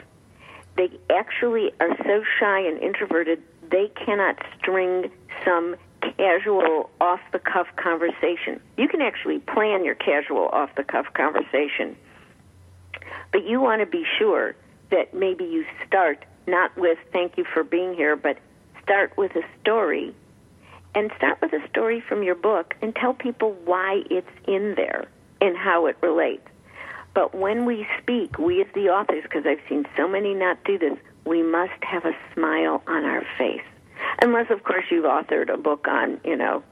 They 0.76 0.90
actually 1.10 1.72
are 1.80 1.96
so 2.04 2.22
shy 2.38 2.60
and 2.60 2.78
introverted 2.78 3.42
they 3.70 3.90
cannot 4.04 4.36
string 4.58 5.10
some 5.44 5.76
casual 6.00 6.90
off 7.00 7.20
the 7.32 7.38
cuff 7.38 7.66
conversation. 7.76 8.60
You 8.76 8.88
can 8.88 9.00
actually 9.00 9.38
plan 9.38 9.84
your 9.84 9.94
casual 9.94 10.48
off 10.48 10.74
the 10.76 10.84
cuff 10.84 11.06
conversation. 11.14 11.96
But 13.32 13.44
you 13.46 13.60
want 13.60 13.80
to 13.80 13.86
be 13.86 14.04
sure 14.18 14.54
that 14.90 15.14
maybe 15.14 15.44
you 15.44 15.64
start 15.86 16.24
not 16.46 16.76
with 16.76 16.98
thank 17.12 17.36
you 17.36 17.44
for 17.52 17.64
being 17.64 17.94
here, 17.94 18.16
but 18.16 18.38
start 18.82 19.16
with 19.16 19.34
a 19.34 19.42
story 19.60 20.14
and 20.94 21.10
start 21.16 21.40
with 21.42 21.52
a 21.52 21.68
story 21.68 22.00
from 22.00 22.22
your 22.22 22.34
book 22.34 22.74
and 22.80 22.94
tell 22.94 23.12
people 23.12 23.52
why 23.64 24.02
it's 24.10 24.30
in 24.46 24.74
there 24.76 25.06
and 25.40 25.56
how 25.56 25.86
it 25.86 25.96
relates. 26.00 26.46
But 27.14 27.34
when 27.34 27.64
we 27.64 27.86
speak, 28.00 28.38
we 28.38 28.60
as 28.60 28.66
the 28.74 28.88
authors, 28.90 29.22
because 29.22 29.44
I've 29.46 29.60
seen 29.68 29.86
so 29.96 30.06
many 30.06 30.34
not 30.34 30.62
do 30.64 30.78
this, 30.78 30.98
we 31.26 31.42
must 31.42 31.82
have 31.82 32.04
a 32.04 32.12
smile 32.34 32.82
on 32.86 33.04
our 33.04 33.24
face. 33.36 33.64
Unless, 34.22 34.50
of 34.50 34.62
course, 34.62 34.84
you've 34.90 35.04
authored 35.04 35.52
a 35.52 35.56
book 35.56 35.86
on, 35.88 36.20
you 36.24 36.36
know, 36.36 36.62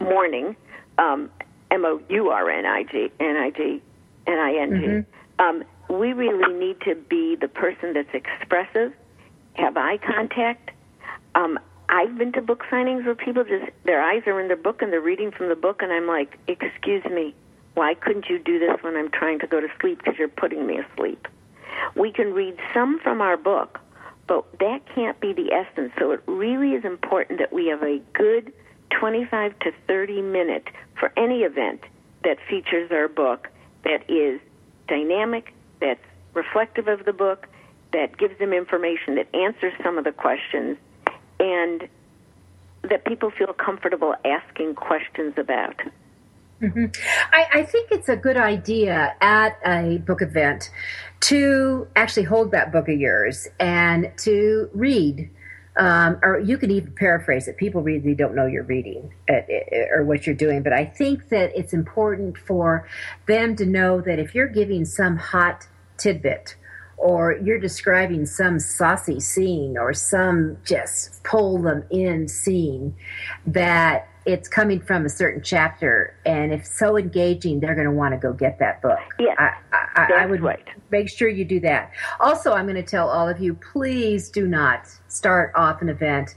mourning, 0.00 0.54
um, 0.98 1.30
M 1.70 1.84
O 1.84 2.00
U 2.08 2.28
R 2.28 2.50
N 2.50 2.66
I 2.66 2.84
G 2.84 3.10
N 3.18 3.36
I 3.36 3.50
G 3.50 3.82
N 4.26 4.38
I 4.38 4.54
N 4.54 4.70
G. 4.70 4.86
Mm-hmm. 4.86 5.44
Um, 5.44 5.64
we 5.98 6.12
really 6.12 6.52
need 6.54 6.80
to 6.82 6.94
be 6.94 7.36
the 7.36 7.48
person 7.48 7.94
that's 7.94 8.12
expressive, 8.12 8.92
have 9.54 9.76
eye 9.76 9.98
contact. 9.98 10.70
Um, 11.34 11.58
I've 11.88 12.18
been 12.18 12.32
to 12.32 12.42
book 12.42 12.64
signings 12.70 13.06
where 13.06 13.14
people 13.14 13.44
just 13.44 13.70
their 13.84 14.02
eyes 14.02 14.22
are 14.26 14.40
in 14.40 14.48
their 14.48 14.56
book 14.56 14.82
and 14.82 14.92
they're 14.92 15.00
reading 15.00 15.30
from 15.30 15.48
the 15.48 15.56
book, 15.56 15.80
and 15.82 15.92
I'm 15.92 16.06
like, 16.06 16.38
"Excuse 16.46 17.04
me, 17.06 17.34
why 17.74 17.94
couldn't 17.94 18.28
you 18.28 18.38
do 18.38 18.58
this 18.58 18.82
when 18.82 18.96
I'm 18.96 19.10
trying 19.10 19.38
to 19.40 19.46
go 19.46 19.60
to 19.60 19.68
sleep 19.80 19.98
because 19.98 20.18
you're 20.18 20.28
putting 20.28 20.66
me 20.66 20.78
asleep?" 20.78 21.26
We 21.94 22.12
can 22.12 22.32
read 22.32 22.56
some 22.74 22.98
from 23.00 23.20
our 23.20 23.36
book, 23.36 23.80
but 24.26 24.44
that 24.60 24.80
can't 24.94 25.18
be 25.20 25.32
the 25.32 25.52
essence. 25.52 25.92
So 25.98 26.12
it 26.12 26.22
really 26.26 26.72
is 26.72 26.84
important 26.84 27.38
that 27.38 27.52
we 27.52 27.66
have 27.68 27.82
a 27.82 28.00
good 28.12 28.52
25 28.90 29.58
to 29.60 29.72
30 29.86 30.22
minute 30.22 30.68
for 30.98 31.12
any 31.16 31.42
event 31.42 31.82
that 32.24 32.38
features 32.48 32.90
our 32.90 33.08
book 33.08 33.48
that 33.84 34.08
is 34.10 34.40
dynamic, 34.88 35.54
that's 35.80 36.00
reflective 36.34 36.88
of 36.88 37.04
the 37.04 37.12
book, 37.12 37.46
that 37.92 38.16
gives 38.18 38.38
them 38.38 38.52
information, 38.52 39.14
that 39.16 39.34
answers 39.34 39.72
some 39.82 39.98
of 39.98 40.04
the 40.04 40.12
questions, 40.12 40.76
and 41.40 41.88
that 42.82 43.04
people 43.04 43.30
feel 43.30 43.52
comfortable 43.52 44.14
asking 44.24 44.74
questions 44.74 45.34
about. 45.36 45.80
Mm-hmm. 46.60 46.86
I, 47.32 47.60
I, 47.60 47.62
think 47.62 47.92
it's 47.92 48.08
a 48.08 48.16
good 48.16 48.36
idea 48.36 49.14
at 49.20 49.58
a 49.64 49.98
book 49.98 50.22
event 50.22 50.70
to 51.20 51.86
actually 51.94 52.24
hold 52.24 52.50
that 52.50 52.72
book 52.72 52.88
of 52.88 52.98
yours 52.98 53.46
and 53.60 54.10
to 54.18 54.68
read. 54.74 55.30
Um, 55.76 56.18
or 56.24 56.40
you 56.40 56.58
can 56.58 56.72
even 56.72 56.90
paraphrase 56.90 57.46
it. 57.46 57.56
People 57.56 57.82
read, 57.82 58.02
they 58.02 58.14
don't 58.14 58.34
know 58.34 58.46
you're 58.46 58.64
reading 58.64 59.14
uh, 59.30 59.34
uh, 59.34 59.96
or 59.96 60.04
what 60.04 60.26
you're 60.26 60.34
doing. 60.34 60.64
But 60.64 60.72
I 60.72 60.84
think 60.84 61.28
that 61.28 61.56
it's 61.56 61.72
important 61.72 62.36
for 62.36 62.88
them 63.26 63.54
to 63.54 63.64
know 63.64 64.00
that 64.00 64.18
if 64.18 64.34
you're 64.34 64.48
giving 64.48 64.84
some 64.84 65.16
hot 65.16 65.68
tidbit 65.96 66.56
or 66.96 67.34
you're 67.34 67.60
describing 67.60 68.26
some 68.26 68.58
saucy 68.58 69.20
scene 69.20 69.78
or 69.78 69.94
some 69.94 70.56
just 70.64 71.22
pull 71.22 71.62
them 71.62 71.84
in 71.90 72.26
scene, 72.26 72.96
that 73.46 74.07
it's 74.28 74.46
coming 74.46 74.78
from 74.78 75.06
a 75.06 75.08
certain 75.08 75.42
chapter, 75.42 76.14
and 76.26 76.52
if 76.52 76.66
so 76.66 76.98
engaging, 76.98 77.60
they're 77.60 77.74
going 77.74 77.86
to 77.86 77.92
want 77.92 78.12
to 78.12 78.18
go 78.18 78.34
get 78.34 78.58
that 78.58 78.82
book. 78.82 78.98
Yeah, 79.18 79.34
I, 79.38 79.54
I, 79.96 80.12
I 80.18 80.26
would 80.26 80.42
right. 80.42 80.68
make 80.90 81.08
sure 81.08 81.30
you 81.30 81.46
do 81.46 81.58
that. 81.60 81.92
Also, 82.20 82.52
I'm 82.52 82.66
going 82.66 82.76
to 82.76 82.82
tell 82.82 83.08
all 83.08 83.26
of 83.26 83.40
you, 83.40 83.54
please 83.54 84.28
do 84.28 84.46
not 84.46 84.86
start 85.08 85.50
off 85.54 85.80
an 85.80 85.88
event. 85.88 86.34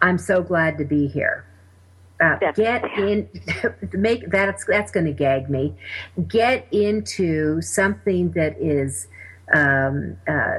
I'm 0.00 0.18
so 0.18 0.40
glad 0.40 0.78
to 0.78 0.84
be 0.84 1.08
here. 1.08 1.44
Uh, 2.20 2.36
get 2.52 2.84
in, 2.96 3.28
make 3.92 4.30
that's 4.30 4.64
that's 4.64 4.92
going 4.92 5.06
to 5.06 5.12
gag 5.12 5.50
me. 5.50 5.74
Get 6.28 6.68
into 6.70 7.60
something 7.60 8.30
that 8.32 8.56
is 8.60 9.08
um, 9.52 10.16
uh, 10.26 10.58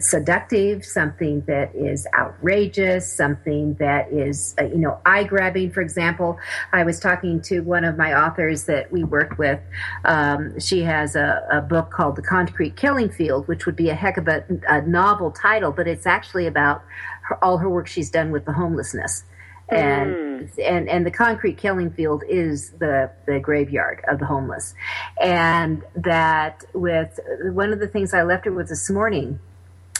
seductive, 0.00 0.84
something 0.84 1.42
that 1.42 1.74
is 1.74 2.06
outrageous, 2.14 3.12
something 3.12 3.74
that 3.74 4.10
is, 4.10 4.54
uh, 4.58 4.64
you 4.64 4.78
know, 4.78 4.98
eye 5.04 5.24
grabbing. 5.24 5.70
For 5.70 5.82
example, 5.82 6.38
I 6.72 6.84
was 6.84 7.00
talking 7.00 7.42
to 7.42 7.60
one 7.60 7.84
of 7.84 7.98
my 7.98 8.14
authors 8.14 8.64
that 8.64 8.90
we 8.90 9.04
work 9.04 9.38
with. 9.38 9.60
Um, 10.04 10.58
she 10.58 10.82
has 10.82 11.16
a, 11.16 11.46
a, 11.52 11.60
book 11.60 11.90
called 11.90 12.16
The 12.16 12.22
Concrete 12.22 12.76
Killing 12.76 13.10
Field, 13.10 13.46
which 13.46 13.66
would 13.66 13.76
be 13.76 13.90
a 13.90 13.94
heck 13.94 14.16
of 14.16 14.26
a, 14.26 14.44
a 14.68 14.80
novel 14.82 15.30
title, 15.30 15.70
but 15.70 15.86
it's 15.86 16.06
actually 16.06 16.46
about 16.46 16.82
her, 17.22 17.42
all 17.44 17.58
her 17.58 17.68
work 17.68 17.86
she's 17.86 18.10
done 18.10 18.30
with 18.30 18.46
the 18.46 18.52
homelessness 18.52 19.24
and 19.70 20.14
mm. 20.14 20.50
and 20.64 20.88
and 20.88 21.04
the 21.04 21.10
concrete 21.10 21.56
killing 21.58 21.90
field 21.90 22.22
is 22.28 22.70
the 22.78 23.10
the 23.26 23.38
graveyard 23.38 24.02
of 24.08 24.18
the 24.18 24.26
homeless 24.26 24.74
and 25.20 25.82
that 25.94 26.64
with 26.74 27.18
one 27.52 27.72
of 27.72 27.78
the 27.78 27.88
things 27.88 28.14
i 28.14 28.22
left 28.22 28.46
it 28.46 28.50
with 28.50 28.68
this 28.68 28.88
morning 28.90 29.38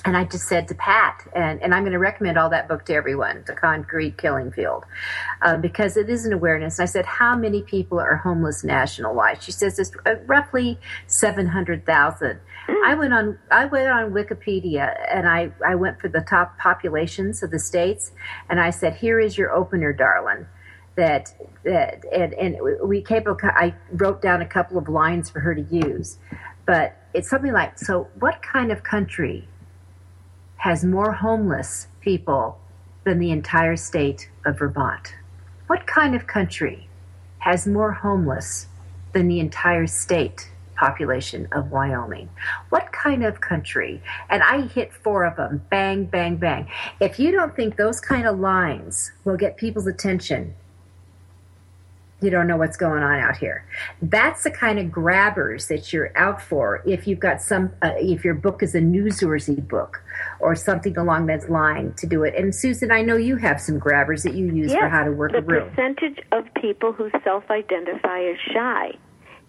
and 0.05 0.17
I 0.17 0.25
just 0.25 0.47
said 0.49 0.69
to 0.69 0.75
Pat, 0.75 1.29
and, 1.35 1.61
and 1.63 1.75
I'm 1.75 1.83
going 1.83 1.93
to 1.93 1.99
recommend 1.99 2.39
all 2.39 2.49
that 2.51 2.69
book 2.69 2.85
to 2.87 2.95
everyone, 2.95 3.45
The 3.47 3.53
Concrete 3.53 4.17
Killing 4.17 4.51
Field, 4.53 4.85
uh, 5.43 5.57
because 5.57 5.97
it 5.97 6.09
is 6.09 6.25
an 6.25 6.33
awareness. 6.33 6.79
And 6.79 6.85
I 6.85 6.87
said, 6.87 7.05
How 7.05 7.37
many 7.37 7.63
people 7.63 7.99
are 7.99 8.17
homeless 8.17 8.65
national 8.65 9.15
wide? 9.15 9.43
She 9.43 9.53
says 9.53 9.79
it's 9.79 9.91
uh, 10.07 10.15
roughly 10.27 10.79
700,000. 11.09 12.41
I 12.69 12.95
went 12.95 13.15
on 13.15 13.39
I 13.51 13.65
went 13.65 13.89
on 13.89 14.13
Wikipedia 14.13 14.95
and 15.11 15.27
I, 15.27 15.51
I 15.67 15.75
went 15.75 16.01
for 16.01 16.09
the 16.09 16.21
top 16.21 16.59
populations 16.59 17.43
of 17.43 17.51
the 17.51 17.59
states 17.59 18.13
and 18.51 18.61
I 18.61 18.71
said, 18.71 18.97
Here 18.97 19.19
is 19.19 19.39
your 19.39 19.53
opener, 19.53 19.93
darling. 19.93 20.47
That 20.97 21.33
that 21.65 22.05
and, 22.13 22.35
and 22.35 22.59
we 22.83 23.01
came 23.01 23.25
I 23.43 23.75
wrote 23.93 24.21
down 24.21 24.43
a 24.43 24.47
couple 24.47 24.77
of 24.77 24.89
lines 24.89 25.31
for 25.31 25.41
her 25.41 25.55
to 25.55 25.63
use. 25.63 26.19
But 26.67 26.97
it's 27.15 27.31
something 27.31 27.53
like, 27.53 27.79
so 27.79 28.09
what 28.19 28.43
kind 28.43 28.71
of 28.71 28.83
country 28.83 29.49
has 30.57 30.85
more 30.85 31.13
homeless 31.13 31.87
people 32.01 32.59
than 33.05 33.19
the 33.19 33.31
entire 33.31 33.77
state 33.77 34.29
of 34.45 34.59
Vermont? 34.59 35.15
What 35.69 35.87
kind 35.87 36.15
of 36.15 36.27
country 36.27 36.89
has 37.39 37.67
more 37.67 37.93
homeless 37.93 38.67
than 39.13 39.29
the 39.29 39.41
entire 39.41 39.87
state 39.87 40.51
population 40.79 41.49
of 41.53 41.71
Wyoming? 41.71 42.29
What 42.71 42.93
kind 42.93 43.25
of 43.25 43.41
country? 43.41 44.03
And 44.31 44.43
I 44.43 44.63
hit 44.63 44.93
four 44.93 45.25
of 45.25 45.37
them 45.37 45.63
bang, 45.71 46.05
bang, 46.05 46.37
bang. 46.37 46.69
If 47.01 47.19
you 47.19 47.33
don't 47.33 47.55
think 47.57 47.77
those 47.77 48.01
kind 48.01 48.27
of 48.27 48.39
lines 48.39 49.13
will 49.25 49.37
get 49.37 49.57
people's 49.57 49.87
attention, 49.87 50.55
you 52.21 52.31
don't 52.31 52.49
know 52.49 52.57
what's 52.57 52.77
going 52.77 53.03
on 53.03 53.21
out 53.21 53.37
here. 53.37 53.65
That's 54.03 54.43
the 54.43 54.51
kind 54.51 54.79
of 54.79 54.91
grabbers 54.91 55.69
that 55.69 55.93
you're 55.93 56.11
out 56.17 56.43
for 56.43 56.83
if 56.85 57.07
you've 57.07 57.21
got 57.21 57.41
some, 57.41 57.73
uh, 57.81 57.93
if 57.97 58.25
your 58.25 58.35
book 58.35 58.63
is 58.63 58.75
a 58.75 58.81
newsworthy 58.81 59.67
book 59.67 60.03
or 60.41 60.57
something 60.57 60.97
along 60.97 61.27
that 61.27 61.49
line 61.49 61.95
to 61.99 62.07
do 62.07 62.25
it. 62.25 62.35
And 62.35 62.53
Susan, 62.53 62.91
I 62.91 63.03
know 63.03 63.17
you 63.17 63.37
have 63.37 63.61
some 63.61 63.79
grabbers 63.79 64.25
that 64.25 64.35
you 64.35 64.47
use 64.47 64.73
yes, 64.73 64.81
for 64.81 64.89
how 64.89 65.05
to 65.05 65.13
work 65.13 65.31
the 65.31 65.39
a 65.39 65.43
room. 65.43 65.69
The 65.69 65.71
percentage 65.71 66.19
of 66.33 66.45
people 66.61 66.93
who 66.93 67.09
self-identify 67.23 68.21
as 68.23 68.37
shy 68.53 68.93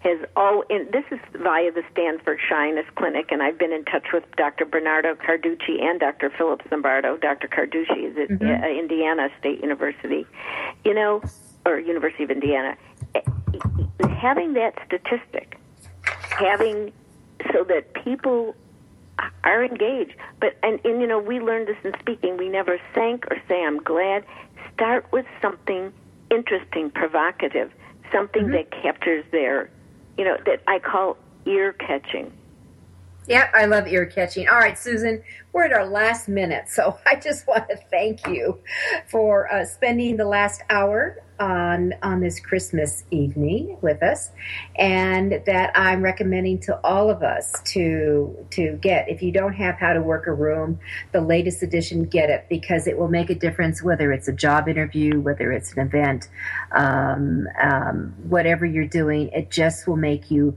has 0.00 0.18
all 0.34 0.62
in 0.70 0.88
this 0.92 1.04
is 1.10 1.18
via 1.34 1.70
the 1.72 1.82
Stanford 1.92 2.40
Shyness 2.48 2.86
Clinic, 2.96 3.30
and 3.30 3.42
I've 3.42 3.58
been 3.58 3.72
in 3.72 3.84
touch 3.84 4.06
with 4.12 4.24
Dr. 4.36 4.64
Bernardo 4.64 5.14
Carducci 5.14 5.82
and 5.82 6.00
Dr. 6.00 6.30
Philip 6.30 6.62
Zimbardo. 6.70 7.20
Dr. 7.20 7.48
Carducci 7.48 8.10
is 8.10 8.16
at 8.16 8.28
mm-hmm. 8.30 8.64
Uh, 8.64 8.68
Indiana 8.68 9.28
State 9.38 9.60
University. 9.60 10.26
You 10.84 10.94
know, 10.94 11.22
or 11.66 11.78
University 11.78 12.24
of 12.24 12.30
Indiana, 12.30 12.76
having 14.18 14.54
that 14.54 14.74
statistic, 14.86 15.58
having 16.30 16.92
so 17.52 17.64
that 17.64 17.92
people 17.92 18.54
are 19.44 19.64
engaged. 19.64 20.14
But 20.40 20.56
and, 20.62 20.80
and 20.84 21.00
you 21.00 21.06
know, 21.06 21.18
we 21.18 21.40
learned 21.40 21.68
this 21.68 21.76
in 21.84 21.94
speaking. 22.00 22.36
We 22.36 22.48
never 22.48 22.78
thank 22.94 23.26
or 23.30 23.36
say 23.48 23.62
I'm 23.64 23.82
glad. 23.82 24.24
Start 24.74 25.06
with 25.12 25.26
something 25.42 25.92
interesting, 26.30 26.90
provocative, 26.90 27.70
something 28.12 28.44
mm-hmm. 28.44 28.52
that 28.52 28.70
captures 28.70 29.24
their, 29.30 29.70
you 30.20 30.26
know, 30.26 30.36
that 30.44 30.60
I 30.68 30.78
call 30.78 31.16
ear 31.46 31.72
catching. 31.72 32.30
Yeah, 33.26 33.48
I 33.54 33.64
love 33.64 33.86
ear 33.86 34.04
catching. 34.04 34.46
All 34.50 34.58
right, 34.58 34.78
Susan, 34.78 35.22
we're 35.54 35.64
at 35.64 35.72
our 35.72 35.86
last 35.86 36.28
minute, 36.28 36.68
so 36.68 36.98
I 37.06 37.14
just 37.14 37.46
want 37.46 37.66
to 37.70 37.78
thank 37.90 38.26
you 38.26 38.58
for 39.08 39.50
uh, 39.50 39.64
spending 39.64 40.18
the 40.18 40.26
last 40.26 40.60
hour 40.68 41.22
on 41.40 41.94
on 42.02 42.20
this 42.20 42.38
Christmas 42.38 43.04
evening 43.10 43.78
with 43.80 44.02
us, 44.02 44.30
and 44.76 45.42
that 45.46 45.72
I'm 45.74 46.02
recommending 46.02 46.58
to 46.60 46.78
all 46.84 47.10
of 47.10 47.22
us 47.22 47.60
to 47.72 48.46
to 48.50 48.78
get. 48.82 49.08
If 49.08 49.22
you 49.22 49.32
don't 49.32 49.54
have 49.54 49.76
How 49.76 49.94
to 49.94 50.02
Work 50.02 50.26
a 50.26 50.32
Room, 50.32 50.78
the 51.12 51.20
latest 51.20 51.62
edition, 51.62 52.04
get 52.04 52.30
it 52.30 52.46
because 52.48 52.86
it 52.86 52.98
will 52.98 53.08
make 53.08 53.30
a 53.30 53.34
difference. 53.34 53.82
Whether 53.82 54.12
it's 54.12 54.28
a 54.28 54.32
job 54.32 54.68
interview, 54.68 55.20
whether 55.20 55.50
it's 55.50 55.72
an 55.72 55.80
event, 55.80 56.28
um, 56.72 57.48
um, 57.60 58.14
whatever 58.28 58.66
you're 58.66 58.84
doing, 58.84 59.28
it 59.30 59.50
just 59.50 59.88
will 59.88 59.96
make 59.96 60.30
you 60.30 60.54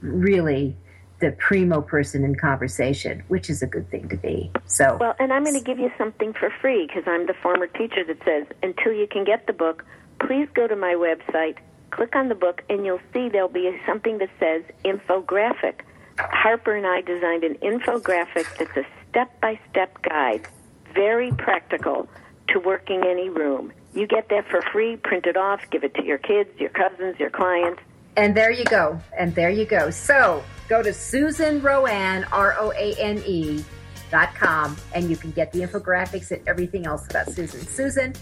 really 0.00 0.76
the 1.20 1.32
primo 1.32 1.80
person 1.80 2.24
in 2.24 2.34
conversation, 2.34 3.22
which 3.28 3.48
is 3.48 3.62
a 3.62 3.66
good 3.66 3.88
thing 3.90 4.08
to 4.08 4.16
be. 4.16 4.50
So 4.66 4.98
well, 5.00 5.14
and 5.18 5.32
I'm 5.32 5.44
going 5.44 5.58
to 5.58 5.64
give 5.64 5.78
you 5.78 5.90
something 5.96 6.32
for 6.34 6.50
free 6.60 6.86
because 6.86 7.04
I'm 7.06 7.26
the 7.26 7.34
former 7.42 7.66
teacher 7.66 8.04
that 8.04 8.18
says 8.24 8.46
until 8.62 8.92
you 8.92 9.06
can 9.06 9.24
get 9.24 9.46
the 9.46 9.52
book 9.52 9.84
please 10.26 10.48
go 10.54 10.66
to 10.66 10.76
my 10.76 10.94
website, 10.94 11.58
click 11.90 12.16
on 12.16 12.28
the 12.28 12.34
book, 12.34 12.62
and 12.68 12.84
you'll 12.84 13.00
see 13.12 13.28
there'll 13.28 13.48
be 13.48 13.78
something 13.86 14.18
that 14.18 14.30
says 14.40 14.62
infographic. 14.84 15.80
Harper 16.18 16.74
and 16.74 16.86
I 16.86 17.00
designed 17.00 17.44
an 17.44 17.54
infographic 17.56 18.46
that's 18.58 18.76
a 18.76 18.86
step 19.08 19.40
by 19.40 19.58
step 19.70 20.00
guide, 20.02 20.46
very 20.94 21.30
practical 21.32 22.08
to 22.48 22.58
working 22.60 23.02
any 23.04 23.28
room. 23.28 23.72
You 23.94 24.06
get 24.06 24.28
that 24.30 24.48
for 24.48 24.62
free, 24.72 24.96
print 24.96 25.26
it 25.26 25.36
off, 25.36 25.60
give 25.70 25.84
it 25.84 25.94
to 25.94 26.04
your 26.04 26.18
kids, 26.18 26.50
your 26.58 26.70
cousins, 26.70 27.18
your 27.18 27.30
clients. 27.30 27.80
And 28.16 28.34
there 28.34 28.50
you 28.50 28.64
go. 28.64 29.00
And 29.18 29.34
there 29.34 29.50
you 29.50 29.64
go. 29.64 29.90
So 29.90 30.42
go 30.68 30.82
to 30.82 30.92
Susan 30.92 31.64
R 31.64 32.56
O 32.58 32.72
A 32.76 32.94
N 32.98 33.22
E, 33.26 33.64
dot 34.10 34.34
com, 34.34 34.76
and 34.94 35.10
you 35.10 35.16
can 35.16 35.32
get 35.32 35.52
the 35.52 35.60
infographics 35.60 36.30
and 36.30 36.46
everything 36.46 36.86
else 36.86 37.06
about 37.08 37.30
Susan. 37.30 37.60
Susan, 37.60 38.14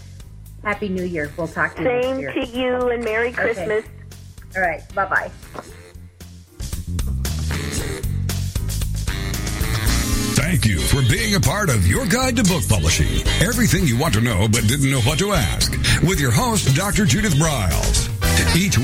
Happy 0.63 0.89
New 0.89 1.03
Year. 1.03 1.31
We'll 1.37 1.47
talk 1.47 1.75
to 1.75 1.81
you 1.83 2.01
Same 2.01 2.17
to 2.21 2.45
you 2.57 2.89
and 2.89 3.03
Merry 3.03 3.31
Christmas. 3.31 3.85
Okay. 3.85 3.89
All 4.55 4.61
right. 4.61 4.95
Bye 4.95 5.05
bye. 5.05 5.31
Thank 10.35 10.65
you 10.65 10.79
for 10.79 11.01
being 11.09 11.35
a 11.35 11.39
part 11.39 11.69
of 11.69 11.87
your 11.87 12.05
guide 12.05 12.35
to 12.37 12.43
book 12.43 12.61
publishing. 12.69 13.07
Everything 13.41 13.85
you 13.87 13.97
want 13.97 14.13
to 14.13 14.21
know 14.21 14.47
but 14.47 14.67
didn't 14.67 14.91
know 14.91 15.01
what 15.01 15.17
to 15.19 15.33
ask. 15.33 15.71
With 16.03 16.19
your 16.19 16.31
host, 16.31 16.75
Dr. 16.75 17.05
Judith 17.05 17.33
Briles. 17.33 18.09
Each 18.55 18.77